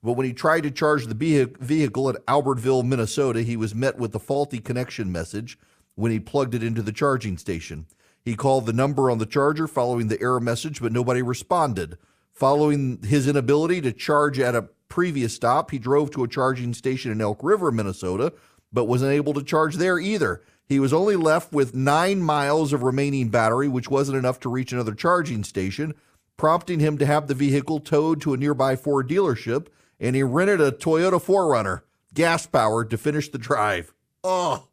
But 0.02 0.14
when 0.14 0.26
he 0.26 0.32
tried 0.32 0.64
to 0.64 0.72
charge 0.72 1.08
the 1.08 1.50
vehicle 1.60 2.10
at 2.10 2.26
Albertville, 2.26 2.86
Minnesota, 2.86 3.42
he 3.42 3.58
was 3.58 3.76
met 3.76 3.98
with 3.98 4.14
the 4.14 4.20
faulty 4.20 4.60
connection 4.60 5.12
message 5.12 5.60
when 5.96 6.14
he 6.14 6.22
plugged 6.22 6.56
it 6.56 6.64
into 6.64 6.82
the 6.82 6.94
charging 6.94 7.38
station. 7.38 7.86
He 8.24 8.36
called 8.36 8.66
the 8.66 8.74
number 8.74 9.10
on 9.10 9.18
the 9.18 9.26
charger 9.26 9.68
following 9.68 10.08
the 10.08 10.22
error 10.22 10.40
message, 10.40 10.82
but 10.82 10.92
nobody 10.92 11.22
responded. 11.22 11.98
Following 12.32 13.02
his 13.04 13.28
inability 13.28 13.82
to 13.82 13.92
charge 13.92 14.40
at 14.40 14.56
a 14.56 14.70
previous 14.88 15.34
stop, 15.34 15.72
he 15.72 15.80
drove 15.80 16.12
to 16.12 16.24
a 16.24 16.28
charging 16.28 16.74
station 16.74 17.12
in 17.12 17.22
Elk 17.22 17.40
River, 17.44 17.72
Minnesota, 17.72 18.34
but 18.72 18.86
was 18.86 19.02
unable 19.02 19.34
to 19.34 19.44
charge 19.44 19.76
there 19.76 20.00
either. 20.00 20.44
He 20.66 20.80
was 20.80 20.94
only 20.94 21.16
left 21.16 21.52
with 21.52 21.76
nine 21.76 22.22
miles 22.22 22.74
of 22.74 22.84
remaining 22.84 23.30
battery, 23.30 23.68
which 23.68 23.90
wasn't 23.90 24.18
enough 24.18 24.40
to 24.42 24.50
reach 24.50 24.72
another 24.72 24.94
charging 24.94 25.44
station, 25.44 25.96
prompting 26.38 26.80
him 26.80 26.98
to 27.00 27.06
have 27.06 27.28
the 27.28 27.34
vehicle 27.34 27.80
towed 27.80 28.22
to 28.22 28.34
a 28.34 28.38
nearby 28.38 28.76
Ford 28.76 29.10
dealership 29.10 29.68
and 30.00 30.16
he 30.16 30.24
rented 30.24 30.62
a 30.62 30.72
Toyota 30.72 31.22
4Runner, 31.22 31.82
gas 32.14 32.46
powered, 32.46 32.90
to 32.90 32.98
finish 32.98 33.30
the 33.30 33.38
drive. 33.38 33.94
Oh, 34.24 34.68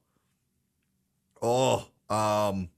oh, 1.42 1.88
um, 2.08 2.68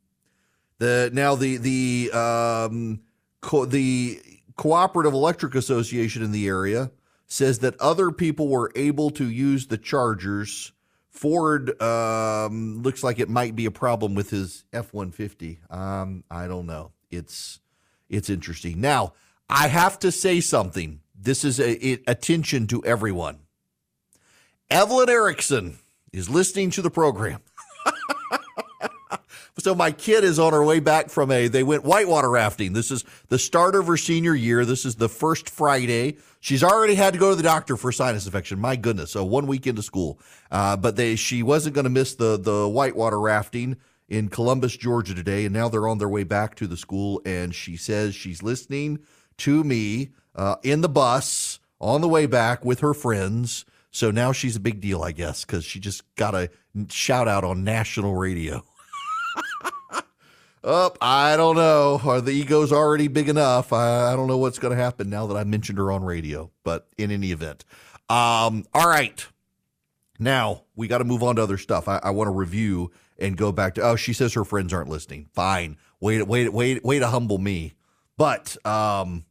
the 0.79 1.11
now 1.13 1.35
the 1.35 1.57
the 1.57 2.11
um 2.13 3.01
co- 3.41 3.65
the 3.65 4.21
cooperative 4.57 5.13
electric 5.13 5.55
association 5.55 6.23
in 6.23 6.33
the 6.33 6.47
area 6.47 6.91
says 7.27 7.59
that 7.61 7.79
other 7.81 8.11
people 8.11 8.49
were 8.49 8.73
able 8.75 9.11
to 9.11 9.29
use 9.29 9.67
the 9.67 9.79
chargers. 9.79 10.73
Ford 11.11 11.81
um, 11.83 12.83
looks 12.83 13.03
like 13.03 13.19
it 13.19 13.29
might 13.29 13.57
be 13.57 13.67
a 13.67 13.71
problem 13.71 14.15
with 14.15 14.31
his 14.31 14.65
F 14.73 14.95
one 14.95 15.11
fifty. 15.11 15.59
Um, 15.69 16.25
I 16.31 16.47
don't 16.47 16.67
know. 16.67 16.93
It's 17.11 17.61
it's 18.09 18.31
interesting. 18.31 18.81
Now 18.81 19.15
I 19.49 19.69
have 19.69 19.99
to 20.01 20.13
say 20.13 20.41
something 20.41 21.01
this 21.21 21.45
is 21.45 21.59
a, 21.59 21.99
attention 22.07 22.67
to 22.69 22.85
everyone. 22.85 23.41
Evelyn 24.71 25.09
Erickson 25.09 25.79
is 26.13 26.31
listening 26.31 26.71
to 26.71 26.83
the 26.83 26.91
program. 26.91 27.41
so 29.59 29.75
my 29.75 29.91
kid 29.91 30.25
is 30.25 30.39
on 30.39 30.53
her 30.53 30.65
way 30.65 30.81
back 30.81 31.11
from 31.11 31.31
a 31.31 31.49
they 31.49 31.63
went 31.63 31.85
whitewater 31.85 32.31
rafting. 32.31 32.73
This 32.73 32.91
is 32.91 33.05
the 33.29 33.39
start 33.39 33.75
of 33.75 33.87
her 33.87 33.97
senior 33.97 34.35
year. 34.35 34.65
This 34.65 34.85
is 34.85 34.97
the 34.97 35.09
first 35.09 35.51
Friday. 35.51 36.17
She's 36.41 36.63
already 36.63 36.95
had 36.95 37.13
to 37.15 37.19
go 37.19 37.31
to 37.31 37.37
the 37.37 37.43
doctor 37.43 37.77
for 37.77 37.91
sinus 37.91 38.27
infection. 38.27 38.61
My 38.61 38.77
goodness. 38.77 39.13
So 39.13 39.25
one 39.25 39.47
week 39.47 39.67
into 39.67 39.83
school. 39.83 40.21
Uh, 40.51 40.77
but 40.77 40.97
they 40.97 41.17
she 41.17 41.43
wasn't 41.43 41.75
going 41.75 41.85
to 41.85 41.91
miss 41.91 42.15
the 42.15 42.39
the 42.39 42.69
whitewater 42.69 43.21
rafting 43.21 43.77
in 44.09 44.29
Columbus, 44.29 44.77
Georgia 44.77 45.15
today, 45.15 45.45
and 45.45 45.53
now 45.53 45.69
they're 45.69 45.89
on 45.89 45.99
their 45.99 46.09
way 46.09 46.25
back 46.25 46.55
to 46.57 46.67
the 46.67 46.77
school. 46.77 47.21
And 47.27 47.55
she 47.55 47.77
says 47.77 48.15
she's 48.15 48.43
listening 48.43 49.01
to 49.39 49.65
me 49.65 50.11
uh, 50.35 50.57
in 50.63 50.81
the 50.81 50.89
bus 50.89 51.59
on 51.81 52.01
the 52.01 52.09
way 52.09 52.27
back 52.27 52.65
with 52.65 52.81
her 52.81 52.95
friends. 52.95 53.65
So 53.91 54.11
now 54.11 54.33
she's 54.33 54.57
a 54.57 54.61
big 54.61 54.81
deal, 54.81 55.03
I 55.03 55.13
guess, 55.13 55.45
because 55.45 55.65
she 55.65 55.81
just 55.81 56.03
got 56.15 56.35
a 56.35 56.51
shout 56.89 57.27
out 57.27 57.45
on 57.45 57.65
national 57.65 58.15
radio. 58.15 58.63
Up, 60.65 60.99
oh, 61.01 61.07
I 61.07 61.37
don't 61.37 61.55
know. 61.55 62.01
Are 62.05 62.21
the 62.21 62.33
egos 62.33 62.73
already 62.73 63.07
big 63.07 63.29
enough? 63.29 63.73
I, 63.73 64.13
I 64.13 64.17
don't 64.17 64.27
know 64.27 64.39
what's 64.39 64.59
going 64.59 64.77
to 64.77 64.83
happen 64.83 65.09
now 65.09 65.27
that 65.29 65.37
I 65.37 65.45
mentioned 65.45 65.79
her 65.79 65.93
on 65.93 66.03
radio. 66.03 66.51
But 66.65 66.89
in 66.99 67.13
any 67.13 67.31
event, 67.31 67.65
um, 68.09 68.67
all 68.75 68.89
right. 68.89 69.25
Now 70.19 70.65
we 70.75 70.89
got 70.89 70.99
to 70.99 71.05
move 71.05 71.23
on 71.23 71.37
to 71.37 71.43
other 71.43 71.59
stuff. 71.59 71.87
I, 71.87 72.01
I 72.03 72.11
want 72.11 72.27
to 72.27 72.33
review 72.33 72.91
and 73.19 73.37
go 73.37 73.53
back 73.53 73.75
to. 73.77 73.83
Oh, 73.83 73.97
she 73.97 74.13
says 74.13 74.35
her 74.35 74.45
friends 74.45 74.73
aren't 74.73 74.89
listening. 74.89 75.29
Fine. 75.33 75.77
Wait, 76.01 76.27
wait, 76.27 76.53
wait, 76.53 76.85
wait 76.85 76.99
to 76.99 77.07
humble 77.07 77.39
me. 77.39 77.75
But 78.17 78.57
um, 78.67 79.25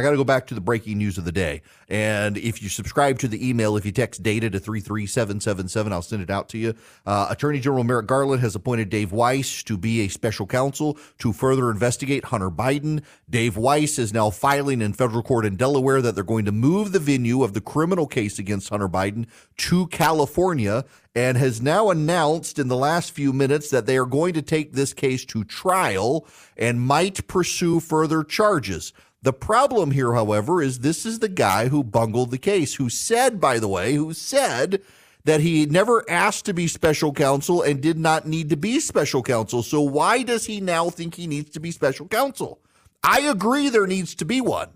I 0.00 0.02
got 0.02 0.12
to 0.12 0.16
go 0.16 0.24
back 0.24 0.46
to 0.46 0.54
the 0.54 0.62
breaking 0.62 0.96
news 0.96 1.18
of 1.18 1.26
the 1.26 1.32
day. 1.32 1.60
And 1.86 2.38
if 2.38 2.62
you 2.62 2.70
subscribe 2.70 3.18
to 3.18 3.28
the 3.28 3.46
email, 3.46 3.76
if 3.76 3.84
you 3.84 3.92
text 3.92 4.22
data 4.22 4.48
to 4.48 4.58
33777, 4.58 5.92
I'll 5.92 6.00
send 6.00 6.22
it 6.22 6.30
out 6.30 6.48
to 6.50 6.58
you. 6.58 6.74
Uh, 7.04 7.26
Attorney 7.28 7.60
General 7.60 7.84
Merrick 7.84 8.06
Garland 8.06 8.40
has 8.40 8.54
appointed 8.54 8.88
Dave 8.88 9.12
Weiss 9.12 9.62
to 9.64 9.76
be 9.76 10.00
a 10.00 10.08
special 10.08 10.46
counsel 10.46 10.96
to 11.18 11.34
further 11.34 11.70
investigate 11.70 12.24
Hunter 12.24 12.50
Biden. 12.50 13.02
Dave 13.28 13.58
Weiss 13.58 13.98
is 13.98 14.14
now 14.14 14.30
filing 14.30 14.80
in 14.80 14.94
federal 14.94 15.22
court 15.22 15.44
in 15.44 15.56
Delaware 15.56 16.00
that 16.00 16.14
they're 16.14 16.24
going 16.24 16.46
to 16.46 16.52
move 16.52 16.92
the 16.92 16.98
venue 16.98 17.42
of 17.42 17.52
the 17.52 17.60
criminal 17.60 18.06
case 18.06 18.38
against 18.38 18.70
Hunter 18.70 18.88
Biden 18.88 19.26
to 19.58 19.86
California 19.88 20.86
and 21.14 21.36
has 21.36 21.60
now 21.60 21.90
announced 21.90 22.58
in 22.58 22.68
the 22.68 22.76
last 22.76 23.10
few 23.10 23.32
minutes 23.32 23.68
that 23.70 23.84
they 23.84 23.98
are 23.98 24.06
going 24.06 24.32
to 24.32 24.42
take 24.42 24.72
this 24.72 24.94
case 24.94 25.24
to 25.26 25.44
trial 25.44 26.26
and 26.56 26.80
might 26.80 27.26
pursue 27.26 27.80
further 27.80 28.22
charges. 28.22 28.92
The 29.22 29.32
problem 29.34 29.90
here, 29.90 30.14
however, 30.14 30.62
is 30.62 30.78
this 30.78 31.04
is 31.04 31.18
the 31.18 31.28
guy 31.28 31.68
who 31.68 31.84
bungled 31.84 32.30
the 32.30 32.38
case, 32.38 32.76
who 32.76 32.88
said, 32.88 33.40
by 33.40 33.58
the 33.58 33.68
way, 33.68 33.94
who 33.94 34.14
said 34.14 34.80
that 35.24 35.40
he 35.40 35.66
never 35.66 36.08
asked 36.08 36.46
to 36.46 36.54
be 36.54 36.66
special 36.66 37.12
counsel 37.12 37.60
and 37.60 37.82
did 37.82 37.98
not 37.98 38.26
need 38.26 38.48
to 38.48 38.56
be 38.56 38.80
special 38.80 39.22
counsel. 39.22 39.62
So 39.62 39.82
why 39.82 40.22
does 40.22 40.46
he 40.46 40.60
now 40.60 40.88
think 40.88 41.14
he 41.14 41.26
needs 41.26 41.50
to 41.50 41.60
be 41.60 41.70
special 41.70 42.08
counsel? 42.08 42.60
I 43.02 43.20
agree 43.20 43.68
there 43.68 43.86
needs 43.86 44.14
to 44.16 44.24
be 44.24 44.40
one. 44.40 44.70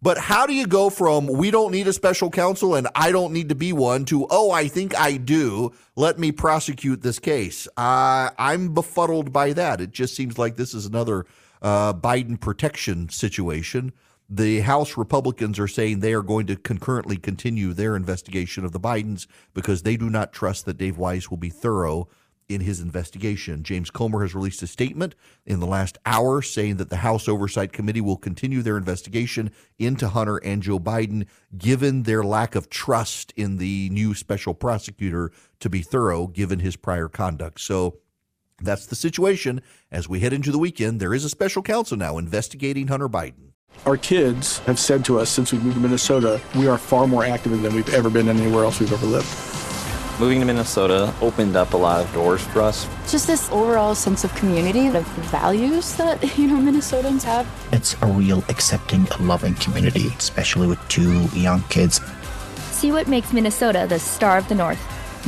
But 0.00 0.18
how 0.18 0.46
do 0.46 0.54
you 0.54 0.66
go 0.66 0.90
from 0.90 1.26
we 1.26 1.50
don't 1.50 1.72
need 1.72 1.88
a 1.88 1.92
special 1.92 2.30
counsel 2.30 2.76
and 2.76 2.86
I 2.94 3.10
don't 3.10 3.32
need 3.32 3.48
to 3.48 3.56
be 3.56 3.72
one 3.72 4.04
to 4.06 4.28
oh 4.30 4.52
I 4.52 4.68
think 4.68 4.96
I 4.96 5.16
do 5.16 5.72
let 5.96 6.20
me 6.20 6.30
prosecute 6.30 7.02
this 7.02 7.18
case? 7.18 7.66
Uh, 7.76 8.30
I'm 8.38 8.74
befuddled 8.74 9.32
by 9.32 9.54
that. 9.54 9.80
It 9.80 9.90
just 9.90 10.14
seems 10.14 10.38
like 10.38 10.54
this 10.54 10.72
is 10.72 10.86
another 10.86 11.26
uh, 11.62 11.92
Biden 11.94 12.40
protection 12.40 13.08
situation. 13.08 13.92
The 14.30 14.60
House 14.60 14.98
Republicans 14.98 15.58
are 15.58 15.68
saying 15.68 16.00
they 16.00 16.12
are 16.12 16.22
going 16.22 16.46
to 16.48 16.56
concurrently 16.56 17.16
continue 17.16 17.72
their 17.72 17.96
investigation 17.96 18.64
of 18.64 18.72
the 18.72 18.80
Bidens 18.80 19.26
because 19.54 19.82
they 19.82 19.96
do 19.96 20.10
not 20.10 20.32
trust 20.32 20.66
that 20.66 20.76
Dave 20.76 20.98
Weiss 20.98 21.30
will 21.30 21.38
be 21.38 21.48
thorough 21.48 22.08
in 22.48 22.62
his 22.62 22.80
investigation. 22.80 23.62
James 23.62 23.90
Comer 23.90 24.22
has 24.22 24.34
released 24.34 24.62
a 24.62 24.66
statement 24.66 25.14
in 25.46 25.60
the 25.60 25.66
last 25.66 25.98
hour 26.06 26.40
saying 26.40 26.76
that 26.76 26.90
the 26.90 26.96
House 26.96 27.28
Oversight 27.28 27.72
Committee 27.72 28.00
will 28.00 28.16
continue 28.16 28.62
their 28.62 28.76
investigation 28.76 29.50
into 29.78 30.08
Hunter 30.08 30.38
and 30.38 30.62
Joe 30.62 30.78
Biden, 30.78 31.26
given 31.56 32.04
their 32.04 32.22
lack 32.22 32.54
of 32.54 32.70
trust 32.70 33.32
in 33.36 33.58
the 33.58 33.90
new 33.90 34.14
special 34.14 34.54
prosecutor 34.54 35.30
to 35.60 35.68
be 35.68 35.82
thorough, 35.82 36.26
given 36.26 36.60
his 36.60 36.76
prior 36.76 37.08
conduct. 37.08 37.60
So 37.60 37.98
that's 38.60 38.86
the 38.86 38.96
situation. 38.96 39.60
As 39.90 40.08
we 40.08 40.20
head 40.20 40.32
into 40.32 40.50
the 40.50 40.58
weekend, 40.58 41.00
there 41.00 41.14
is 41.14 41.24
a 41.24 41.28
special 41.28 41.62
counsel 41.62 41.96
now 41.96 42.18
investigating 42.18 42.88
Hunter 42.88 43.08
Biden. 43.08 43.52
Our 43.86 43.96
kids 43.96 44.58
have 44.60 44.78
said 44.78 45.04
to 45.06 45.18
us 45.20 45.30
since 45.30 45.52
we 45.52 45.58
moved 45.58 45.76
to 45.76 45.80
Minnesota, 45.80 46.40
we 46.56 46.66
are 46.66 46.78
far 46.78 47.06
more 47.06 47.24
active 47.24 47.62
than 47.62 47.74
we've 47.74 47.94
ever 47.94 48.10
been 48.10 48.28
anywhere 48.28 48.64
else 48.64 48.80
we've 48.80 48.92
ever 48.92 49.06
lived. 49.06 49.28
Moving 50.20 50.40
to 50.40 50.46
Minnesota 50.46 51.14
opened 51.20 51.54
up 51.54 51.74
a 51.74 51.76
lot 51.76 52.04
of 52.04 52.12
doors 52.12 52.42
for 52.42 52.60
us. 52.60 52.88
Just 53.08 53.28
this 53.28 53.48
overall 53.52 53.94
sense 53.94 54.24
of 54.24 54.34
community, 54.34 54.88
of 54.88 55.06
values 55.30 55.94
that, 55.94 56.36
you 56.38 56.48
know, 56.48 56.56
Minnesotans 56.56 57.22
have. 57.22 57.46
It's 57.72 57.94
a 58.02 58.06
real 58.06 58.42
accepting, 58.48 59.06
loving 59.20 59.54
community, 59.54 60.08
especially 60.18 60.66
with 60.66 60.80
two 60.88 61.26
young 61.26 61.62
kids. 61.68 62.00
See 62.72 62.90
what 62.90 63.06
makes 63.06 63.32
Minnesota 63.32 63.86
the 63.88 64.00
star 64.00 64.38
of 64.38 64.48
the 64.48 64.56
North. 64.56 64.97